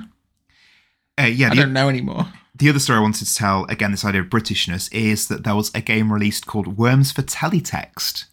Uh, 1.18 1.26
yeah, 1.26 1.50
I 1.50 1.54
don't 1.54 1.72
know 1.72 1.88
anymore. 1.88 2.28
the 2.54 2.68
other 2.68 2.78
story 2.78 2.98
I 2.98 3.02
wanted 3.02 3.26
to 3.26 3.35
tell, 3.35 3.64
again, 3.66 3.90
this 3.90 4.04
idea 4.04 4.22
of 4.22 4.28
Britishness, 4.28 4.90
is 4.92 5.28
that 5.28 5.44
there 5.44 5.54
was 5.54 5.70
a 5.74 5.80
game 5.80 6.12
released 6.12 6.46
called 6.46 6.78
Worms 6.78 7.12
for 7.12 7.22
Teletext, 7.22 8.26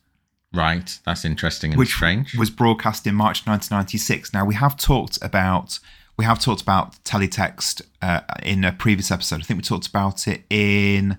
Right, 0.54 0.98
that's 1.06 1.26
interesting 1.26 1.72
and 1.72 1.80
which 1.80 1.90
strange. 1.94 2.36
was 2.38 2.50
broadcast 2.50 3.06
in 3.06 3.16
March 3.16 3.46
1996. 3.46 4.34
Now 4.34 4.46
we 4.46 4.56
have 4.56 4.78
talked 4.78 5.18
about 5.22 5.80
we 6.18 6.26
have 6.26 6.40
talked 6.40 6.62
about 6.62 6.96
teletext 7.04 7.82
uh, 8.02 8.22
in 8.44 8.64
a 8.64 8.72
previous 8.72 9.12
episode. 9.12 9.40
I 9.42 9.44
think 9.44 9.58
we 9.58 9.62
talked 9.64 9.88
about 9.88 10.28
it 10.28 10.44
in 10.50 11.18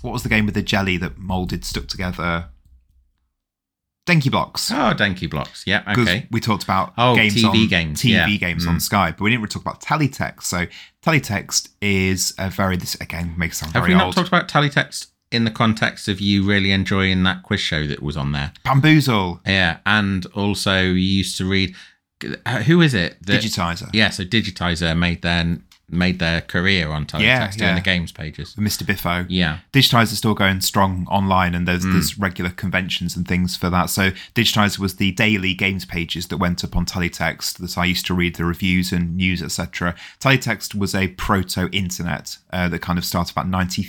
what 0.00 0.12
was 0.12 0.22
the 0.24 0.28
game 0.28 0.46
with 0.46 0.54
the 0.54 0.62
jelly 0.62 0.96
that 0.96 1.16
molded 1.18 1.64
stuck 1.64 1.86
together? 1.86 2.46
Denki 4.04 4.32
blocks. 4.32 4.68
oh, 4.72 4.92
Denki 4.96 5.30
blocks. 5.30 5.64
Yeah, 5.64 5.84
okay. 5.96 6.26
we 6.32 6.40
talked 6.40 6.64
about 6.64 6.92
Oh, 6.98 7.14
games 7.14 7.36
TV 7.36 7.44
on 7.62 7.68
games, 7.68 8.02
TV 8.02 8.10
yeah. 8.10 8.36
games 8.36 8.66
Mm. 8.66 8.70
on 8.70 8.80
Sky, 8.80 9.12
but 9.12 9.20
we 9.20 9.30
didn't 9.30 9.42
really 9.42 9.50
talk 9.52 9.62
about 9.62 9.80
teletext. 9.80 10.42
So 10.42 10.66
teletext 11.04 11.68
is 11.80 12.34
a 12.36 12.50
very 12.50 12.76
this 12.76 12.96
again 12.96 13.34
makes 13.36 13.58
it 13.58 13.60
sound 13.60 13.74
Have 13.74 13.82
very 13.84 13.94
we 13.94 13.98
not 13.98 14.06
old. 14.06 14.14
talked 14.16 14.26
about 14.26 14.48
teletext 14.48 15.11
in 15.32 15.44
the 15.44 15.50
context 15.50 16.08
of 16.08 16.20
you 16.20 16.44
really 16.44 16.72
enjoying 16.72 17.22
that 17.24 17.42
quiz 17.42 17.60
show 17.60 17.86
that 17.86 18.02
was 18.02 18.16
on 18.16 18.32
there? 18.32 18.52
Bamboozle, 18.64 19.40
Yeah, 19.46 19.78
and 19.86 20.26
also 20.34 20.82
you 20.82 20.94
used 20.94 21.36
to 21.38 21.44
read. 21.44 21.74
uh, 22.46 22.62
Who 22.62 22.80
is 22.80 22.94
it? 22.94 23.16
that- 23.26 23.42
digitizer, 23.42 23.88
Yeah, 23.92 24.10
so 24.10 24.24
Digitizer 24.24 24.96
made 24.96 25.22
their 25.22 25.58
made 25.94 26.18
their 26.20 26.40
career 26.40 26.88
on 26.88 27.04
teletext 27.04 27.20
Yeah, 27.22 27.50
doing 27.50 27.68
yeah. 27.70 27.74
the 27.74 27.80
games 27.82 28.12
pages. 28.12 28.54
Mr. 28.54 28.86
Biffo. 28.86 29.26
Yeah. 29.28 29.58
Digitizer 29.74 30.14
still 30.14 30.32
going 30.32 30.62
strong 30.62 31.06
online, 31.10 31.54
and 31.54 31.64
Mm. 31.64 31.66
there's 31.66 31.84
there's 31.84 32.18
regular 32.18 32.50
conventions 32.50 33.14
and 33.14 33.28
things 33.28 33.56
for 33.56 33.68
that. 33.68 33.90
So 33.90 34.12
Digitizer 34.34 34.78
was 34.78 34.94
the 34.96 35.10
daily 35.12 35.52
games 35.52 35.84
pages 35.84 36.28
that 36.28 36.38
went 36.38 36.64
up 36.64 36.74
on 36.76 36.86
Teletext 36.86 37.58
that 37.58 37.76
I 37.76 37.84
used 37.84 38.06
to 38.06 38.14
read 38.14 38.36
the 38.36 38.46
reviews 38.46 38.90
and 38.90 39.16
news, 39.18 39.42
etc. 39.42 39.94
Teletext 40.18 40.74
was 40.74 40.94
a 40.94 41.08
proto 41.08 41.68
internet 41.72 42.38
uh, 42.50 42.68
that 42.70 42.78
kind 42.80 42.98
of 42.98 43.04
started 43.04 43.32
about 43.32 43.48
ninety 43.48 43.82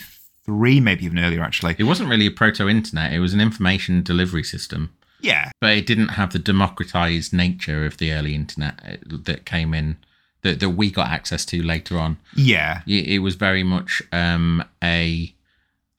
three, 0.45 0.79
maybe 0.79 1.05
even 1.05 1.19
earlier 1.19 1.41
actually. 1.41 1.75
It 1.77 1.83
wasn't 1.83 2.09
really 2.09 2.25
a 2.27 2.31
proto 2.31 2.67
internet, 2.69 3.13
it 3.13 3.19
was 3.19 3.33
an 3.33 3.41
information 3.41 4.03
delivery 4.03 4.43
system. 4.43 4.93
Yeah, 5.21 5.51
But 5.61 5.77
it 5.77 5.85
didn't 5.85 6.09
have 6.09 6.33
the 6.33 6.39
democratized 6.39 7.31
nature 7.33 7.85
of 7.85 7.95
the 7.97 8.11
early 8.11 8.35
internet 8.35 8.79
uh, 8.85 8.97
that 9.23 9.45
came 9.45 9.73
in, 9.73 9.95
that, 10.41 10.59
that 10.59 10.71
we 10.71 10.91
got 10.91 11.07
access 11.07 11.45
to 11.45 11.63
later 11.63 11.97
on. 11.97 12.17
yeah, 12.35 12.81
It, 12.85 13.07
it 13.07 13.19
was 13.19 13.35
very 13.35 13.63
much 13.63 14.01
um, 14.11 14.63
a 14.83 15.33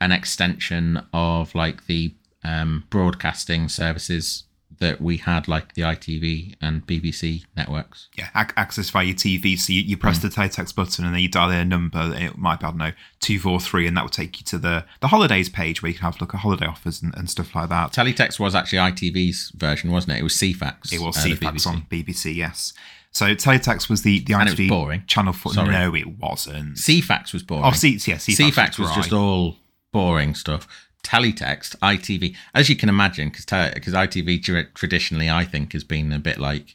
an 0.00 0.12
extension 0.12 1.00
of 1.14 1.54
like 1.54 1.86
the 1.86 2.12
um, 2.42 2.84
broadcasting 2.90 3.70
services 3.70 4.44
that 4.84 5.00
we 5.00 5.16
had, 5.16 5.48
like 5.48 5.74
the 5.74 5.82
ITV 5.82 6.54
and 6.60 6.86
BBC 6.86 7.44
networks. 7.56 8.08
yeah. 8.16 8.28
Ac- 8.36 8.52
access 8.56 8.90
via 8.90 9.04
your 9.06 9.14
TV. 9.16 9.58
So 9.58 9.72
you, 9.72 9.80
you 9.80 9.96
Mm. 9.96 10.00
press 10.00 10.18
the 10.18 10.28
Teletext 10.28 10.74
button 10.74 11.04
and 11.04 11.14
then 11.14 11.20
you 11.22 11.28
dial 11.28 11.50
in 11.50 11.56
a 11.58 11.64
number. 11.64 12.12
It 12.16 12.36
might 12.38 12.60
be 12.60 12.66
I 12.66 12.70
don't 12.70 12.78
know 12.78 12.92
two 13.20 13.38
four 13.40 13.58
three, 13.60 13.86
and 13.86 13.96
that 13.96 14.04
would 14.04 14.12
take 14.12 14.38
you 14.40 14.44
to 14.46 14.58
the 14.58 14.84
the 15.00 15.08
holidays 15.08 15.48
page 15.48 15.82
where 15.82 15.90
you 15.90 15.98
can 15.98 16.04
have 16.04 16.16
a 16.16 16.20
look 16.20 16.34
at 16.34 16.40
holiday 16.40 16.66
offers 16.66 17.02
and, 17.02 17.14
and 17.16 17.28
stuff 17.28 17.54
like 17.54 17.68
that. 17.70 17.92
Teletext 17.92 18.38
was 18.38 18.54
actually 18.54 18.78
ITV's 18.78 19.50
version, 19.56 19.90
wasn't 19.90 20.16
it? 20.16 20.20
It 20.20 20.24
was 20.24 20.34
Ceefax. 20.34 20.92
It 20.92 21.00
was 21.00 21.16
uh, 21.16 21.20
Ceefax 21.22 21.66
on 21.66 21.86
BBC, 21.90 22.34
yes. 22.34 22.72
So 23.10 23.26
Teletext 23.34 23.88
was 23.88 24.02
the 24.02 24.20
the 24.20 24.34
was 24.34 24.54
ITV 24.54 24.68
boring. 24.68 25.04
channel 25.06 25.32
for 25.32 25.52
Sorry. 25.52 25.70
no, 25.70 25.94
it 25.94 26.18
wasn't. 26.18 26.76
Ceefax 26.76 27.32
was 27.32 27.42
boring. 27.42 27.64
oh, 27.64 27.70
C- 27.72 27.92
yeah, 28.06 28.16
Ceefax, 28.16 28.36
Ceefax 28.52 28.78
was 28.78 28.88
right. 28.88 28.96
just 28.96 29.12
all 29.12 29.56
boring 29.92 30.34
stuff. 30.34 30.66
Teletext, 31.04 31.76
ITV, 31.78 32.34
as 32.54 32.68
you 32.68 32.74
can 32.76 32.88
imagine, 32.88 33.28
because 33.28 33.44
because 33.74 33.92
ITV 33.94 34.42
tra- 34.42 34.64
traditionally, 34.74 35.30
I 35.30 35.44
think, 35.44 35.72
has 35.72 35.84
been 35.84 36.10
a 36.12 36.18
bit 36.18 36.38
like 36.38 36.74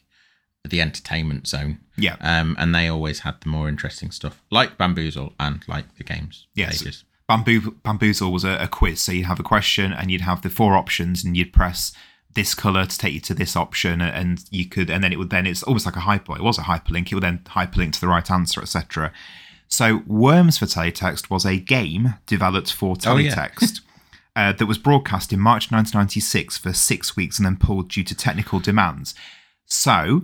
the 0.66 0.80
entertainment 0.80 1.46
zone, 1.46 1.80
yeah, 1.96 2.16
um, 2.20 2.54
and 2.58 2.74
they 2.74 2.88
always 2.88 3.20
had 3.20 3.40
the 3.40 3.48
more 3.48 3.68
interesting 3.68 4.10
stuff, 4.10 4.40
like 4.50 4.78
Bamboozle 4.78 5.32
and 5.40 5.62
like 5.68 5.96
the 5.96 6.04
games 6.04 6.46
Yes. 6.54 6.78
pages. 6.78 7.04
Bamboo 7.28 7.72
Bamboozle 7.84 8.32
was 8.32 8.44
a, 8.44 8.56
a 8.60 8.68
quiz. 8.68 9.00
So 9.00 9.12
you'd 9.12 9.26
have 9.26 9.38
a 9.40 9.44
question 9.44 9.92
and 9.92 10.10
you'd 10.10 10.20
have 10.22 10.42
the 10.42 10.50
four 10.50 10.74
options, 10.76 11.24
and 11.24 11.36
you'd 11.36 11.52
press 11.52 11.92
this 12.34 12.54
color 12.54 12.86
to 12.86 12.96
take 12.98 13.14
you 13.14 13.20
to 13.20 13.34
this 13.34 13.56
option, 13.56 14.00
and 14.00 14.44
you 14.50 14.64
could, 14.66 14.90
and 14.90 15.02
then 15.02 15.12
it 15.12 15.18
would 15.18 15.30
then 15.30 15.46
it's 15.46 15.62
almost 15.64 15.86
like 15.86 15.96
a 15.96 16.00
hyper. 16.00 16.36
It 16.36 16.42
was 16.42 16.58
a 16.58 16.62
hyperlink. 16.62 17.10
It 17.10 17.14
would 17.14 17.24
then 17.24 17.38
hyperlink 17.46 17.92
to 17.94 18.00
the 18.00 18.08
right 18.08 18.30
answer, 18.30 18.60
etc. 18.62 19.12
So 19.68 20.02
Worms 20.06 20.58
for 20.58 20.66
Teletext 20.66 21.30
was 21.30 21.46
a 21.46 21.56
game 21.58 22.14
developed 22.26 22.72
for 22.72 22.96
Oh, 23.06 23.16
yeah. 23.16 23.48
Uh, 24.36 24.52
that 24.52 24.66
was 24.66 24.78
broadcast 24.78 25.32
in 25.32 25.40
March 25.40 25.72
1996 25.72 26.56
for 26.56 26.72
six 26.72 27.16
weeks 27.16 27.38
and 27.38 27.46
then 27.46 27.56
pulled 27.56 27.88
due 27.88 28.04
to 28.04 28.14
technical 28.14 28.60
demands. 28.60 29.14
So, 29.66 30.22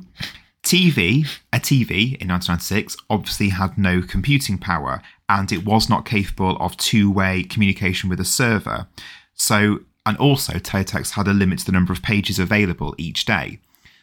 TV, 0.62 1.26
a 1.52 1.58
TV 1.58 2.16
in 2.20 2.28
1996, 2.28 2.96
obviously 3.08 3.50
had 3.50 3.76
no 3.76 4.02
computing 4.02 4.58
power 4.58 5.02
and 5.28 5.50
it 5.52 5.64
was 5.64 5.88
not 5.88 6.04
capable 6.04 6.56
of 6.58 6.76
two 6.76 7.10
way 7.10 7.42
communication 7.42 8.08
with 8.08 8.20
a 8.20 8.24
server. 8.24 8.86
So, 9.34 9.80
and 10.04 10.16
also, 10.18 10.54
Teletext 10.54 11.12
had 11.12 11.28
a 11.28 11.32
limit 11.32 11.60
to 11.60 11.66
the 11.66 11.72
number 11.72 11.92
of 11.92 12.02
pages 12.02 12.38
available 12.38 12.94
each 12.98 13.24
day. 13.24 13.58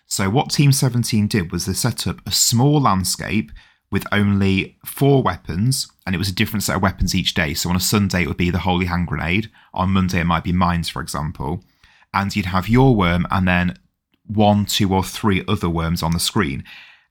So, 0.06 0.30
what 0.30 0.52
Team 0.52 0.72
17 0.72 1.28
did 1.28 1.52
was 1.52 1.66
they 1.66 1.74
set 1.74 2.08
up 2.08 2.26
a 2.26 2.32
small 2.32 2.80
landscape 2.82 3.52
with 3.94 4.08
only 4.12 4.76
four 4.84 5.22
weapons, 5.22 5.88
and 6.04 6.16
it 6.16 6.18
was 6.18 6.28
a 6.28 6.34
different 6.34 6.64
set 6.64 6.76
of 6.76 6.82
weapons 6.82 7.14
each 7.14 7.36
day. 7.36 7.54
So, 7.54 7.70
on 7.70 7.76
a 7.76 7.80
Sunday, 7.80 8.24
it 8.24 8.28
would 8.28 8.38
be 8.38 8.50
the 8.50 8.66
Holy 8.68 8.88
Hand 8.88 9.06
Grenade. 9.06 9.52
On 9.72 9.92
Monday, 9.92 10.20
it 10.20 10.26
might 10.26 10.44
be 10.44 10.52
mines, 10.52 10.90
for 10.90 11.00
example. 11.00 11.64
And 12.12 12.36
you'd 12.36 12.48
have 12.48 12.68
your 12.68 12.96
worm 12.96 13.28
and 13.30 13.48
then 13.48 13.78
one, 14.26 14.66
two, 14.66 14.92
or 14.92 15.04
three 15.04 15.44
other 15.48 15.70
worms 15.70 16.02
on 16.02 16.12
the 16.12 16.20
screen. 16.20 16.64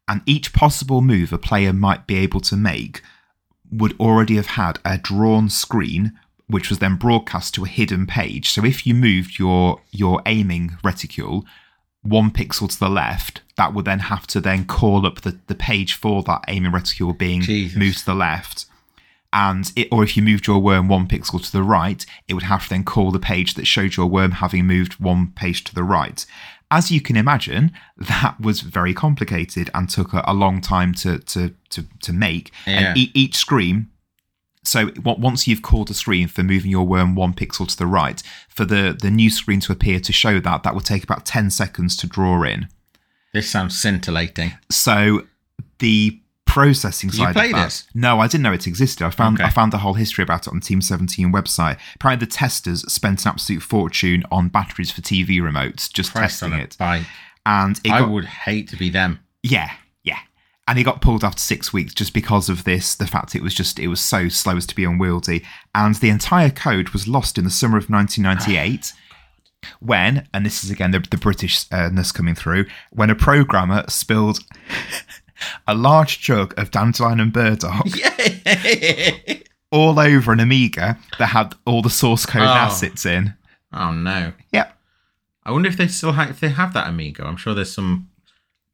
And 0.08 0.22
each 0.26 0.52
possible 0.52 1.02
move 1.02 1.32
a 1.32 1.38
player 1.38 1.72
might 1.72 2.08
be 2.08 2.16
able 2.16 2.40
to 2.40 2.56
make 2.56 3.00
would 3.70 3.98
already 4.00 4.34
have 4.34 4.48
had 4.48 4.80
a 4.84 4.98
drawn 4.98 5.48
screen 5.48 6.18
which 6.48 6.68
was 6.68 6.80
then 6.80 6.96
broadcast 6.96 7.54
to 7.54 7.64
a 7.64 7.68
hidden 7.68 8.06
page. 8.06 8.50
So 8.50 8.64
if 8.64 8.86
you 8.86 8.92
moved 8.92 9.38
your 9.38 9.80
your 9.92 10.20
aiming 10.26 10.76
reticule 10.82 11.46
one 12.02 12.30
pixel 12.30 12.68
to 12.68 12.78
the 12.78 12.88
left, 12.90 13.42
that 13.56 13.74
would 13.74 13.84
then 13.84 14.00
have 14.00 14.26
to 14.28 14.40
then 14.40 14.64
call 14.64 15.06
up 15.06 15.20
the, 15.20 15.38
the 15.46 15.54
page 15.54 15.94
for 15.94 16.22
that 16.24 16.44
aiming 16.48 16.72
reticule 16.72 17.12
being 17.12 17.42
Jesus. 17.42 17.76
moved 17.78 17.98
to 17.98 18.06
the 18.06 18.14
left. 18.14 18.66
and 19.32 19.72
it, 19.76 19.88
or 19.92 20.02
if 20.02 20.16
you 20.16 20.22
moved 20.22 20.46
your 20.46 20.58
worm 20.58 20.88
one 20.88 21.06
pixel 21.06 21.42
to 21.44 21.52
the 21.52 21.62
right, 21.62 22.04
it 22.28 22.34
would 22.34 22.42
have 22.42 22.64
to 22.64 22.70
then 22.70 22.84
call 22.84 23.10
the 23.12 23.18
page 23.18 23.54
that 23.54 23.66
showed 23.66 23.96
your 23.96 24.06
worm 24.06 24.32
having 24.32 24.66
moved 24.66 24.94
one 25.00 25.32
page 25.36 25.64
to 25.64 25.74
the 25.74 25.84
right. 25.84 26.26
As 26.70 26.90
you 26.90 27.00
can 27.00 27.16
imagine, 27.16 27.70
that 27.96 28.40
was 28.40 28.62
very 28.62 28.94
complicated 28.94 29.70
and 29.74 29.88
took 29.88 30.12
a, 30.12 30.24
a 30.26 30.34
long 30.34 30.60
time 30.60 30.92
to 30.94 31.18
to 31.20 31.54
to, 31.70 31.84
to 32.02 32.12
make. 32.12 32.50
Yeah. 32.66 32.88
And 32.88 32.98
e- 32.98 33.12
each 33.14 33.36
screen 33.36 33.88
so 34.64 34.90
once 35.04 35.48
you've 35.48 35.62
called 35.62 35.90
a 35.90 35.94
screen 35.94 36.28
for 36.28 36.42
moving 36.42 36.70
your 36.70 36.86
worm 36.86 37.14
one 37.14 37.34
pixel 37.34 37.66
to 37.68 37.76
the 37.76 37.86
right, 37.86 38.22
for 38.48 38.64
the, 38.64 38.96
the 39.00 39.10
new 39.10 39.28
screen 39.30 39.60
to 39.60 39.72
appear 39.72 39.98
to 40.00 40.12
show 40.12 40.38
that, 40.40 40.62
that 40.62 40.74
would 40.74 40.84
take 40.84 41.02
about 41.02 41.26
10 41.26 41.50
seconds 41.50 41.96
to 41.96 42.06
draw 42.06 42.42
in. 42.44 42.68
This 43.32 43.50
sounds 43.50 43.76
scintillating. 43.80 44.52
So 44.70 45.26
the 45.78 46.18
processing 46.46 47.08
you 47.10 47.16
side 47.16 47.30
of 47.30 47.34
that, 47.34 47.52
this? 47.64 47.86
no, 47.94 48.20
I 48.20 48.26
didn't 48.26 48.42
know 48.42 48.52
it 48.52 48.66
existed. 48.66 49.04
I 49.06 49.10
found 49.10 49.38
Okay. 49.40 49.46
I 49.46 49.50
found 49.50 49.72
the 49.72 49.78
whole 49.78 49.94
history 49.94 50.22
about 50.22 50.46
it 50.46 50.52
on 50.52 50.60
Team 50.60 50.82
17 50.82 51.32
website. 51.32 51.78
Apparently, 51.94 52.26
the 52.26 52.30
testers 52.30 52.82
spent 52.92 53.24
an 53.24 53.30
absolute 53.30 53.62
fortune 53.62 54.22
on 54.30 54.48
batteries 54.48 54.90
for 54.92 55.00
TV 55.00 55.38
remotes 55.40 55.90
just 55.90 56.12
Christ 56.12 56.40
testing 56.40 56.58
it, 56.58 56.76
bike. 56.78 57.06
and 57.46 57.80
it 57.84 57.90
I 57.90 58.00
got, 58.00 58.10
would 58.10 58.26
hate 58.26 58.68
to 58.68 58.76
be 58.76 58.90
them. 58.90 59.20
yeah. 59.42 59.72
And 60.68 60.78
he 60.78 60.84
got 60.84 61.00
pulled 61.00 61.24
after 61.24 61.40
six 61.40 61.72
weeks 61.72 61.92
just 61.92 62.14
because 62.14 62.48
of 62.48 62.62
this, 62.64 62.94
the 62.94 63.06
fact 63.06 63.34
it 63.34 63.42
was 63.42 63.52
just, 63.54 63.78
it 63.80 63.88
was 63.88 64.00
so 64.00 64.28
slow 64.28 64.56
as 64.56 64.66
to 64.66 64.76
be 64.76 64.84
unwieldy. 64.84 65.44
And 65.74 65.96
the 65.96 66.08
entire 66.08 66.50
code 66.50 66.90
was 66.90 67.08
lost 67.08 67.36
in 67.36 67.44
the 67.44 67.50
summer 67.50 67.76
of 67.78 67.90
1998 67.90 68.92
when, 69.80 70.26
and 70.32 70.46
this 70.46 70.62
is 70.64 70.70
again 70.70 70.92
the, 70.92 71.00
the 71.00 71.16
Britishness 71.16 71.66
uh, 71.72 72.12
coming 72.12 72.34
through, 72.36 72.66
when 72.90 73.10
a 73.10 73.14
programmer 73.16 73.84
spilled 73.88 74.38
a 75.66 75.74
large 75.74 76.20
jug 76.20 76.56
of 76.58 76.70
dandelion 76.70 77.18
and 77.20 77.32
burdock 77.32 77.84
all 79.70 79.98
over 79.98 80.32
an 80.32 80.40
Amiga 80.40 80.98
that 81.18 81.26
had 81.28 81.54
all 81.64 81.82
the 81.82 81.90
source 81.90 82.24
code 82.26 82.42
Oh. 82.42 82.46
assets 82.46 83.04
in. 83.06 83.34
oh 83.72 83.92
no. 83.92 84.32
Yep. 84.52 84.76
I 85.44 85.50
wonder 85.50 85.68
if 85.68 85.76
they 85.76 85.88
still 85.88 86.12
have 86.12 86.30
if 86.30 86.38
they 86.40 86.50
have 86.50 86.72
that 86.74 86.86
amiga 86.86 87.24
I'm 87.26 87.36
sure 87.36 87.52
there's 87.54 87.74
some 87.74 88.08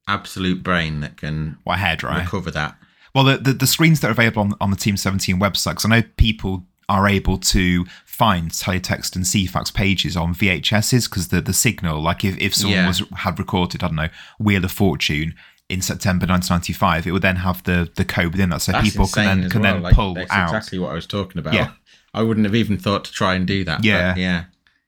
absolute 0.08 0.62
brain 0.62 1.00
that 1.00 1.16
can 1.16 1.58
What 1.64 1.78
a 1.78 1.82
hairdryer. 1.82 2.18
recover 2.20 2.50
that. 2.52 2.76
Well, 3.14 3.24
the, 3.24 3.36
the, 3.38 3.52
the 3.52 3.66
screens 3.66 4.00
that 4.00 4.08
are 4.08 4.12
available 4.12 4.42
on, 4.42 4.52
on 4.60 4.70
the 4.70 4.76
Team 4.76 4.96
17 4.96 5.38
website, 5.38 5.70
because 5.72 5.84
I 5.84 5.88
know 5.88 6.02
people 6.16 6.64
are 6.88 7.06
able 7.06 7.36
to 7.38 7.84
find 8.06 8.50
teletext 8.50 9.14
and 9.14 9.24
Ceefax 9.24 9.72
pages 9.72 10.16
on 10.16 10.34
VHSs 10.34 11.08
because 11.08 11.28
the, 11.28 11.40
the 11.40 11.52
signal, 11.52 12.00
like 12.00 12.24
if, 12.24 12.36
if 12.38 12.54
someone 12.54 12.78
Yeah. 12.78 12.86
was 12.88 13.02
had 13.16 13.38
recorded, 13.38 13.82
I 13.82 13.88
don't 13.88 13.96
know, 13.96 14.08
Wheel 14.38 14.64
of 14.64 14.72
Fortune 14.72 15.34
in 15.68 15.82
September 15.82 16.24
1995, 16.26 17.06
it 17.06 17.12
would 17.12 17.20
then 17.22 17.36
have 17.36 17.62
the, 17.64 17.90
the 17.96 18.04
code 18.04 18.32
within 18.32 18.48
that, 18.50 18.62
so 18.62 18.72
That's 18.72 18.90
people 18.90 19.06
can 19.06 19.40
then 19.42 19.50
can 19.50 19.60
well. 19.62 19.74
then 19.74 19.82
Like, 19.82 19.94
pull 19.94 20.14
that's 20.14 20.30
out. 20.30 20.44
exactly 20.54 20.78
what 20.78 20.92
I 20.92 20.94
was 20.94 21.06
talking 21.06 21.38
about. 21.38 21.52
Yeah. 21.54 21.72
I 22.14 22.22
wouldn't 22.22 22.46
have 22.46 22.54
even 22.54 22.78
thought 22.78 23.04
to 23.04 23.12
try 23.12 23.34
and 23.34 23.46
do 23.46 23.64
that. 23.64 23.78
but 23.78 23.84
Yeah. 23.84 24.14
yeah. 24.16 24.44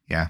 Yeah. 0.08 0.28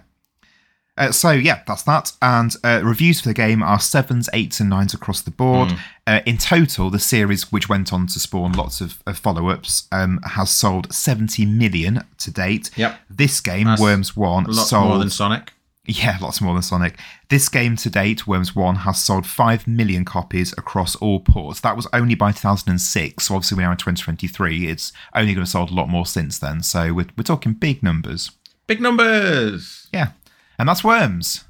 Uh, 1.01 1.11
so 1.11 1.31
yeah, 1.31 1.63
that's 1.67 1.83
that. 1.85 2.13
And 2.21 2.55
uh, 2.63 2.83
reviews 2.85 3.23
for 3.23 3.29
the 3.29 3.35
game 3.35 3.63
are 3.63 3.81
sevens, 3.81 4.29
eights, 4.35 4.61
and 4.61 4.69
nines 4.69 4.93
across 4.93 5.23
the 5.23 5.31
board. 5.31 5.71
Hmm. 5.73 5.77
Uh, 6.07 6.21
in 6.27 6.37
total, 6.37 6.91
the 6.91 6.99
series, 6.99 7.51
which 7.51 7.69
went 7.71 7.93
on 7.93 8.07
to 8.09 8.21
spawn 8.21 8.53
lots 8.53 8.83
of, 8.83 9.03
of 9.07 9.17
follow-ups, 9.17 9.89
um, 9.93 10.21
has 10.25 10.51
sold 10.51 10.93
70 10.93 11.47
million 11.47 12.05
to 12.19 12.31
date. 12.31 12.71
Yep. 12.77 13.01
This 13.09 13.41
game, 13.41 13.65
That's 13.65 13.81
Worms 13.81 14.15
One, 14.15 14.53
sold 14.53 14.89
more 14.89 14.99
than 14.99 15.09
Sonic. 15.09 15.53
yeah, 15.87 16.19
lots 16.21 16.43
more 16.43 16.53
than 16.53 16.63
Sonic. 16.63 16.99
This 17.29 17.49
game 17.49 17.77
to 17.77 17.89
date, 17.89 18.27
Worms 18.27 18.55
1, 18.55 18.77
has 18.77 19.03
sold 19.03 19.25
5 19.25 19.67
million 19.67 20.05
copies 20.05 20.53
across 20.59 20.97
all 20.97 21.21
ports. 21.21 21.61
That 21.61 21.77
was 21.77 21.87
only 21.95 22.15
by 22.15 22.33
2006, 22.33 23.25
so 23.25 23.35
obviously 23.35 23.57
we're 23.57 23.63
now 23.63 23.71
in 23.71 23.79
2023. 23.79 24.67
It's 24.69 24.93
only 25.15 25.33
going 25.33 25.47
to 25.47 25.51
sold 25.51 25.71
a 25.71 25.75
lot 25.75 25.89
more 25.89 26.05
since 26.05 26.39
then, 26.39 26.63
so 26.63 26.93
we're, 26.93 27.07
we're 27.17 27.25
talking 27.25 27.55
big 27.55 27.83
numbers. 27.83 28.33
Big 28.67 28.81
numbers. 28.81 29.89
Yeah, 29.93 30.11
and 30.61 30.69
that's 30.69 30.85
Worms. 30.85 31.45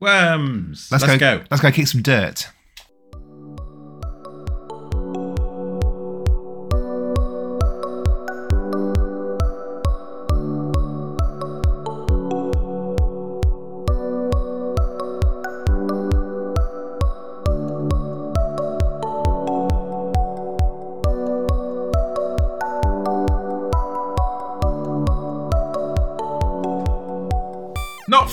Worms. 0.00 0.88
Let's, 0.92 1.02
Let's, 1.02 1.18
go, 1.18 1.38
go. 1.38 1.44
Let's 1.50 1.62
go 1.62 1.72
kick 1.72 1.88
some 1.88 2.00
dirt. 2.02 2.48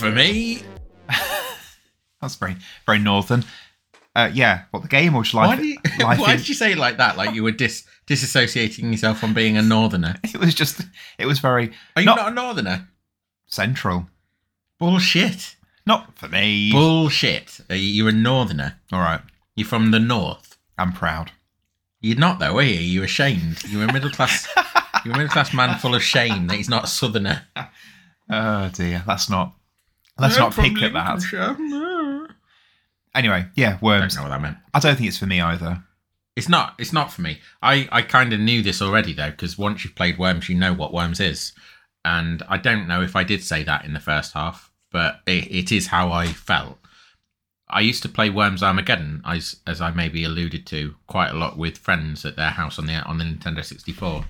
For 0.03 0.11
me. 0.11 0.61
That's 2.21 2.35
very 2.35 2.55
very 2.85 2.99
northern. 2.99 3.43
Uh, 4.15 4.29
yeah, 4.31 4.63
what 4.71 4.83
the 4.83 4.87
game 4.89 5.15
or 5.15 5.23
just 5.23 5.33
life? 5.33 5.47
Why, 5.47 5.55
do 5.55 5.65
you, 5.67 5.77
life 5.99 6.19
why 6.19 6.35
did 6.35 6.47
you 6.47 6.53
say 6.55 6.71
it 6.73 6.77
like 6.77 6.97
that? 6.97 7.17
Like 7.17 7.33
you 7.33 7.43
were 7.43 7.51
dis- 7.51 7.83
disassociating 8.05 8.91
yourself 8.91 9.19
from 9.19 9.33
being 9.33 9.57
a 9.57 9.61
northerner? 9.61 10.15
It 10.23 10.37
was 10.37 10.53
just, 10.53 10.81
it 11.17 11.25
was 11.25 11.39
very 11.39 11.71
Are 11.95 12.01
you 12.01 12.05
Not- 12.05 12.17
not, 12.17 12.31
a 12.31 12.35
northerner? 12.35 12.87
central. 13.47 14.07
Bullshit. 14.79 15.55
Not 15.85 16.17
for 16.17 16.27
me. 16.27 16.71
Bullshit. 16.71 17.59
You- 17.69 17.75
You're 17.77 18.09
a 18.09 18.13
northerner. 18.13 18.75
All 18.91 18.99
right, 18.99 19.21
You're 19.55 19.67
from 19.67 19.89
the 19.91 19.99
north. 19.99 20.57
I'm 20.77 20.93
proud. 20.93 21.31
You're 21.99 22.17
not 22.19 22.37
though, 22.39 22.57
are 22.57 22.61
you? 22.63 22.79
You're 22.79 23.05
ashamed. 23.05 23.63
You're 23.67 23.89
a 23.89 23.93
middle 23.93 24.09
class. 24.11 24.47
you're 25.05 25.13
a 25.15 25.17
middle 25.17 25.31
class 25.31 25.53
man 25.55 25.79
full 25.79 25.95
of 25.95 26.03
shame 26.03 26.47
that 26.47 26.57
he's 26.57 26.69
not 26.69 26.83
a 26.83 26.87
southerner. 26.87 27.43
Oh 28.29 28.69
dear, 28.73 29.03
let's 29.07 29.29
not. 29.29 29.55
Let's 30.19 30.37
not 30.37 30.53
pick 30.53 30.81
at 30.81 30.93
that. 30.93 31.21
I 31.33 32.27
Anyway, 33.15 33.45
yeah, 33.55 33.77
Worms. 33.81 34.15
don't 34.15 34.23
know 34.23 34.29
what 34.29 34.35
that 34.35 34.41
meant. 34.41 34.57
I 34.73 34.79
don't 34.79 34.95
think 34.95 35.07
it's 35.07 35.17
for 35.17 35.27
me 35.27 35.39
either. 35.39 35.83
It's 36.35 36.49
not. 36.49 36.73
It's 36.79 36.93
not 36.93 37.11
for 37.11 37.21
me. 37.21 37.39
I 37.61 37.87
I 37.91 38.01
kind 38.01 38.33
of 38.33 38.39
knew 38.39 38.61
this 38.63 38.81
already 38.81 39.13
though, 39.13 39.29
because 39.31 39.57
once 39.57 39.83
you've 39.83 39.95
played 39.95 40.17
Worms, 40.17 40.49
you 40.49 40.55
know 40.55 40.73
what 40.73 40.93
Worms 40.93 41.19
is, 41.19 41.53
and 42.03 42.41
I 42.49 42.57
don't 42.57 42.87
know 42.87 43.01
if 43.01 43.15
I 43.15 43.23
did 43.23 43.43
say 43.43 43.63
that 43.63 43.85
in 43.85 43.93
the 43.93 43.99
first 43.99 44.33
half, 44.33 44.71
but 44.91 45.21
it, 45.27 45.51
it 45.51 45.71
is 45.71 45.87
how 45.87 46.11
I 46.11 46.27
felt. 46.27 46.79
I 47.69 47.81
used 47.81 48.01
to 48.03 48.09
play 48.09 48.29
Worms 48.31 48.63
Armageddon, 48.63 49.21
as 49.25 49.57
as 49.67 49.79
I 49.79 49.91
maybe 49.91 50.23
alluded 50.23 50.65
to 50.67 50.95
quite 51.05 51.29
a 51.31 51.37
lot 51.37 51.57
with 51.57 51.77
friends 51.77 52.25
at 52.25 52.35
their 52.35 52.51
house 52.51 52.79
on 52.79 52.87
the 52.87 52.95
on 53.03 53.19
the 53.19 53.25
Nintendo 53.25 53.63
sixty 53.63 53.91
four, 53.91 54.25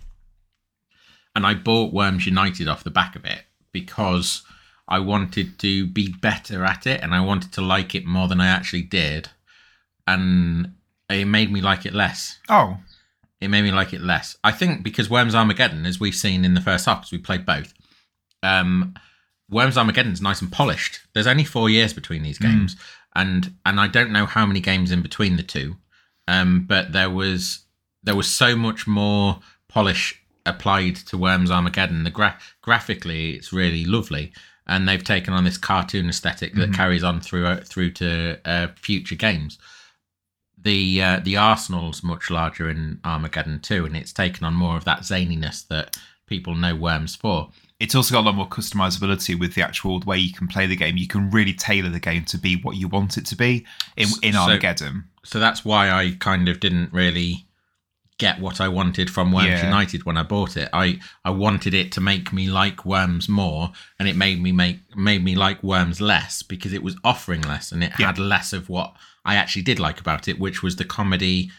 and 1.36 1.46
I 1.46 1.54
bought 1.54 1.94
Worms 1.94 2.26
United 2.26 2.68
off 2.68 2.84
the 2.84 2.90
back 2.92 3.16
of 3.16 3.24
it 3.24 3.44
because 3.72 4.44
I 4.88 5.00
wanted 5.00 5.58
to 5.60 5.88
be 5.88 6.10
better 6.22 6.66
at 6.66 6.86
it 6.86 7.02
and 7.02 7.14
I 7.16 7.22
wanted 7.22 7.52
to 7.54 7.62
like 7.62 7.96
it 7.96 8.06
more 8.06 8.28
than 8.28 8.42
I 8.42 8.48
actually 8.48 8.82
did, 8.84 9.30
and 10.08 10.74
it 11.10 11.26
made 11.26 11.52
me 11.52 11.62
like 11.62 11.86
it 11.86 11.94
less. 11.94 12.40
Oh, 12.50 12.78
It 13.40 13.50
made 13.50 13.64
me 13.64 13.72
like 13.72 13.94
it 13.94 14.02
less. 14.02 14.38
I 14.44 14.52
think 14.52 14.84
because 14.84 15.10
Worms 15.10 15.36
Armageddon, 15.36 15.86
as 15.86 16.00
we've 16.00 16.16
seen 16.16 16.46
in 16.46 16.54
the 16.54 16.62
first 16.62 16.86
half, 16.86 17.00
because 17.02 17.12
we 17.12 17.18
played 17.18 17.46
both, 17.46 17.74
um, 18.42 18.94
Worms 19.50 19.78
Armageddon's 19.78 20.22
nice 20.22 20.42
and 20.42 20.52
polished. 20.52 21.00
There's 21.14 21.28
only 21.28 21.44
four 21.44 21.70
years 21.70 21.94
between 21.94 22.24
these 22.24 22.40
games, 22.40 22.76
and 23.16 23.54
and 23.66 23.80
I 23.80 23.88
don't 23.88 24.12
know 24.12 24.26
how 24.26 24.46
many 24.46 24.60
games 24.60 24.92
in 24.92 25.02
between 25.02 25.36
the 25.38 25.44
two, 25.44 25.76
um, 26.28 26.66
but 26.68 26.92
there 26.94 27.10
was 27.10 27.66
there 28.02 28.16
was 28.16 28.28
so 28.28 28.56
much 28.56 28.88
more 28.88 29.40
polish 29.70 30.22
applied 30.46 30.96
to 30.98 31.18
Worms 31.18 31.52
Armageddon. 31.52 32.04
The 32.04 32.10
gra- 32.12 32.38
graphically, 32.62 33.32
it's 33.32 33.54
really 33.54 33.86
lovely, 33.86 34.34
and 34.68 34.88
they've 34.88 35.04
taken 35.04 35.34
on 35.34 35.44
this 35.44 35.58
cartoon 35.58 36.08
aesthetic 36.10 36.54
that 36.56 36.74
carries 36.74 37.04
on 37.04 37.20
through 37.22 37.46
uh, 37.46 37.58
through 37.64 37.92
to 37.92 38.40
uh, 38.46 38.68
future 38.76 39.16
games 39.16 39.58
the 40.62 41.02
uh, 41.02 41.20
the 41.24 41.36
Arsenal's 41.38 42.04
much 42.04 42.30
larger 42.30 42.70
in 42.70 43.00
Armageddon 43.04 43.60
too, 43.60 43.86
and 43.86 43.98
it's 43.98 44.14
taken 44.14 44.46
on 44.46 44.54
more 44.54 44.78
of 44.78 44.86
that 44.86 45.00
zaniness 45.02 45.68
that 45.68 45.98
people 46.26 46.56
know 46.56 46.76
Worms 46.76 47.16
for. 47.16 47.50
it's 47.82 47.96
also 47.96 48.14
got 48.14 48.22
a 48.22 48.28
lot 48.28 48.36
more 48.36 48.48
customizability 48.48 49.38
with 49.38 49.56
the 49.56 49.62
actual 49.62 50.00
way 50.06 50.18
you 50.18 50.32
can 50.34 50.48
play 50.48 50.66
the 50.66 50.76
game. 50.76 50.96
You 50.96 51.08
can 51.08 51.30
really 51.32 51.54
tailor 51.54 51.90
the 51.90 52.00
game 52.00 52.24
to 52.26 52.38
be 52.38 52.56
what 52.56 52.78
you 52.78 52.88
want 52.88 53.18
it 53.18 53.26
to 53.28 53.36
be 53.36 53.66
in, 53.98 54.08
in 54.22 54.34
So- 54.34 54.40
Armageddon. 54.40 55.04
So 55.26 55.40
that's 55.40 55.64
why 55.66 55.90
I 55.90 56.16
kind 56.20 56.48
of 56.50 56.60
didn't 56.60 56.92
really 56.94 57.46
get 58.20 58.40
what 58.40 58.62
I 58.62 58.68
wanted 58.68 59.10
from 59.10 59.32
Worms 59.32 59.48
Yeah. 59.48 59.66
United 59.66 60.06
when 60.06 60.18
I 60.18 60.24
bought 60.24 60.56
it. 60.58 60.70
I 60.74 61.00
I 61.26 61.32
wanted 61.32 61.74
it 61.74 61.92
to 61.94 62.02
make 62.02 62.32
me 62.32 62.48
like 62.50 62.86
Worms 62.86 63.28
more, 63.28 63.72
and 64.00 64.08
it 64.08 64.16
made 64.16 64.42
me 64.42 64.52
make 64.52 64.80
made 64.96 65.24
me 65.24 65.36
like 65.36 65.62
Worms 65.64 66.00
less 66.00 66.44
because 66.44 66.74
it 66.74 66.84
was 66.84 66.96
offering 67.04 67.42
less 67.42 67.72
and 67.72 67.84
it 67.84 67.92
Yeah. 68.00 68.08
had 68.08 68.20
less 68.20 68.54
of 68.54 68.70
what 68.70 68.94
I 69.26 69.36
actually 69.36 69.64
did 69.64 69.80
like 69.80 70.00
about 70.00 70.28
it, 70.28 70.40
which 70.40 70.62
was 70.64 70.76
the 70.76 70.86
comedy 70.86 71.52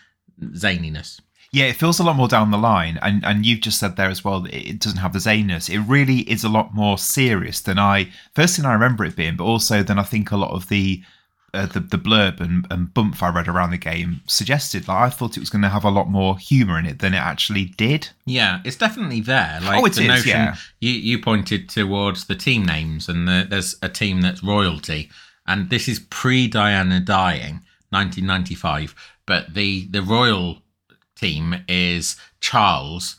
zaniness. 0.43 1.21
Yeah, 1.53 1.67
it 1.67 1.77
feels 1.77 2.01
a 2.01 2.03
lot 2.03 2.17
more 2.17 2.27
down 2.27 2.51
the 2.51 2.59
line, 2.59 2.99
and 3.01 3.25
and 3.25 3.47
you've 3.47 3.61
just 3.61 3.79
said 3.79 3.97
there 3.97 4.11
as 4.11 4.25
well. 4.25 4.41
that 4.41 4.55
It 4.55 4.81
doesn't 4.81 4.99
have 4.99 5.13
the 5.13 5.21
zaniness. 5.21 5.71
It 5.71 5.81
really 5.81 6.21
is 6.31 6.43
a 6.45 6.49
lot 6.49 6.75
more 6.75 6.99
serious 6.99 7.61
than 7.61 7.79
I 7.79 8.11
first 8.35 8.57
thing 8.57 8.65
I 8.65 8.73
remember 8.73 9.05
it 9.05 9.15
being, 9.17 9.37
but 9.37 9.45
also 9.45 9.83
than 9.85 9.99
I 9.99 10.03
think 10.03 10.31
a 10.33 10.37
lot 10.37 10.51
of 10.51 10.69
the 10.69 11.03
uh, 11.55 11.67
the 11.67 11.81
the 11.81 11.97
blurb 11.99 12.41
and, 12.41 12.67
and 12.71 12.93
bump 12.93 13.23
I 13.23 13.31
read 13.31 13.49
around 13.49 13.71
the 13.71 13.79
game 13.79 14.21
suggested. 14.27 14.89
Like 14.89 14.99
I 15.07 15.11
thought 15.11 15.37
it 15.37 15.41
was 15.41 15.51
going 15.51 15.63
to 15.63 15.69
have 15.69 15.85
a 15.85 15.91
lot 15.91 16.09
more 16.09 16.37
humor 16.39 16.79
in 16.79 16.87
it 16.87 16.99
than 16.99 17.15
it 17.15 17.19
actually 17.19 17.67
did. 17.67 18.09
Yeah, 18.27 18.61
it's 18.65 18.77
definitely 18.77 19.21
there. 19.21 19.59
Like 19.63 19.83
Oh, 19.83 19.87
it 19.87 19.95
the 19.95 20.03
is, 20.03 20.09
notion 20.09 20.31
yeah. 20.31 20.57
you 20.81 20.91
you 20.93 21.19
pointed 21.21 21.69
towards 21.69 22.27
the 22.27 22.35
team 22.37 22.65
names, 22.65 23.09
and 23.09 23.27
the, 23.29 23.47
there's 23.49 23.77
a 23.83 23.89
team 23.89 24.21
that's 24.21 24.43
royalty, 24.43 25.11
and 25.47 25.71
this 25.71 25.89
is 25.89 26.01
pre 26.11 26.49
Diana 26.49 27.01
dying, 27.01 27.61
1995. 27.91 28.95
But 29.27 29.55
the 29.55 29.87
the 29.89 30.03
royal 30.03 30.63
team 31.17 31.65
is 31.69 32.17
Charles, 32.41 33.17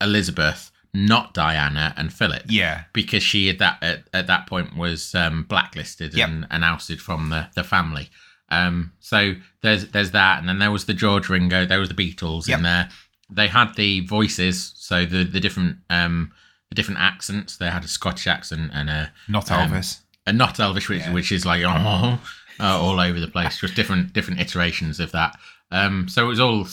Elizabeth, 0.00 0.70
not 0.94 1.34
Diana, 1.34 1.94
and 1.96 2.12
Philip. 2.12 2.42
Yeah, 2.48 2.84
because 2.92 3.22
she 3.22 3.48
at 3.50 3.58
that 3.58 3.82
at, 3.82 4.04
at 4.12 4.26
that 4.26 4.46
point 4.46 4.76
was 4.76 5.14
um, 5.14 5.44
blacklisted 5.44 6.14
Yep. 6.14 6.28
and, 6.28 6.46
and 6.50 6.64
ousted 6.64 7.00
from 7.00 7.28
the, 7.30 7.48
the 7.54 7.64
family. 7.64 8.08
Um, 8.50 8.92
so 9.00 9.34
there's 9.62 9.88
there's 9.88 10.12
that, 10.12 10.38
and 10.40 10.48
then 10.48 10.58
there 10.58 10.70
was 10.72 10.86
the 10.86 10.94
George 10.94 11.28
Ringo, 11.28 11.66
there 11.66 11.80
was 11.80 11.88
the 11.90 11.94
Beatles 11.94 12.48
Yep. 12.48 12.58
in 12.58 12.62
there. 12.64 12.88
They 13.30 13.48
had 13.48 13.74
the 13.76 14.00
voices, 14.06 14.72
so 14.76 15.04
the 15.04 15.24
the 15.24 15.40
different 15.40 15.78
um 15.90 16.32
the 16.70 16.74
different 16.74 17.00
accents. 17.00 17.56
They 17.56 17.68
had 17.70 17.84
a 17.84 17.88
Scottish 17.88 18.26
accent 18.26 18.70
and 18.74 18.88
a 18.90 19.12
not 19.28 19.50
Um, 19.50 19.70
Elvis. 19.70 20.00
a 20.26 20.32
not 20.32 20.56
Elvis, 20.56 20.88
which, 20.88 21.00
Yeah. 21.00 21.12
which 21.12 21.30
is 21.32 21.44
like 21.44 21.62
oh, 21.66 22.18
uh, 22.60 22.80
all 22.80 22.98
over 23.00 23.20
the 23.20 23.28
place, 23.28 23.58
just 23.60 23.74
different 23.74 24.12
different 24.14 24.40
iterations 24.40 24.98
of 25.00 25.12
that. 25.12 25.38
Um, 25.70 26.08
so 26.08 26.24
it 26.24 26.28
was 26.28 26.40
all 26.40 26.66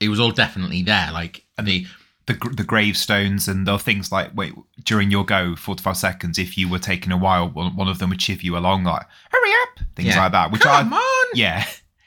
it 0.00 0.08
was 0.08 0.18
all 0.18 0.32
definitely 0.32 0.82
there. 0.82 1.10
Like 1.12 1.44
and 1.56 1.66
the 1.66 1.86
the 2.26 2.34
the 2.56 2.64
gravestones 2.64 3.48
and 3.48 3.66
the 3.66 3.78
things 3.78 4.12
like 4.12 4.30
wait 4.34 4.52
during 4.84 5.10
your 5.10 5.24
go 5.24 5.56
45 5.56 5.96
seconds 5.96 6.38
if 6.38 6.56
you 6.58 6.68
were 6.68 6.78
taking 6.78 7.12
a 7.12 7.16
while 7.16 7.48
one, 7.48 7.74
one 7.74 7.88
of 7.88 7.98
them 7.98 8.10
would 8.10 8.20
chiv 8.22 8.42
you 8.42 8.56
along 8.56 8.84
like 8.84 9.06
hurry 9.30 9.50
up 9.62 9.80
things 9.96 10.08
Yeah. 10.08 10.22
like 10.22 10.32
that 10.32 10.52
which 10.52 10.60
come 10.62 10.92
I 10.92 10.96
on, 10.96 11.26
yeah. 11.34 11.66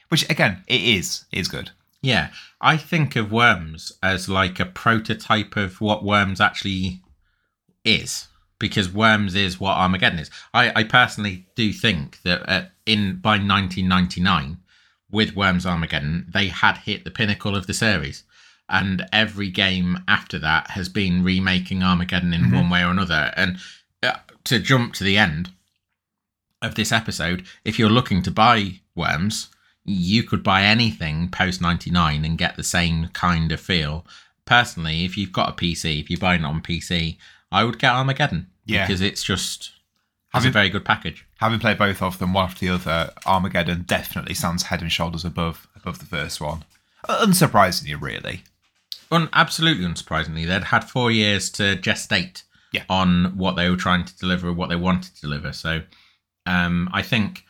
Which 0.09 0.29
again 0.29 0.63
it 0.67 0.81
is 0.81 1.25
it 1.31 1.39
is 1.39 1.47
good. 1.47 1.71
Yeah, 2.01 2.29
I 2.59 2.75
think 2.77 3.15
of 3.15 3.31
Worms 3.31 3.93
as 4.03 4.27
like 4.27 4.59
a 4.59 4.65
prototype 4.65 5.55
of 5.55 5.79
what 5.79 6.03
Worms 6.03 6.41
actually 6.41 6.99
is, 7.85 8.27
because 8.59 8.93
Worms 8.93 9.35
is 9.35 9.59
what 9.59 9.77
Armageddon 9.77 10.19
is. 10.19 10.29
I, 10.53 10.71
I 10.75 10.83
personally 10.83 11.45
do 11.55 11.71
think 11.71 12.21
that 12.23 12.47
uh, 12.47 12.65
in 12.85 13.17
by 13.21 13.37
1999, 13.37 14.57
with 15.09 15.35
Worms 15.35 15.65
Armageddon, 15.65 16.27
they 16.33 16.47
had 16.49 16.77
hit 16.79 17.03
the 17.05 17.11
pinnacle 17.11 17.55
of 17.55 17.67
the 17.67 17.73
series, 17.73 18.23
and 18.73 19.05
every 19.13 19.49
game 19.49 19.99
after 20.07 20.37
that 20.39 20.71
has 20.71 20.89
been 20.89 21.23
remaking 21.23 21.81
Armageddon 21.83 22.33
in 22.33 22.45
Mhm. 22.45 22.53
one 22.55 22.69
way 22.69 22.83
or 22.83 22.91
another. 22.91 23.31
And 23.37 23.57
uh, 24.01 24.17
to 24.45 24.59
jump 24.59 24.93
to 24.95 25.03
the 25.05 25.17
end 25.17 25.51
of 26.61 26.75
this 26.75 26.91
episode, 26.91 27.45
if 27.63 27.77
you're 27.79 27.89
looking 27.89 28.21
to 28.23 28.31
buy 28.31 28.79
Worms, 28.95 29.47
you 29.85 30.23
could 30.23 30.43
buy 30.43 30.63
anything 30.63 31.29
post 31.29 31.61
99 31.61 32.23
and 32.25 32.37
get 32.37 32.55
the 32.55 32.63
same 32.63 33.07
kind 33.09 33.51
of 33.51 33.59
feel. 33.61 34.05
Personally, 34.45 35.03
if 35.05 35.17
you've 35.17 35.31
got 35.31 35.49
a 35.49 35.53
PC, 35.53 35.99
if 35.99 36.09
you're 36.09 36.19
buying 36.19 36.41
it 36.41 36.45
on 36.45 36.61
PC, 36.61 37.17
I 37.51 37.63
would 37.63 37.79
get 37.79 37.91
Armageddon 37.93 38.47
Yeah. 38.65 38.85
because 38.85 39.01
it's 39.01 39.23
just 39.23 39.71
it's 40.35 40.45
a 40.45 40.49
very 40.49 40.69
good 40.69 40.83
package. 40.85 41.25
having 41.39 41.59
played 41.59 41.77
both 41.77 42.01
of 42.01 42.17
them 42.17 42.33
one 42.33 42.45
after 42.45 42.65
the 42.65 42.73
other 42.73 43.13
Armageddon 43.25 43.83
definitely 43.83 44.33
stands 44.33 44.63
head 44.63 44.81
and 44.81 44.91
shoulders 44.91 45.23
above 45.25 45.67
above 45.75 45.99
the 45.99 46.05
first 46.07 46.41
one 46.41 46.63
Uh, 47.07 47.23
unsurprisingly 47.25 47.95
really 48.01 48.43
Un- 49.13 49.29
absolutely 49.33 49.85
unsurprisingly, 49.85 50.47
they'd 50.47 50.63
had 50.65 50.83
four 50.83 51.11
years 51.11 51.49
to 51.51 51.75
gestate 51.77 52.43
Yeah. 52.71 52.83
on 52.89 53.37
what 53.37 53.55
they 53.55 53.69
were 53.69 53.77
trying 53.77 54.05
to 54.05 54.17
deliver, 54.17 54.51
what 54.51 54.69
they 54.69 54.75
wanted 54.75 55.13
to 55.15 55.21
deliver. 55.21 55.53
So, 55.53 55.83
um, 56.45 56.89
I 56.91 57.01
think 57.01 57.45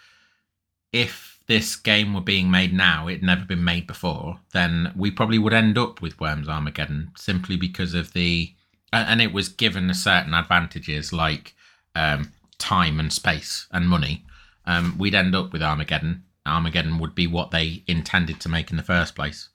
if 0.92 1.40
this 1.48 1.76
game 1.76 2.14
were 2.14 2.22
being 2.22 2.50
made 2.52 2.74
now, 2.74 3.08
it'd 3.08 3.24
never 3.24 3.46
been 3.46 3.64
made 3.64 3.88
before, 3.88 4.40
then 4.54 4.92
we 4.96 5.12
probably 5.12 5.38
would 5.40 5.54
end 5.54 5.78
up 5.78 6.02
with 6.02 6.20
Worms 6.20 6.48
Armageddon 6.48 7.12
simply 7.18 7.58
because 7.58 7.94
of 7.94 8.14
the, 8.14 8.54
and 8.92 9.22
it 9.22 9.34
was 9.34 9.50
given 9.50 9.90
a 9.90 9.94
certain 9.96 10.34
advantages 10.34 11.12
like 11.12 11.54
um, 11.96 12.32
time 12.60 13.00
and 13.00 13.12
space 13.12 13.68
and 13.72 13.90
money. 13.90 14.26
Um, 14.66 14.98
we'd 14.98 15.16
end 15.16 15.36
up 15.36 15.52
with 15.52 15.62
Armageddon. 15.62 16.24
Armageddon 16.46 16.98
would 17.00 17.16
be 17.16 17.28
what 17.28 17.52
they 17.52 17.84
intended 17.88 18.40
to 18.42 18.50
make 18.50 18.72
in 18.72 18.78
the 18.78 18.84
first 18.84 19.16
place. 19.16 19.50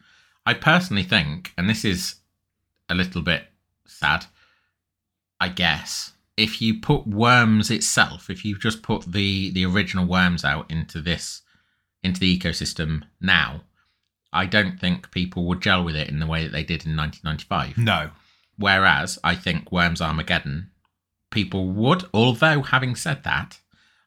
I 0.49 0.55
personally 0.55 1.03
think, 1.03 1.53
and 1.59 1.69
this 1.69 1.85
is 1.85 2.15
a 2.89 2.95
little 2.95 3.21
bit 3.21 3.43
sad, 3.87 4.25
I 5.39 5.51
guess, 5.51 6.15
if 6.39 6.63
you 6.63 6.81
put 6.81 7.07
Worms 7.07 7.71
itself, 7.71 8.31
if 8.31 8.47
you 8.47 8.59
just 8.59 8.83
put 8.83 9.13
the 9.13 9.51
the 9.51 9.67
original 9.67 10.07
Worms 10.07 10.47
out 10.47 10.71
into 10.71 11.03
this 11.03 11.43
into 12.03 12.19
the 12.19 12.39
ecosystem 12.39 13.03
now, 13.21 13.65
I 14.33 14.47
don't 14.47 14.81
think 14.81 15.11
people 15.11 15.45
would 15.49 15.61
gel 15.61 15.85
with 15.85 15.97
it 15.97 16.09
in 16.09 16.19
the 16.19 16.27
way 16.27 16.45
that 16.45 16.53
they 16.53 16.65
did 16.65 16.87
in 16.87 16.97
1995. 16.97 17.77
no 17.77 18.11
Whereas 18.57 19.19
I 19.23 19.35
think 19.35 19.71
Worms 19.71 20.01
Armageddon, 20.01 20.71
people 21.31 21.69
would. 21.73 22.05
Although 22.15 22.63
having 22.63 22.95
said 22.97 23.23
that, 23.25 23.59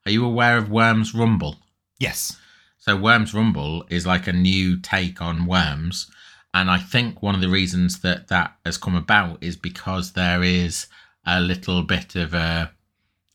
are 0.07 0.11
you 0.11 0.25
aware 0.25 0.57
of 0.57 0.71
Worms 0.71 1.13
Rumble? 1.13 1.57
yes 1.99 2.39
So 2.79 2.97
Worms 2.97 3.31
Rumble 3.31 3.85
is 3.91 4.07
like 4.07 4.25
a 4.25 4.33
new 4.33 4.79
take 4.79 5.21
on 5.21 5.45
Worms, 5.45 6.09
and 6.53 6.69
I 6.69 6.77
think 6.77 7.21
one 7.21 7.35
of 7.35 7.41
the 7.41 7.49
reasons 7.49 8.01
that 8.01 8.27
that 8.27 8.55
has 8.65 8.77
come 8.77 8.95
about 8.95 9.41
is 9.41 9.55
because 9.55 10.13
there 10.13 10.43
is 10.43 10.87
a 11.25 11.39
little 11.39 11.83
bit 11.83 12.15
of 12.15 12.33
a 12.33 12.71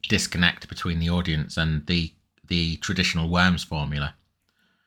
disconnect 0.09 0.69
between 0.69 0.99
the 0.99 1.11
audience 1.11 1.57
and 1.57 1.87
the 1.87 2.13
the 2.47 2.77
traditional 2.77 3.29
Worms 3.29 3.65
formula. 3.65 4.15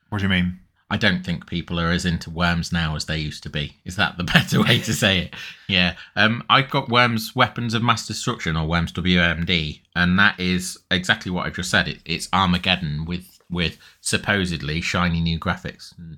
what 0.10 0.20
do 0.20 0.24
you 0.24 0.30
mean 0.30 0.60
I 0.92 0.98
don't 0.98 1.24
think 1.24 1.46
people 1.46 1.80
are 1.80 1.92
as 1.92 2.06
into 2.06 2.32
Worms 2.32 2.72
now 2.72 2.96
as 2.96 3.06
they 3.06 3.20
used 3.20 3.44
to 3.44 3.50
be. 3.50 3.78
Is 3.86 3.96
that 3.98 4.18
the 4.18 4.24
better 4.36 4.62
way 4.62 4.80
to 4.80 4.94
say 4.94 5.20
it? 5.20 5.36
Yeah. 5.68 5.96
Um, 6.16 6.44
I 6.50 6.64
got 6.64 6.90
Worms 6.90 7.36
Weapons 7.36 7.74
of 7.74 7.84
Mass 7.84 8.08
Destruction 8.08 8.58
or 8.58 8.68
Worms 8.68 8.92
WMD, 8.94 9.82
and 9.96 10.18
that 10.18 10.40
is 10.40 10.80
exactly 10.90 11.32
what 11.32 11.46
I 11.46 11.52
just 11.52 11.70
said. 11.70 11.88
It, 11.88 12.00
it's 12.06 12.30
Armageddon 12.34 13.06
with 13.06 13.40
with 13.52 13.78
supposedly 14.02 14.82
shiny 14.82 15.22
new 15.22 15.40
graphics. 15.40 15.98
And, 15.98 16.18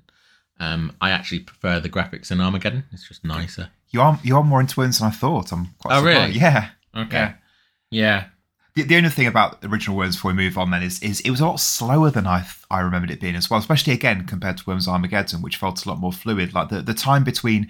um, 0.62 0.92
I 1.00 1.10
actually 1.10 1.40
prefer 1.40 1.80
the 1.80 1.88
graphics 1.88 2.30
in 2.30 2.40
Armageddon. 2.40 2.84
It's 2.92 3.06
just 3.08 3.24
nicer. 3.24 3.68
you 3.90 4.00
are 4.00 4.18
you 4.22 4.36
are 4.36 4.44
more 4.44 4.60
into 4.60 4.78
Worms 4.80 4.98
than 4.98 5.08
I 5.08 5.10
thought 5.22 5.52
I'm 5.52 5.66
quite 5.78 5.94
Oh, 5.94 5.98
surprised. 5.98 6.28
really? 6.28 6.38
yeah 6.40 6.68
Okay. 6.94 7.16
Yeah. 7.18 7.34
Yeah. 7.90 8.24
The, 8.74 8.82
the 8.84 8.96
only 8.96 9.10
thing 9.10 9.26
about 9.26 9.60
the 9.60 9.68
original 9.68 9.96
Worms 9.96 10.16
before 10.16 10.30
we 10.30 10.36
move 10.36 10.56
on 10.56 10.70
then 10.70 10.82
is, 10.82 11.02
is 11.02 11.20
it 11.20 11.30
was 11.30 11.40
a 11.40 11.46
lot 11.46 11.60
slower 11.60 12.10
than 12.10 12.26
I 12.26 12.46
I 12.70 12.80
remembered 12.80 13.10
it 13.10 13.20
being 13.20 13.36
as 13.36 13.50
well, 13.50 13.60
especially 13.60 13.92
again 13.92 14.26
compared 14.26 14.56
to 14.58 14.64
Worms 14.66 14.88
Armageddon, 14.88 15.42
which 15.42 15.56
felt 15.56 15.84
a 15.84 15.88
lot 15.88 15.98
more 15.98 16.12
fluid. 16.12 16.54
Like 16.54 16.68
the, 16.70 16.80
the 16.80 16.94
time 16.94 17.22
between 17.24 17.68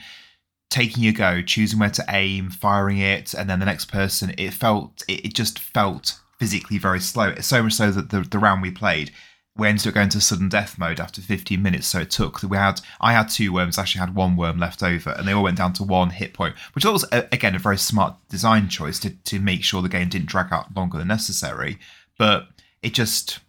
taking 0.71 1.03
your 1.03 1.13
go, 1.13 1.43
choosing 1.43 1.79
where 1.81 1.91
to 1.91 2.05
aim, 2.09 2.51
firing 2.51 2.99
it, 2.99 3.35
and 3.35 3.49
then 3.51 3.59
the 3.59 3.67
next 3.67 3.87
person, 3.87 4.33
it 4.39 4.55
felt 4.55 5.03
it, 5.09 5.27
it 5.27 5.35
just 5.35 5.59
felt 5.59 6.19
physically 6.39 6.79
very 6.79 7.01
slow. 7.01 7.35
So 7.41 7.63
much 7.65 7.75
so 7.75 7.91
that 7.91 8.11
the, 8.11 8.21
the 8.21 8.39
round 8.39 8.63
we 8.63 8.71
played, 8.71 9.11
we 9.57 9.69
ended 9.69 9.87
up 9.87 9.95
going 9.95 10.09
to 10.09 10.21
sudden 10.21 10.49
death 10.49 10.79
mode 10.79 10.99
after 10.99 11.21
15 11.21 11.63
minutes. 11.63 11.87
So 11.87 12.01
it 12.01 12.11
took 12.11 12.43
we 12.43 12.57
had 12.57 12.81
I 13.01 13.13
had 13.13 13.29
two 13.29 13.53
worms, 13.53 13.79
actually 13.79 14.01
had 14.01 14.15
one 14.15 14.37
worm 14.37 14.59
left 14.59 14.83
over, 14.83 15.11
and 15.11 15.29
they 15.29 15.33
all 15.33 15.43
went 15.43 15.59
down 15.59 15.75
to 15.75 15.83
one 15.83 16.11
hit 16.11 16.33
point, 16.33 16.55
which 16.75 16.85
was 16.85 17.05
again 17.13 17.55
a 17.55 17.59
very 17.59 17.79
smart 17.79 18.17
design 18.29 18.69
choice 18.69 18.99
to 19.01 19.11
to 19.11 19.41
make 19.41 19.63
sure 19.63 19.83
the 19.83 19.89
game 19.89 20.09
didn't 20.09 20.29
drag 20.29 20.53
out 20.53 20.75
longer 20.75 20.99
than 20.99 21.09
necessary. 21.09 21.79
But 22.19 22.49
it 22.83 22.95
just 22.95 23.41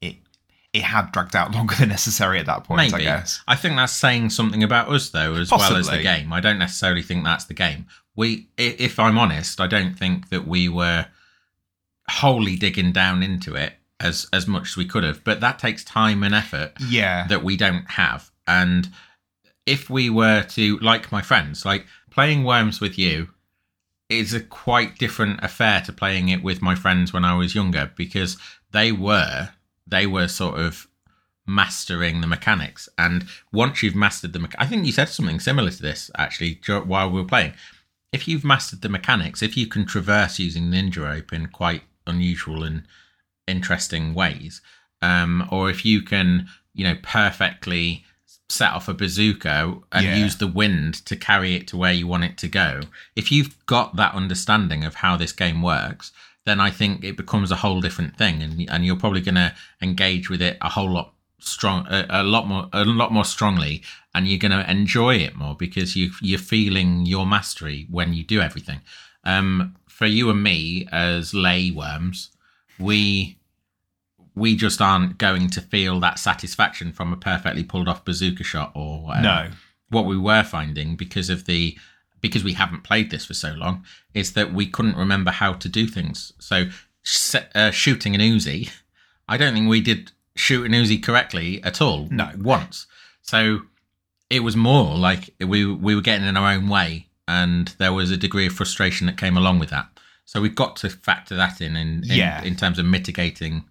it 0.00 0.16
it 0.72 0.82
had 0.82 1.12
dragged 1.12 1.36
out 1.36 1.52
longer 1.54 1.74
than 1.74 1.90
necessary 1.90 2.38
at 2.38 2.46
that 2.46 2.64
point. 2.64 2.80
I 2.80 2.88
Maybe. 2.88 3.04
guess. 3.04 3.42
I 3.46 3.54
think 3.56 3.76
that's 3.76 3.92
saying 3.92 4.30
something 4.30 4.62
about 4.62 4.88
us, 4.88 5.10
though, 5.10 5.34
as 5.34 5.50
well 5.50 5.76
as 5.76 5.88
the 5.88 6.02
game. 6.02 6.32
I 6.32 6.40
don't 6.40 6.58
necessarily 6.58 7.02
think 7.02 7.24
that's 7.24 7.44
the 7.44 7.54
game. 7.54 7.86
We, 8.16 8.48
if 8.56 8.98
I'm 8.98 9.16
honest, 9.16 9.60
I 9.60 9.68
don't 9.68 9.96
think 9.96 10.30
that 10.30 10.46
we 10.46 10.68
were 10.68 11.06
wholly 12.08 12.56
digging 12.56 12.90
down 12.90 13.22
into 13.22 13.54
it 13.54 13.74
as 14.00 14.26
as 14.32 14.46
much 14.46 14.68
as 14.70 14.76
we 14.76 14.84
could 14.84 15.04
have. 15.04 15.22
But 15.24 15.40
that 15.40 15.58
takes 15.58 15.84
time 15.84 16.22
and 16.22 16.34
effort 16.34 16.72
Yeah. 16.88 17.26
that 17.28 17.42
we 17.44 17.56
don't 17.56 17.90
have. 17.90 18.30
And 18.46 18.88
if 19.66 19.90
we 19.90 20.08
were 20.08 20.42
to, 20.44 20.78
like 20.78 21.12
my 21.12 21.20
friends, 21.22 21.64
like 21.64 21.86
playing 22.10 22.44
Worms 22.44 22.80
with 22.80 22.98
you 22.98 23.28
is 24.08 24.32
a 24.32 24.40
quite 24.40 24.96
different 24.98 25.38
affair 25.44 25.82
to 25.82 25.92
playing 25.92 26.28
it 26.30 26.42
with 26.42 26.62
my 26.62 26.74
friends 26.74 27.12
when 27.12 27.24
I 27.24 27.34
was 27.34 27.54
younger 27.54 27.90
because 27.96 28.38
they 28.72 28.90
were 28.92 29.50
they 29.86 30.06
were 30.06 30.28
sort 30.28 30.58
of 30.58 30.86
mastering 31.46 32.20
the 32.20 32.26
mechanics 32.26 32.88
and 32.98 33.26
once 33.52 33.82
you've 33.82 33.94
mastered 33.94 34.32
the 34.34 34.38
mecha- 34.38 34.54
I 34.58 34.66
think 34.66 34.84
you 34.84 34.92
said 34.92 35.08
something 35.08 35.40
similar 35.40 35.70
to 35.70 35.82
this 35.82 36.10
actually 36.18 36.60
while 36.84 37.10
we 37.10 37.20
were 37.20 37.26
playing 37.26 37.54
if 38.12 38.28
you've 38.28 38.44
mastered 38.44 38.82
the 38.82 38.88
mechanics 38.90 39.42
if 39.42 39.56
you 39.56 39.66
can 39.66 39.86
traverse 39.86 40.38
using 40.38 40.64
ninja 40.70 40.98
rope 41.04 41.32
in 41.32 41.46
quite 41.48 41.82
unusual 42.06 42.64
and 42.64 42.82
interesting 43.48 44.14
ways 44.14 44.60
um 45.02 45.46
or 45.50 45.70
if 45.70 45.84
you 45.84 46.02
can 46.02 46.46
you 46.74 46.84
know 46.84 46.96
perfectly 47.02 48.04
set 48.50 48.72
off 48.72 48.88
a 48.88 48.94
bazooka 48.94 49.74
and 49.92 50.04
Yeah. 50.06 50.16
use 50.16 50.36
the 50.36 50.46
wind 50.46 50.94
to 51.06 51.16
carry 51.16 51.54
it 51.54 51.66
to 51.68 51.76
where 51.76 51.92
you 51.92 52.06
want 52.06 52.24
it 52.24 52.38
to 52.38 52.48
go 52.48 52.80
if 53.16 53.30
you've 53.32 53.54
got 53.66 53.96
that 53.96 54.14
understanding 54.14 54.84
of 54.84 54.96
how 54.96 55.16
this 55.16 55.32
game 55.32 55.60
works 55.62 56.12
then 56.46 56.60
I 56.60 56.70
think 56.70 57.04
it 57.04 57.16
becomes 57.16 57.50
a 57.50 57.56
whole 57.56 57.82
different 57.82 58.16
thing, 58.16 58.42
and 58.42 58.70
and 58.70 58.82
you're 58.86 58.96
probably 58.96 59.20
going 59.20 59.34
to 59.34 59.52
engage 59.82 60.30
with 60.30 60.40
it 60.40 60.56
a 60.62 60.70
whole 60.70 60.90
lot 60.90 61.12
strong, 61.40 61.86
a, 61.90 62.06
a 62.08 62.22
lot 62.22 62.46
more, 62.46 62.70
a 62.72 62.86
lot 62.86 63.12
more 63.12 63.26
strongly, 63.26 63.82
and 64.14 64.26
you're 64.26 64.38
going 64.38 64.52
to 64.52 64.70
enjoy 64.70 65.16
it 65.16 65.36
more 65.36 65.54
because 65.54 65.94
you 65.94 66.10
you're 66.22 66.38
feeling 66.38 67.04
your 67.04 67.26
mastery 67.26 67.86
when 67.90 68.14
you 68.14 68.24
do 68.24 68.40
everything. 68.40 68.80
Um, 69.24 69.76
for 69.88 70.06
you 70.06 70.30
and 70.30 70.42
me 70.42 70.88
as 70.90 71.34
lay 71.34 71.70
worms, 71.70 72.30
we 72.78 73.37
we 74.38 74.56
just 74.56 74.80
aren't 74.80 75.18
going 75.18 75.48
to 75.50 75.60
feel 75.60 76.00
that 76.00 76.18
satisfaction 76.18 76.92
from 76.92 77.12
a 77.12 77.16
perfectly 77.16 77.64
pulled 77.64 77.88
off 77.88 78.04
bazooka 78.04 78.44
shot 78.44 78.72
or 78.74 79.02
whatever. 79.02 79.22
No. 79.22 79.50
What 79.90 80.06
we 80.06 80.16
were 80.18 80.42
finding 80.44 80.96
because 80.96 81.28
of 81.30 81.44
the 81.46 81.76
because 82.20 82.42
we 82.42 82.54
haven't 82.54 82.82
played 82.82 83.10
this 83.10 83.24
for 83.26 83.34
so 83.34 83.52
long 83.52 83.84
is 84.12 84.32
that 84.32 84.52
we 84.52 84.66
couldn't 84.66 84.96
remember 84.96 85.30
how 85.30 85.52
to 85.52 85.68
do 85.68 85.86
things. 85.86 86.32
So 86.40 86.68
uh, 87.54 87.70
shooting 87.70 88.14
an 88.14 88.20
Uzi, 88.20 88.70
I 89.28 89.36
don't 89.36 89.54
think 89.54 89.68
we 89.68 89.80
did 89.80 90.10
shoot 90.34 90.64
an 90.66 90.72
Uzi 90.72 91.02
correctly 91.02 91.62
at 91.62 91.80
all. 91.80 92.08
No. 92.10 92.30
once. 92.38 92.86
So 93.22 93.62
it 94.30 94.40
was 94.40 94.56
more 94.56 94.96
like 94.96 95.30
we 95.40 95.64
we 95.64 95.94
were 95.94 96.00
getting 96.02 96.26
in 96.26 96.36
our 96.36 96.52
own 96.52 96.68
way, 96.68 97.06
and 97.26 97.68
there 97.78 97.92
was 97.92 98.10
a 98.10 98.16
degree 98.16 98.46
of 98.46 98.52
frustration 98.52 99.06
that 99.06 99.16
came 99.16 99.36
along 99.36 99.58
with 99.58 99.70
that. 99.70 99.86
So 100.24 100.40
we've 100.42 100.54
got 100.54 100.76
to 100.76 100.90
factor 100.90 101.34
that 101.36 101.60
in 101.60 101.76
in, 101.76 102.04
in, 102.04 102.16
Yeah. 102.18 102.42
in 102.42 102.56
terms 102.56 102.78
of 102.78 102.84
mitigating 102.84 103.64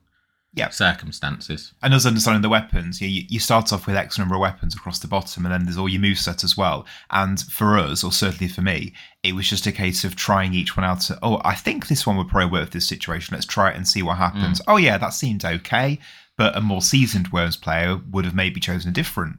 Yeah. 0.58 0.70
circumstances. 0.70 1.74
And 1.82 1.94
as 1.94 2.06
understanding 2.06 2.42
the 2.42 2.50
weapons, 2.50 3.02
you, 3.02 3.24
you 3.28 3.40
start 3.40 3.72
off 3.72 3.88
with 3.88 3.96
X 3.96 4.18
number 4.18 4.36
of 4.36 4.42
weapons 4.42 4.76
across 4.76 5.00
the 5.00 5.08
bottom, 5.08 5.46
and 5.46 5.54
then 5.54 5.66
there's 5.66 5.78
all 5.78 5.90
your 5.90 6.02
move 6.02 6.18
set 6.18 6.44
as 6.44 6.58
well. 6.58 6.86
And 7.12 7.40
for 7.40 7.78
us, 7.78 8.04
or 8.04 8.12
certainly 8.12 8.48
for 8.48 8.62
me, 8.62 8.94
it 9.24 9.34
was 9.34 9.50
just 9.50 9.68
a 9.68 9.72
case 9.72 10.04
of 10.04 10.16
trying 10.16 10.54
each 10.54 10.76
one 10.76 10.86
out. 10.86 11.02
To, 11.02 11.20
oh, 11.22 11.42
I 11.44 11.56
think 11.56 11.88
this 11.88 12.06
one 12.06 12.18
would 12.18 12.30
probably 12.30 12.52
work 12.52 12.66
with 12.66 12.74
this 12.74 12.88
situation. 12.88 13.36
Let's 13.36 13.46
try 13.46 13.70
it 13.72 13.76
and 13.76 13.88
see 13.88 14.02
what 14.02 14.18
happens. 14.18 14.62
Oh 14.68 14.78
yeah, 14.78 14.98
that 14.98 15.14
seemed 15.14 15.46
okay. 15.46 16.00
But 16.38 16.56
a 16.56 16.62
more 16.62 16.82
seasoned 16.82 17.30
Worms 17.30 17.58
player 17.58 18.00
would 18.12 18.26
have 18.26 18.36
maybe 18.36 18.60
chosen 18.60 18.90
a 18.90 18.94
different 18.94 19.38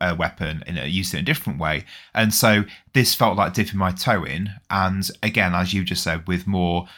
uh, 0.00 0.16
weapon 0.18 0.62
and 0.66 0.78
uh, 0.78 0.82
used 0.82 1.12
it 1.14 1.18
in 1.18 1.22
a 1.22 1.26
different 1.26 1.58
way. 1.58 1.84
And 2.14 2.32
so 2.32 2.64
this 2.94 3.14
felt 3.14 3.36
like 3.36 3.54
dipping 3.54 3.78
my 3.78 3.92
toe 3.92 4.24
in. 4.24 4.50
And 4.70 5.08
again, 5.22 5.54
as 5.54 5.74
you 5.74 5.84
just 5.84 6.02
said, 6.02 6.26
with 6.26 6.46
more 6.46 6.88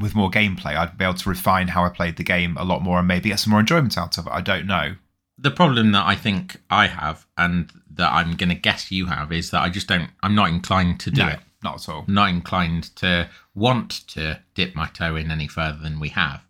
with 0.00 0.14
more 0.14 0.30
gameplay, 0.30 0.76
I'd 0.76 0.96
be 0.96 1.04
able 1.04 1.14
to 1.14 1.28
refine 1.28 1.68
how 1.68 1.84
I 1.84 1.88
played 1.88 2.16
the 2.16 2.24
game 2.24 2.56
a 2.56 2.64
lot 2.64 2.82
more 2.82 2.98
and 2.98 3.08
maybe 3.08 3.30
get 3.30 3.40
some 3.40 3.50
more 3.50 3.60
enjoyment 3.60 3.98
out 3.98 4.18
of 4.18 4.26
it. 4.26 4.30
I 4.30 4.40
don't 4.40 4.66
know. 4.66 4.96
The 5.38 5.50
problem 5.50 5.92
that 5.92 6.06
I 6.06 6.14
think 6.14 6.60
I 6.68 6.86
have, 6.88 7.26
and 7.36 7.70
that 7.94 8.12
I'm 8.12 8.36
going 8.36 8.48
to 8.48 8.54
guess 8.54 8.90
you 8.90 9.06
have, 9.06 9.32
is 9.32 9.50
that 9.50 9.62
I 9.62 9.68
just 9.68 9.86
don't. 9.86 10.10
I'm 10.22 10.34
not 10.34 10.48
inclined 10.48 11.00
to 11.00 11.10
do 11.10 11.22
no, 11.22 11.28
it. 11.28 11.38
not 11.62 11.76
at 11.76 11.88
all. 11.88 12.04
not 12.08 12.28
inclined 12.28 12.94
to 12.96 13.28
want 13.54 14.06
to 14.08 14.40
dip 14.54 14.74
my 14.74 14.88
toe 14.88 15.16
in 15.16 15.30
any 15.30 15.46
further 15.46 15.78
than 15.78 16.00
we 16.00 16.08
have. 16.10 16.44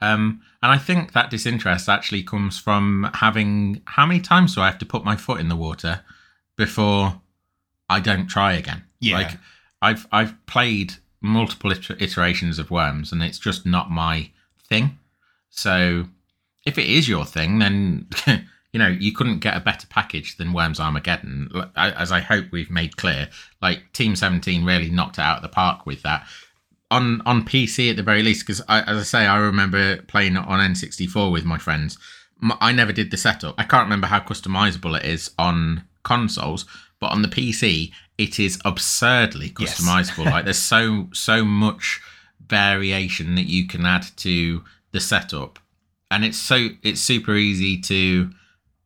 Um, 0.00 0.42
and 0.62 0.72
I 0.72 0.78
think 0.78 1.12
that 1.12 1.30
disinterest 1.30 1.88
actually 1.88 2.22
comes 2.22 2.58
from 2.58 3.10
having 3.14 3.82
how 3.86 4.06
many 4.06 4.20
times 4.20 4.54
do 4.54 4.60
I 4.60 4.66
have 4.66 4.78
to 4.78 4.86
put 4.86 5.04
my 5.04 5.16
foot 5.16 5.40
in 5.40 5.48
the 5.48 5.56
water 5.56 6.02
before 6.56 7.20
I 7.88 8.00
don't 8.00 8.26
try 8.28 8.52
again? 8.52 8.84
Yeah. 9.00 9.16
Like 9.16 9.38
I've 9.82 10.06
I've 10.12 10.46
played 10.46 10.94
multiple 11.20 11.72
iter- 11.72 11.96
iterations 11.98 12.58
of 12.58 12.70
Worms, 12.70 13.12
and 13.12 13.22
it's 13.22 13.38
just 13.38 13.66
not 13.66 13.90
my 13.90 14.30
thing. 14.68 14.98
So 15.50 16.06
if 16.66 16.78
it 16.78 16.86
is 16.86 17.08
your 17.08 17.24
thing, 17.24 17.58
then 17.58 18.06
you 18.72 18.78
know 18.78 18.88
you 18.88 19.12
couldn't 19.12 19.40
get 19.40 19.56
a 19.56 19.60
better 19.60 19.86
package 19.86 20.36
than 20.36 20.52
Worms 20.52 20.80
Armageddon. 20.80 21.50
As 21.76 22.12
I 22.12 22.20
hope 22.20 22.46
we've 22.50 22.70
made 22.70 22.96
clear, 22.96 23.28
like 23.62 23.92
Team 23.92 24.16
Seventeen 24.16 24.64
really 24.64 24.90
knocked 24.90 25.18
it 25.18 25.22
out 25.22 25.36
of 25.36 25.42
the 25.42 25.48
park 25.48 25.86
with 25.86 26.02
that 26.02 26.26
on 26.90 27.20
on 27.26 27.44
PC 27.44 27.90
at 27.90 27.96
the 27.96 28.02
very 28.02 28.22
least. 28.22 28.46
Because 28.46 28.60
as 28.68 28.98
I 28.98 29.02
say, 29.02 29.26
I 29.26 29.38
remember 29.38 30.02
playing 30.02 30.36
on 30.36 30.60
N64 30.60 31.32
with 31.32 31.44
my 31.44 31.58
friends. 31.58 31.98
i 32.60 32.72
never 32.72 32.92
did 32.92 33.10
the 33.10 33.16
setup. 33.16 33.54
I 33.58 33.64
can't 33.64 33.86
remember 33.86 34.06
how 34.06 34.20
customizable 34.20 34.98
it 34.98 35.04
is 35.04 35.30
on 35.38 35.84
consoles, 36.02 36.64
but 37.00 37.12
on 37.12 37.22
the 37.22 37.28
PC, 37.28 37.92
it 38.16 38.38
is 38.40 38.58
absurdly 38.64 39.52
Yes. 39.58 39.80
customizable. 39.80 40.24
like 40.26 40.44
there's 40.44 40.58
so 40.58 41.08
so 41.12 41.44
much 41.44 42.00
variation 42.48 43.34
that 43.36 43.46
you 43.46 43.66
can 43.66 43.84
add 43.86 44.06
to 44.16 44.64
the 44.92 45.00
setup, 45.00 45.58
and 46.10 46.24
it's 46.24 46.38
so 46.38 46.68
it's 46.82 47.00
super 47.00 47.34
easy 47.34 47.78
to 47.82 48.30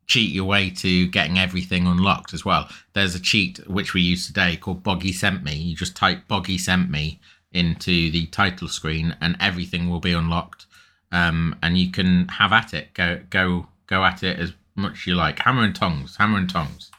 cheat 0.06 0.32
your 0.32 0.44
way 0.44 0.68
to 0.68 1.06
getting 1.08 1.38
everything 1.38 1.86
unlocked 1.86 2.34
as 2.34 2.44
well. 2.44 2.68
There's 2.92 3.14
a 3.14 3.20
cheat 3.20 3.58
which 3.68 3.94
we 3.94 4.02
use 4.02 4.26
today 4.26 4.56
called 4.56 4.82
Boggy 4.82 5.12
Sent 5.12 5.42
Me. 5.42 5.54
You 5.54 5.76
just 5.76 5.96
type 5.96 6.26
Boggy 6.28 6.58
Sent 6.58 6.90
Me 6.90 7.20
into 7.52 8.10
the 8.10 8.26
title 8.26 8.68
screen, 8.68 9.16
and 9.20 9.36
everything 9.40 9.88
will 9.88 10.00
be 10.00 10.12
unlocked. 10.12 10.66
Um, 11.12 11.54
and 11.62 11.76
you 11.78 11.90
can 11.90 12.28
have 12.28 12.52
at 12.52 12.74
it. 12.74 12.94
Go 12.94 13.20
go 13.30 13.68
go 13.86 14.04
at 14.04 14.22
it 14.22 14.38
as 14.38 14.52
much 14.74 14.92
as 15.00 15.06
you 15.06 15.14
like. 15.14 15.38
Hammer 15.40 15.62
and 15.62 15.74
tongs. 15.74 16.16
Hammer 16.16 16.38
and 16.38 16.50
tongs. 16.50 16.90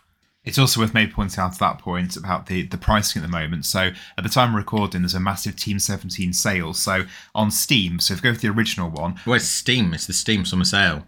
It's 0.46 0.58
also 0.58 0.82
worth 0.82 0.94
maybe 0.94 1.12
pointing 1.12 1.40
out 1.40 1.54
to 1.54 1.60
that 1.60 1.80
point 1.80 2.18
about 2.18 2.48
the, 2.48 2.64
the 2.64 2.78
pricing 2.78 3.22
at 3.22 3.26
the 3.26 3.32
moment. 3.32 3.66
So 3.66 3.92
at 4.18 4.24
the 4.24 4.30
time 4.30 4.50
of 4.50 4.56
recording, 4.56 5.02
there's 5.02 5.14
a 5.14 5.20
massive 5.20 5.56
Team 5.56 5.80
17 5.80 6.34
sale. 6.34 6.74
So 6.74 7.06
on 7.34 7.50
Steam, 7.50 8.00
so 8.00 8.14
if 8.14 8.24
you 8.24 8.32
go 8.32 8.36
for 8.36 8.42
the 8.42 8.50
original 8.50 8.90
one, 8.90 9.16
Well, 9.26 9.36
it's 9.36 9.46
Steam. 9.46 9.94
It's 9.94 10.06
the 10.06 10.14
Steam 10.14 10.44
summer 10.46 10.66
sale. 10.66 11.08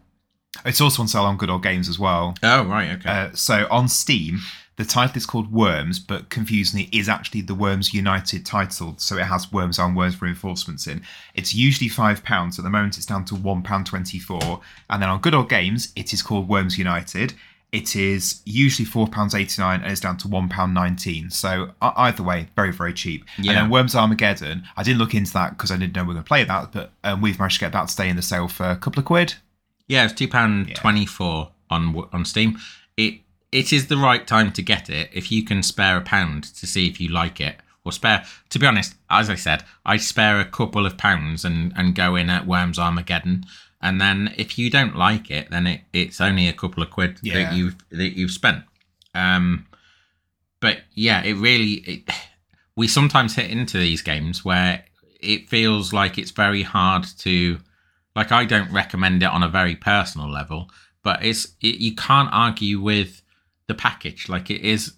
it's 0.66 0.80
also 0.80 1.02
on 1.02 1.10
sale 1.10 1.24
on 1.24 1.36
Good 1.38 1.50
Old 1.50 1.64
Games 1.64 1.90
as 1.90 2.00
well. 2.00 2.36
Oh 2.42 2.64
right, 2.66 2.92
okay. 2.94 3.10
Uh, 3.10 3.30
so 3.34 3.68
on 3.70 3.90
Steam, 3.90 4.40
the 4.78 4.86
title 4.86 5.18
is 5.18 5.26
called 5.26 5.52
Worms, 5.52 6.00
but 6.00 6.30
confusingly 6.30 6.88
is 6.94 7.08
actually 7.10 7.42
the 7.42 7.56
Worms 7.56 7.94
United 7.94 8.46
title. 8.46 8.96
So 8.98 9.18
it 9.18 9.24
has 9.26 9.52
Worms 9.52 9.80
on 9.80 9.96
Worms 9.96 10.22
reinforcements 10.22 10.88
in. 10.88 11.02
It's 11.34 11.54
usually 11.54 11.90
five 11.90 12.24
pounds. 12.24 12.58
At 12.58 12.64
the 12.64 12.70
moment, 12.70 12.96
it's 12.98 13.06
down 13.06 13.26
to 13.26 13.36
one 13.36 13.64
pound 13.64 13.86
twenty-four. 13.86 14.62
And 14.90 15.02
then 15.02 15.10
on 15.10 15.20
Good 15.20 15.34
Old 15.34 15.50
Games, 15.50 15.92
it 15.98 16.14
is 16.14 16.22
called 16.22 16.48
Worms 16.48 16.78
United. 16.78 17.34
It 17.76 17.96
is 17.96 18.42
usually 18.46 18.86
four 18.86 19.08
pounds 19.16 19.36
eighty-nine, 19.36 19.82
and 19.82 19.92
it's 19.92 20.00
down 20.00 20.18
to 20.20 20.30
one 20.30 20.48
pound 20.48 20.74
nineteen. 20.74 21.30
So 21.30 21.72
uh, 21.82 21.92
either 22.08 22.24
way, 22.24 22.48
very 22.56 22.72
very 22.72 22.94
cheap. 22.94 23.26
Yeah. 23.38 23.52
And 23.52 23.58
then 23.58 23.70
Worms 23.70 23.96
Armageddon, 23.96 24.64
I 24.78 24.84
didn't 24.84 25.00
look 25.00 25.14
into 25.14 25.34
that 25.34 25.50
because 25.52 25.72
I 25.72 25.78
didn't 25.78 25.94
know 25.96 26.04
we 26.04 26.08
were 26.08 26.14
going 26.14 26.24
to 26.24 26.28
play 26.28 26.44
that, 26.46 26.72
but 26.72 26.92
um, 27.04 27.22
we've 27.22 27.38
managed 27.38 27.58
to 27.60 27.66
get 27.66 27.74
that 27.74 27.88
to 27.88 27.92
stay 27.92 28.08
in 28.08 28.16
the 28.16 28.22
sale 28.22 28.48
for 28.48 28.66
a 28.70 28.78
couple 28.78 29.00
of 29.00 29.06
quid. 29.06 29.36
Yeah, 29.88 30.06
it's 30.06 30.14
two 30.14 30.30
pound 30.30 30.74
twenty 30.74 31.06
four 31.06 31.52
on 31.70 31.82
on 32.14 32.24
Steam. 32.24 32.58
It 32.96 33.20
it 33.52 33.74
is 33.74 33.88
the 33.88 33.98
right 33.98 34.26
time 34.26 34.54
to 34.54 34.62
get 34.62 34.90
it 34.90 35.10
if 35.12 35.30
you 35.30 35.44
can 35.44 35.62
spare 35.62 35.98
a 35.98 36.02
pound 36.02 36.46
to 36.60 36.66
see 36.66 36.88
if 36.88 37.02
you 37.02 37.10
like 37.10 37.42
it 37.42 37.58
or 37.84 37.92
spare. 37.92 38.24
To 38.52 38.60
be 38.60 38.68
honest, 38.68 38.96
as 39.10 39.30
I 39.30 39.36
said, 39.36 39.64
I 39.86 39.98
spare 39.98 40.40
a 40.40 40.46
couple 40.46 40.86
of 40.86 40.98
pounds 40.98 41.44
and 41.44 41.74
and 41.76 41.94
go 41.94 42.16
in 42.16 42.30
at 42.30 42.48
Worms 42.48 42.80
Armageddon. 42.80 43.46
And 43.82 44.02
then 44.02 44.34
if 44.38 44.58
you 44.58 44.70
don't 44.70 44.96
like 44.96 45.30
it, 45.30 45.50
then 45.52 45.68
it, 45.68 45.82
it's 45.94 46.20
only 46.20 46.48
a 46.48 46.54
couple 46.54 46.82
of 46.82 46.90
quid 46.90 47.20
Yeah. 47.22 47.34
that 47.36 47.54
you've 47.54 47.76
that 47.92 48.18
you've 48.18 48.32
spent. 48.32 48.64
Um, 49.14 49.68
but 50.60 50.80
yeah, 50.94 51.22
it 51.24 51.34
really 51.34 51.74
it, 51.74 52.10
we 52.76 52.88
sometimes 52.88 53.36
hit 53.36 53.50
into 53.50 53.78
these 53.78 54.02
games 54.02 54.44
where 54.44 54.84
it 55.22 55.50
feels 55.50 55.94
like 55.94 56.18
it's 56.18 56.32
very 56.32 56.64
hard 56.64 57.06
to 57.20 57.60
like 58.16 58.32
I 58.32 58.46
don't 58.46 58.72
recommend 58.72 59.24
it 59.24 59.30
on 59.30 59.44
a 59.44 59.50
very 59.50 59.76
personal 59.76 60.30
level, 60.32 60.70
but 61.04 61.24
it's 61.24 61.56
it, 61.62 61.76
you 61.80 61.96
can't 61.96 62.30
argue 62.32 62.80
with 62.82 63.22
the 63.68 63.74
package. 63.76 64.30
Like 64.30 64.50
it 64.50 64.62
is 64.62 64.94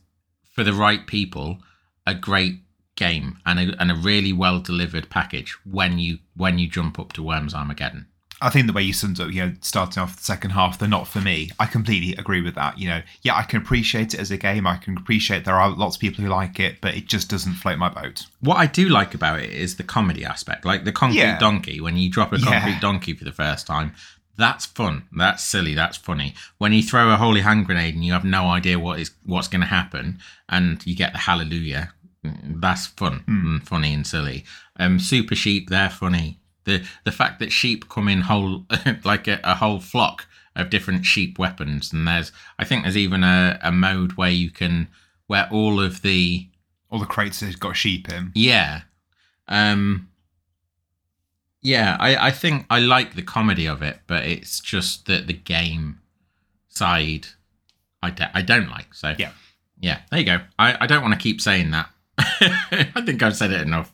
for 0.54 0.64
the 0.64 0.74
right 0.74 1.06
people 1.06 1.60
a 2.06 2.16
great 2.16 2.62
game 2.96 3.38
and 3.46 3.60
a, 3.60 3.82
and 3.82 3.92
a 3.92 3.96
really 3.96 4.34
well 4.34 4.60
delivered 4.60 5.10
package 5.10 5.56
when 5.66 6.00
you 6.00 6.18
when 6.36 6.58
you 6.58 6.68
jump 6.68 6.98
up 7.00 7.14
to 7.14 7.22
Worms 7.24 7.54
Armageddon. 7.54 8.08
I 8.40 8.50
think 8.52 8.68
the 8.68 8.74
way 8.74 8.84
you 8.84 8.94
summed 8.94 9.20
up, 9.20 9.32
you 9.32 9.44
know, 9.44 9.54
starting 9.62 10.02
off 10.04 10.16
the 10.18 10.24
second 10.24 10.52
half, 10.52 10.78
they're 10.78 10.88
not 10.88 11.08
for 11.08 11.20
me. 11.22 11.50
I 11.60 11.66
completely 11.66 12.16
agree 12.18 12.42
with 12.42 12.54
that. 12.54 12.78
You 12.78 12.88
know, 12.90 13.02
yeah, 13.24 13.36
I 13.36 13.42
can 13.42 13.60
appreciate 13.60 14.14
it 14.14 14.20
as 14.20 14.30
a 14.30 14.38
game. 14.38 14.68
I 14.68 14.78
can 14.78 14.96
appreciate 14.96 15.44
there 15.44 15.56
are 15.60 15.70
lots 15.72 15.96
of 15.96 16.02
people 16.02 16.24
who 16.24 16.30
like 16.30 16.60
it, 16.60 16.80
but 16.80 16.96
it 16.96 17.08
just 17.08 17.30
doesn't 17.32 17.54
float 17.56 17.80
my 17.80 17.90
boat. 17.90 18.26
What 18.42 18.58
I 18.58 18.68
do 18.68 18.90
like 18.90 19.16
about 19.16 19.40
it 19.40 19.50
is 19.50 19.78
the 19.78 19.84
comedy 19.84 20.24
aspect, 20.24 20.66
like 20.66 20.84
the 20.84 20.92
concrete 20.92 21.18
Yeah. 21.20 21.40
donkey. 21.40 21.82
When 21.82 21.98
you 21.98 22.12
drop 22.12 22.32
a 22.32 22.38
Yeah. 22.38 22.46
concrete 22.46 22.80
donkey 22.80 23.14
for 23.16 23.24
the 23.24 23.32
first 23.32 23.66
time, 23.66 23.94
that's 24.38 24.68
fun. 24.68 25.06
That's 25.12 25.44
silly. 25.44 25.74
That's 25.74 25.98
funny. 25.98 26.36
When 26.60 26.74
you 26.74 26.84
throw 26.84 27.10
a 27.10 27.18
holy 27.18 27.42
hand 27.42 27.66
grenade 27.66 27.96
and 27.96 28.06
you 28.06 28.14
have 28.14 28.24
no 28.24 28.50
idea 28.52 28.78
what 28.78 29.00
is 29.00 29.10
what's 29.24 29.48
going 29.48 29.62
to 29.62 29.68
happen, 29.68 30.20
and 30.48 30.86
you 30.86 30.96
get 30.96 31.12
the 31.12 31.18
hallelujah, 31.20 31.92
mm, 32.24 32.62
that's 32.62 32.86
fun, 32.86 33.24
and 33.28 33.68
funny 33.68 33.96
and 33.96 34.06
silly. 34.06 34.46
Um, 34.80 35.00
super 35.00 35.34
sheep, 35.34 35.72
they're 35.72 35.90
funny. 35.90 36.40
The 36.68 36.86
the 37.04 37.12
fact 37.12 37.40
that 37.40 37.52
sheep 37.52 37.90
come 37.90 38.08
in 38.08 38.22
whole 38.22 38.66
like 39.04 39.28
a, 39.28 39.40
a 39.44 39.56
whole 39.56 39.80
flock 39.80 40.28
of 40.56 40.70
different 40.70 41.06
sheep 41.06 41.40
weapons, 41.40 41.92
and 41.92 42.08
there's 42.08 42.32
I 42.60 42.66
think 42.66 42.84
there's 42.84 42.98
even 42.98 43.24
a, 43.24 43.60
a 43.64 43.72
mode 43.72 44.14
where 44.14 44.30
you 44.30 44.52
can 44.52 44.88
where 45.26 45.48
all 45.52 45.80
of 45.82 46.02
the 46.04 46.48
All 46.92 47.00
the 47.00 47.06
crates 47.06 47.40
have 47.42 47.60
got 47.60 47.76
sheep 47.76 48.08
in. 48.10 48.32
yeah. 48.36 48.82
Um 49.48 50.10
Yeah, 51.62 51.98
I, 52.00 52.28
I 52.28 52.32
think 52.32 52.66
I 52.70 52.80
like 52.80 53.16
the 53.16 53.22
comedy 53.24 53.66
of 53.68 53.82
it, 53.82 54.00
but 54.08 54.26
it's 54.26 54.60
just 54.60 55.06
that 55.08 55.28
the 55.28 55.34
game 55.34 56.00
side 56.70 57.28
I 58.04 58.14
I 58.34 58.42
don't 58.42 58.70
like. 58.70 58.94
So 58.94 59.16
Yeah. 59.18 59.32
Yeah, 59.80 60.00
there 60.10 60.20
you 60.20 60.26
go. 60.26 60.40
I, 60.58 60.76
I 60.82 60.88
don't 60.88 61.04
want 61.04 61.14
to 61.14 61.20
keep 61.20 61.40
saying 61.40 61.70
that. 61.72 61.90
I 62.18 63.02
think 63.06 63.22
I've 63.22 63.36
said 63.38 63.52
it 63.52 63.62
enough. 63.62 63.94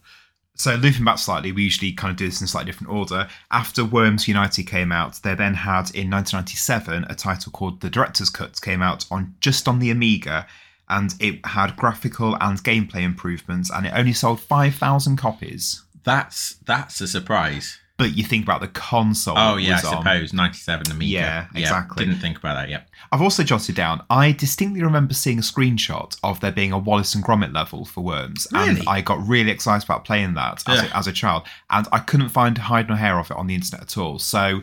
So 0.55 0.75
looping 0.75 1.03
back 1.03 1.17
slightly, 1.17 1.51
we 1.51 1.63
usually 1.63 1.91
kind 1.91 2.11
of 2.11 2.17
do 2.17 2.25
this 2.25 2.39
in 2.39 2.45
a 2.45 2.47
slightly 2.47 2.71
different 2.71 2.93
order. 2.93 3.27
After 3.49 3.83
Worms 3.83 4.27
United 4.27 4.63
came 4.63 4.91
out, 4.91 5.19
they 5.23 5.33
then 5.33 5.55
had 5.55 5.89
in 5.95 6.11
1997 6.11 7.05
a 7.09 7.15
title 7.15 7.51
called 7.51 7.81
The 7.81 7.89
Director's 7.89 8.29
Cut 8.29 8.61
came 8.61 8.81
out 8.81 9.05
on 9.09 9.35
just 9.39 9.67
on 9.67 9.79
the 9.79 9.89
Amiga, 9.89 10.45
and 10.89 11.15
it 11.19 11.43
had 11.45 11.75
graphical 11.75 12.37
and 12.39 12.63
gameplay 12.63 13.01
improvements, 13.01 13.71
and 13.71 13.87
it 13.87 13.93
only 13.95 14.13
sold 14.13 14.39
5,000 14.41 15.17
copies. 15.17 15.83
That's 16.03 16.55
that's 16.65 17.01
a 17.01 17.07
surprise. 17.07 17.79
But 17.95 18.17
you 18.17 18.23
think 18.23 18.43
about 18.43 18.59
the 18.59 18.67
console. 18.69 19.35
Oh 19.37 19.55
yeah, 19.55 19.79
I 19.83 19.87
on. 19.87 19.97
suppose 20.03 20.33
ninety 20.33 20.57
seven 20.57 20.91
Amiga. 20.91 21.11
Yeah, 21.11 21.47
exactly. 21.53 22.03
Didn't 22.05 22.19
think 22.19 22.37
about 22.39 22.55
that 22.55 22.69
yet. 22.69 22.89
I've 23.11 23.21
also 23.21 23.43
jotted 23.43 23.75
down. 23.75 24.03
I 24.09 24.31
distinctly 24.31 24.81
remember 24.81 25.13
seeing 25.13 25.37
a 25.37 25.43
screenshot 25.43 26.17
of 26.23 26.39
there 26.39 26.51
being 26.51 26.71
a 26.71 26.77
Wallace 26.79 27.13
and 27.13 27.23
Gromit 27.23 27.53
level 27.53 27.85
for 27.85 28.01
Worms, 28.01 28.47
Really? 28.51 28.79
and 28.79 28.89
I 28.89 29.01
got 29.01 29.25
really 29.25 29.51
excited 29.51 29.85
about 29.85 30.05
playing 30.05 30.33
that 30.33 30.63
as, 30.67 30.81
a, 30.81 30.97
as 30.97 31.07
a 31.07 31.13
child, 31.13 31.43
and 31.69 31.87
I 31.91 31.99
couldn't 31.99 32.29
find 32.29 32.57
hide 32.57 32.87
nor 32.87 32.97
hair 32.97 33.19
of 33.19 33.29
it 33.29 33.37
on 33.37 33.45
the 33.45 33.53
internet 33.53 33.83
at 33.83 33.97
all. 33.97 34.17
So 34.17 34.61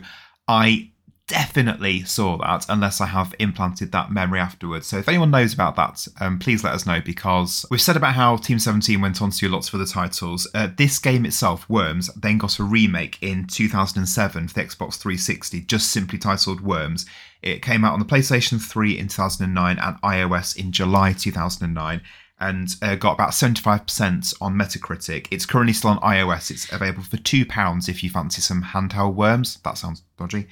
I 0.49 0.90
definitely 1.31 2.03
saw 2.03 2.37
that, 2.39 2.65
unless 2.67 2.99
I 2.99 3.05
have 3.05 3.33
implanted 3.39 3.93
that 3.93 4.11
memory 4.11 4.41
afterwards. 4.41 4.87
So 4.87 4.97
if 4.97 5.07
anyone 5.07 5.31
knows 5.31 5.53
about 5.53 5.77
that, 5.77 6.05
um, 6.19 6.39
please 6.39 6.61
let 6.61 6.73
us 6.73 6.85
know 6.85 6.99
because 6.99 7.65
we've 7.71 7.81
said 7.81 7.95
about 7.95 8.15
how 8.15 8.35
Team 8.35 8.59
17 8.59 8.99
went 8.99 9.21
on 9.21 9.31
to 9.31 9.37
do 9.37 9.47
lots 9.47 9.69
of 9.69 9.75
other 9.75 9.89
titles. 9.89 10.45
Uh, 10.53 10.67
this 10.75 10.99
game 10.99 11.25
itself, 11.25 11.67
Worms, 11.69 12.13
then 12.15 12.37
got 12.37 12.59
a 12.59 12.63
remake 12.63 13.17
in 13.21 13.47
2007 13.47 14.49
for 14.49 14.53
the 14.53 14.61
Xbox 14.61 14.95
360, 14.97 15.61
just 15.61 15.89
simply 15.89 16.19
titled 16.19 16.59
Worms. 16.59 17.05
It 17.41 17.61
came 17.61 17.85
out 17.85 17.93
on 17.93 17.99
the 17.99 18.05
PlayStation 18.05 18.61
3 18.61 18.99
in 18.99 19.07
2009 19.07 19.79
and 19.79 20.01
iOS 20.01 20.57
in 20.57 20.73
July 20.73 21.13
2009 21.13 22.01
and 22.41 22.75
uh, 22.81 22.95
got 22.95 23.13
about 23.13 23.29
75% 23.29 24.33
on 24.41 24.55
Metacritic. 24.55 25.27
It's 25.31 25.45
currently 25.45 25.73
still 25.73 25.91
on 25.91 25.99
iOS. 25.99 26.51
It's 26.51 26.71
available 26.73 27.03
for 27.03 27.17
£2 27.17 27.87
if 27.87 28.03
you 28.03 28.09
fancy 28.09 28.41
some 28.41 28.63
handheld 28.63 29.13
worms. 29.13 29.59
That 29.63 29.77
sounds 29.77 30.01
dodgy. 30.17 30.47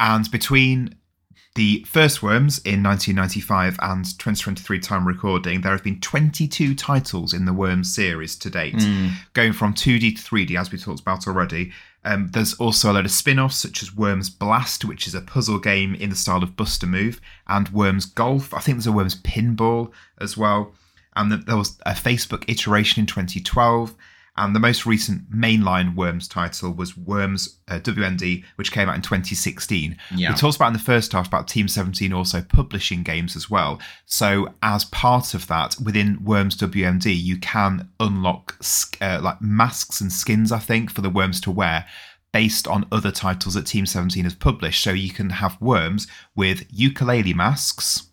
And 0.00 0.30
between 0.30 0.94
the 1.54 1.84
first 1.88 2.22
Worms 2.22 2.58
in 2.58 2.82
1995 2.84 3.78
and 3.82 4.04
2023 4.04 4.78
time 4.78 5.08
recording, 5.08 5.60
there 5.60 5.72
have 5.72 5.82
been 5.82 6.00
22 6.00 6.74
titles 6.74 7.34
in 7.34 7.46
the 7.46 7.52
Worms 7.52 7.92
series 7.92 8.36
to 8.36 8.50
date, 8.50 8.80
going 9.32 9.52
from 9.52 9.74
2D 9.74 10.16
to 10.16 10.22
3D, 10.22 10.58
as 10.58 10.70
we 10.70 10.78
talked 10.78 11.00
about 11.00 11.26
already. 11.26 11.72
Um, 12.04 12.28
there's 12.28 12.54
also 12.54 12.92
a 12.92 12.94
load 12.94 13.06
of 13.06 13.10
spin 13.10 13.40
offs, 13.40 13.56
such 13.56 13.82
as 13.82 13.94
Worms 13.94 14.30
Blast, 14.30 14.84
which 14.84 15.08
is 15.08 15.16
a 15.16 15.20
puzzle 15.20 15.58
game 15.58 15.96
in 15.96 16.10
the 16.10 16.16
style 16.16 16.44
of 16.44 16.56
Bust-a-Move, 16.56 17.20
and 17.48 17.68
Worms 17.70 18.06
Golf. 18.06 18.54
I 18.54 18.60
think 18.60 18.76
there's 18.76 18.86
a 18.86 18.92
Worms 18.92 19.20
Pinball 19.20 19.90
as 20.20 20.36
well. 20.36 20.72
And 21.16 21.32
there 21.32 21.56
was 21.56 21.76
a 21.84 21.92
Facebook 21.92 22.44
iteration 22.46 23.00
in 23.00 23.06
2012. 23.06 23.96
And 24.38 24.54
the 24.54 24.60
most 24.60 24.86
recent 24.86 25.30
mainline 25.30 25.96
Worms 25.96 26.28
title 26.28 26.72
was 26.72 26.96
Worms 26.96 27.58
uh, 27.66 27.80
WMD, 27.80 28.44
which 28.56 28.72
came 28.72 28.88
out 28.88 28.94
in 28.94 29.02
2016. 29.02 29.96
Yeah. 30.14 30.30
We 30.30 30.36
talked 30.36 30.56
about 30.56 30.68
in 30.68 30.72
the 30.74 30.78
first 30.78 31.12
half 31.12 31.26
about 31.26 31.48
Team 31.48 31.66
17 31.66 32.12
also 32.12 32.42
publishing 32.42 33.02
games 33.02 33.34
as 33.34 33.50
well. 33.50 33.80
So 34.06 34.54
as 34.62 34.84
part 34.86 35.34
of 35.34 35.48
that, 35.48 35.76
within 35.84 36.24
Worms 36.24 36.56
WMD, 36.56 37.14
you 37.16 37.38
can 37.38 37.88
unlock 37.98 38.56
uh, 39.00 39.20
like 39.22 39.42
masks 39.42 40.00
and 40.00 40.12
skins, 40.12 40.52
I 40.52 40.58
think, 40.60 40.90
for 40.90 41.00
the 41.00 41.10
Worms 41.10 41.40
to 41.42 41.50
wear 41.50 41.86
based 42.32 42.68
on 42.68 42.86
other 42.92 43.10
titles 43.10 43.54
that 43.54 43.66
Team 43.66 43.86
17 43.86 44.24
has 44.24 44.34
published. 44.34 44.82
So 44.82 44.92
you 44.92 45.10
can 45.10 45.30
have 45.30 45.60
Worms 45.60 46.06
with 46.36 46.70
Yooka-Laylee 46.70 47.34
masks, 47.34 48.07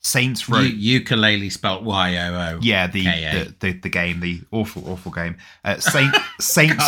Saints 0.00 0.48
Row. 0.48 0.60
U- 0.60 1.00
Yooka-Laylee 1.00 1.50
spelt 1.52 1.82
Y 1.82 2.16
O 2.16 2.34
O. 2.56 2.58
Yeah, 2.62 2.86
the, 2.86 3.04
the 3.04 3.54
the 3.60 3.72
the 3.80 3.88
game, 3.88 4.20
the 4.20 4.40
awful 4.52 4.88
awful 4.90 5.12
game. 5.12 5.36
Uh, 5.64 5.78
Saint 5.78 6.14
Saints 6.40 6.84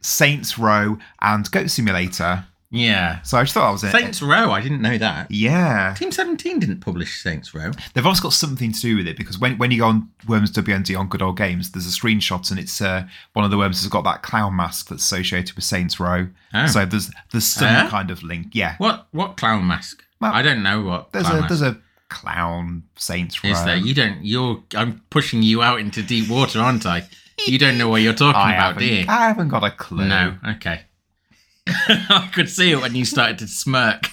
Saints 0.00 0.58
Row 0.58 0.98
and 1.20 1.50
Goat 1.50 1.70
Simulator. 1.70 2.44
Yeah. 2.70 3.22
So 3.22 3.38
I 3.38 3.44
just 3.44 3.54
thought 3.54 3.64
that 3.66 3.72
was 3.72 3.84
it. 3.84 3.92
Saints 3.92 4.20
Row. 4.20 4.50
I 4.50 4.60
didn't 4.60 4.82
know 4.82 4.98
that. 4.98 5.30
Yeah, 5.30 5.94
Team 5.96 6.12
Seventeen 6.12 6.58
didn't 6.58 6.80
publish 6.80 7.22
Saints 7.22 7.54
Row. 7.54 7.70
they've 7.94 8.04
also 8.04 8.22
got 8.24 8.34
something 8.34 8.72
to 8.72 8.80
do 8.80 8.96
with 8.98 9.08
it 9.08 9.16
because 9.16 9.38
when 9.38 9.56
when 9.56 9.70
you 9.70 9.78
go 9.78 9.86
on 9.86 10.10
Worms 10.28 10.52
WMD 10.52 10.98
on 10.98 11.08
Good 11.08 11.22
Old 11.22 11.38
Games, 11.38 11.70
there's 11.72 11.86
a 11.86 11.90
screenshot 11.98 12.50
and 12.50 12.60
it's 12.60 12.82
uh, 12.82 13.04
one 13.32 13.44
of 13.46 13.50
the 13.50 13.56
Worms 13.56 13.80
has 13.80 13.88
got 13.88 14.04
that 14.04 14.22
clown 14.22 14.54
mask 14.56 14.88
that's 14.90 15.02
associated 15.02 15.54
with 15.56 15.64
Saints 15.64 15.98
Row. 15.98 16.28
Oh. 16.52 16.66
So 16.66 16.84
there's 16.84 17.10
there's 17.32 17.46
some 17.46 17.64
Yeah? 17.68 17.88
kind 17.88 18.10
of 18.10 18.22
link. 18.22 18.48
Yeah, 18.52 18.74
What 18.76 19.06
what 19.12 19.38
clown 19.38 19.66
mask? 19.66 20.04
Well, 20.20 20.34
I 20.34 20.42
don't 20.42 20.62
know 20.62 20.82
what 20.82 21.12
there's 21.12 21.24
clown 21.24 21.38
a 21.38 21.40
mask 21.42 21.48
there's 21.48 21.62
a 21.62 21.80
clown 22.08 22.84
Saints 22.96 23.42
Row. 23.42 23.50
is 23.50 23.64
there. 23.64 23.76
You 23.76 23.94
don't. 23.94 24.24
You're. 24.24 24.62
I'm 24.74 25.02
pushing 25.10 25.42
you 25.42 25.62
out 25.62 25.80
into 25.80 26.02
deep 26.02 26.28
water, 26.28 26.60
aren't 26.60 26.86
I? 26.86 27.08
You 27.46 27.58
don't 27.58 27.78
know 27.78 27.88
what 27.88 28.02
you're 28.02 28.14
talking 28.14 28.40
I 28.40 28.54
about, 28.54 28.78
do 28.78 28.84
you? 28.84 29.04
I 29.08 29.28
haven't 29.28 29.48
got 29.48 29.64
a 29.64 29.70
clue. 29.70 30.06
No. 30.06 30.36
Okay. 30.46 30.82
I 31.68 32.30
could 32.32 32.48
see 32.48 32.72
it 32.72 32.80
when 32.80 32.94
you 32.94 33.04
started 33.04 33.38
to 33.38 33.46
smirk. 33.46 34.04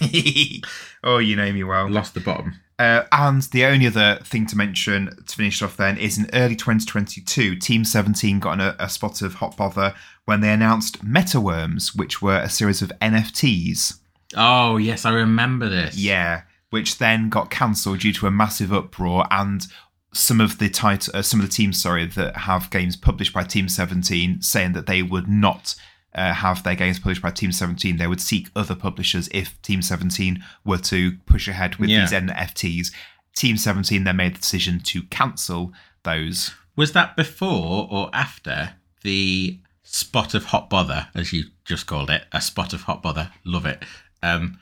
oh, 1.04 1.18
you 1.18 1.36
know 1.36 1.52
me 1.52 1.64
well. 1.64 1.90
Lost 1.90 2.14
the 2.14 2.20
bottom. 2.20 2.60
Uh, 2.78 3.04
and 3.14 3.44
the 3.44 3.66
only 3.66 3.88
other 3.88 4.20
thing 4.24 4.46
to 4.48 4.58
mention 4.58 5.16
to 5.26 5.36
finish 5.36 5.62
off 5.62 5.78
then 5.78 5.98
is 5.98 6.18
in 6.18 6.30
early 6.34 6.58
2022, 6.58 7.56
Team 7.56 7.86
17 7.86 8.40
got 8.40 8.54
in 8.54 8.60
a, 8.60 8.76
a 8.80 8.90
spot 8.90 9.22
of 9.22 9.36
hot 9.36 9.56
bother 9.56 9.94
when 10.26 10.42
they 10.42 10.52
announced 10.52 11.04
MetaWorms, 11.06 11.98
which 11.98 12.22
were 12.22 12.38
a 12.38 12.50
series 12.50 12.82
of 12.82 12.92
NFTs. 13.02 14.00
Oh 14.36 14.76
yes, 14.76 15.06
I 15.06 15.12
remember 15.14 15.70
this. 15.70 15.98
Yeah, 15.98 16.42
which 16.70 16.98
then 16.98 17.30
got 17.30 17.50
cancelled 17.50 18.00
due 18.00 18.14
to 18.14 18.28
a 18.28 18.32
massive 18.32 18.74
uproar 18.74 19.28
and 19.32 19.66
some 20.14 20.40
of 20.40 20.58
the 20.60 20.70
tit- 20.70 21.10
uh, 21.14 21.22
some 21.22 21.40
of 21.42 21.46
the 21.46 21.52
teams, 21.52 21.82
sorry, 21.82 22.06
that 22.06 22.38
have 22.38 22.70
games 22.72 22.96
published 22.96 23.34
by 23.34 23.44
Team 23.44 23.68
17 23.68 24.42
saying 24.42 24.72
that 24.74 24.86
they 24.88 25.02
would 25.02 25.28
not 25.28 25.76
uh, 26.14 26.34
have 26.34 26.64
their 26.64 26.76
games 26.76 26.98
published 27.00 27.22
by 27.22 27.30
Team 27.32 27.52
17. 27.52 27.98
They 27.98 28.08
would 28.08 28.22
seek 28.22 28.50
other 28.56 28.76
publishers 28.76 29.28
if 29.34 29.62
Team 29.62 29.82
17 29.82 30.42
were 30.64 30.78
to 30.78 31.18
push 31.26 31.50
ahead 31.50 31.76
with 31.76 31.90
Yeah. 31.90 32.02
these 32.02 32.14
NFTs. 32.14 32.94
Team 33.36 33.58
17 33.58 34.06
then 34.06 34.16
made 34.16 34.36
the 34.36 34.40
decision 34.40 34.80
to 34.80 35.04
cancel 35.04 35.74
those. 36.04 36.52
Was 36.78 36.94
that 36.94 37.18
before 37.18 37.86
or 37.92 38.10
after 38.14 38.76
the 39.04 39.60
spot 39.84 40.34
of 40.34 40.46
hot 40.46 40.70
bother, 40.70 41.08
as 41.14 41.34
you 41.34 41.44
just 41.66 41.86
called 41.88 42.10
it, 42.10 42.24
a 42.32 42.40
spot 42.40 42.72
of 42.72 42.84
hot 42.84 43.04
bother? 43.04 43.32
Love 43.44 43.66
it. 43.66 43.84
Um, 44.24 44.58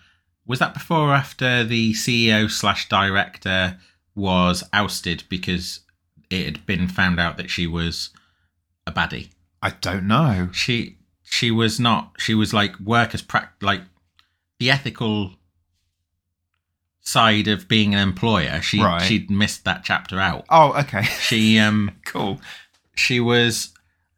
was 0.46 0.60
that 0.60 0.74
before 0.74 1.10
or 1.10 1.14
after 1.14 1.64
the 1.64 1.94
CEO 1.94 2.50
slash 2.50 2.89
director 2.89 3.78
was 4.16 4.64
ousted 4.74 5.24
because 5.30 5.80
it 6.30 6.46
had 6.46 6.66
been 6.66 6.88
found 6.88 7.20
out 7.20 7.38
that 7.38 7.50
she 7.50 7.66
was 7.68 8.10
a 8.86 8.91
baddie? 8.91 9.30
I 9.62 9.72
don't 9.72 10.08
know. 10.08 10.50
She 10.52 10.98
she 11.24 11.50
was 11.52 11.80
not. 11.80 12.14
She 12.20 12.34
was 12.34 12.54
like 12.54 12.78
work 12.80 13.14
as 13.14 13.22
prac 13.22 13.54
like 13.62 13.82
the 14.60 14.70
ethical 14.70 15.32
side 17.02 17.48
of 17.48 17.68
being 17.68 17.94
an 17.94 18.02
employer. 18.02 18.62
She 18.62 18.82
Right. 18.82 19.02
she'd 19.02 19.30
missed 19.30 19.66
that 19.66 19.84
chapter 19.84 20.20
out. 20.20 20.46
Oh, 20.50 20.74
okay. 20.80 21.04
She 21.04 21.60
um 21.68 21.91
cool. 22.06 22.39
she 22.96 23.20
was 23.20 23.70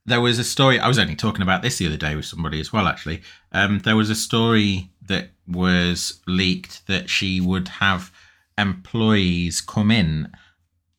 there 0.07 0.21
was 0.21 0.37
a 0.37 0.43
story 0.43 0.79
i 0.79 0.87
was 0.87 0.99
only 0.99 1.15
talking 1.15 1.41
about 1.41 1.63
this 1.63 1.77
the 1.79 1.87
other 1.87 1.97
day 1.97 2.15
with 2.15 2.25
somebody 2.25 2.59
as 2.59 2.71
well 2.71 2.85
actually 2.87 3.21
um, 3.53 3.79
there 3.79 3.95
was 3.95 4.09
a 4.11 4.15
story 4.15 4.89
that 5.07 5.29
was 5.47 6.21
leaked 6.27 6.85
that 6.87 7.09
she 7.09 7.39
would 7.39 7.67
have 7.67 8.11
employees 8.57 9.61
come 9.61 9.91
in 9.91 10.31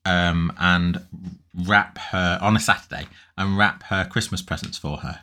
um, 0.04 0.52
and 0.58 1.00
wrap 1.66 1.98
her 1.98 2.38
on 2.42 2.54
a 2.54 2.60
saturday 2.60 3.06
and 3.38 3.56
wrap 3.56 3.82
her 3.84 4.04
christmas 4.04 4.42
presents 4.42 4.76
for 4.76 4.98
her 4.98 5.20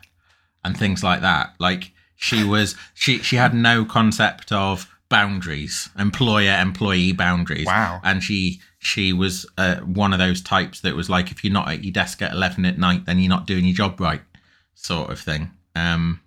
and 0.64 0.76
things 0.76 1.04
like 1.04 1.20
that. 1.20 1.54
Like 1.60 1.92
she 2.16 2.42
was 2.42 2.74
she 2.94 3.18
she 3.18 3.36
had 3.36 3.54
no 3.54 3.84
concept 3.84 4.50
of 4.50 4.90
boundaries 5.10 5.90
employer 5.98 6.58
employee 6.58 7.12
boundaries. 7.12 7.66
Wow. 7.66 8.00
and 8.02 8.22
she 8.22 8.60
she 8.78 9.12
was 9.12 9.46
uh, 9.58 9.76
one 9.76 10.12
of 10.12 10.18
those 10.18 10.40
types 10.40 10.80
that 10.80 10.96
was 10.96 11.08
like 11.10 11.30
if 11.30 11.44
you're 11.44 11.52
not 11.52 11.68
at 11.68 11.84
your 11.84 11.92
desk 11.92 12.22
at 12.22 12.32
11 12.32 12.64
at 12.64 12.78
night 12.78 13.04
then 13.06 13.18
you're 13.18 13.28
not 13.28 13.46
doing 13.46 13.64
your 13.64 13.74
job 13.74 14.00
right 14.00 14.22
sort 14.74 15.10
of 15.10 15.20
thing. 15.20 15.50
Um 15.76 16.20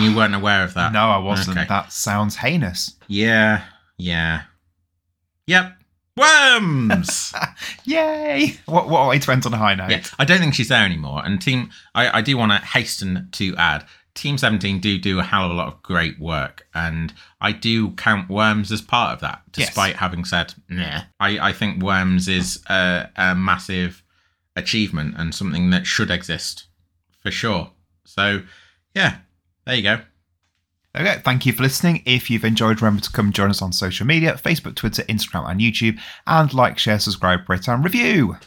you 0.00 0.14
weren't 0.16 0.34
aware 0.34 0.64
of 0.64 0.74
that 0.74 0.92
No, 0.92 1.08
I 1.10 1.18
wasn't. 1.18 1.56
Okay. 1.58 1.66
That 1.68 1.92
sounds 1.92 2.36
heinous. 2.36 2.94
yeah 3.08 3.64
yeah 3.98 4.42
yep 5.46 5.72
worms 6.16 7.32
Yay! 7.84 8.56
What, 8.66 8.88
what 8.88 9.08
way 9.08 9.18
to 9.18 9.32
end 9.32 9.46
on 9.46 9.54
a 9.54 9.58
high 9.58 9.74
note. 9.74 9.90
yeah 9.90 10.02
i 10.18 10.24
don't 10.24 10.38
think 10.38 10.54
she's 10.54 10.68
there 10.68 10.84
anymore 10.84 11.22
and 11.24 11.40
team 11.40 11.70
i, 11.94 12.18
I 12.18 12.22
do 12.22 12.36
want 12.36 12.52
to 12.52 12.58
hasten 12.58 13.28
to 13.32 13.54
add 13.56 13.84
team 14.14 14.38
17 14.38 14.80
do 14.80 14.98
do 14.98 15.18
a 15.18 15.22
hell 15.22 15.44
of 15.44 15.50
a 15.50 15.54
lot 15.54 15.68
of 15.68 15.82
great 15.82 16.18
work 16.18 16.66
and 16.74 17.12
i 17.40 17.52
do 17.52 17.90
count 17.92 18.30
worms 18.30 18.72
as 18.72 18.80
part 18.80 19.12
of 19.14 19.20
that 19.20 19.42
Yes. 19.56 19.68
despite 19.68 19.96
having 19.96 20.24
said 20.24 20.54
nah 20.70 21.02
I, 21.20 21.38
I 21.50 21.52
think 21.52 21.82
worms 21.82 22.28
is 22.28 22.62
a, 22.68 23.08
a 23.16 23.34
massive 23.34 24.02
achievement 24.56 25.14
and 25.18 25.34
something 25.34 25.70
that 25.70 25.86
should 25.86 26.10
exist 26.10 26.66
for 27.22 27.30
sure 27.30 27.70
so 28.04 28.40
yeah 28.94 29.18
there 29.66 29.74
you 29.74 29.82
go 29.82 29.98
Okay, 30.98 31.20
thank 31.22 31.44
you 31.44 31.52
for 31.52 31.62
listening. 31.62 32.02
If 32.06 32.30
you've 32.30 32.44
enjoyed, 32.44 32.80
remember 32.80 33.02
to 33.02 33.12
come 33.12 33.30
join 33.30 33.50
us 33.50 33.60
on 33.60 33.70
social 33.70 34.06
media 34.06 34.32
Facebook, 34.42 34.76
Twitter, 34.76 35.02
Instagram, 35.02 35.46
and 35.46 35.60
YouTube. 35.60 35.98
And 36.26 36.54
like, 36.54 36.78
share, 36.78 36.98
subscribe, 36.98 37.46
rate, 37.50 37.68
and 37.68 37.84
review. 37.84 38.38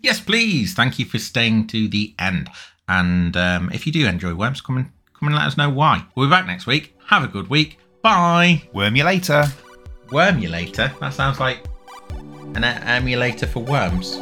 Yes, 0.00 0.18
please. 0.18 0.74
Thank 0.74 0.98
you 0.98 1.04
for 1.04 1.18
staying 1.18 1.68
to 1.68 1.86
the 1.86 2.12
end. 2.18 2.50
And 2.88 3.36
um, 3.36 3.70
if 3.72 3.86
you 3.86 3.92
do 3.92 4.04
enjoy 4.04 4.34
Worms, 4.34 4.60
come 4.60 4.78
and 4.78 4.90
come 5.14 5.28
and 5.28 5.36
let 5.36 5.46
us 5.46 5.56
know 5.56 5.70
why. 5.70 6.04
We'll 6.16 6.26
be 6.26 6.30
back 6.30 6.46
next 6.46 6.66
week. 6.66 6.96
Have 7.06 7.22
a 7.22 7.28
good 7.28 7.48
week. 7.48 7.78
Bye. 8.02 8.62
Worm 8.72 8.96
you 8.96 9.04
later. 9.04 9.44
Wormulator. 10.08 10.98
That 10.98 11.14
sounds 11.14 11.38
like 11.38 11.66
an 12.54 12.64
e- 12.64 12.82
emulator 12.84 13.46
for 13.46 13.60
worms. 13.60 14.18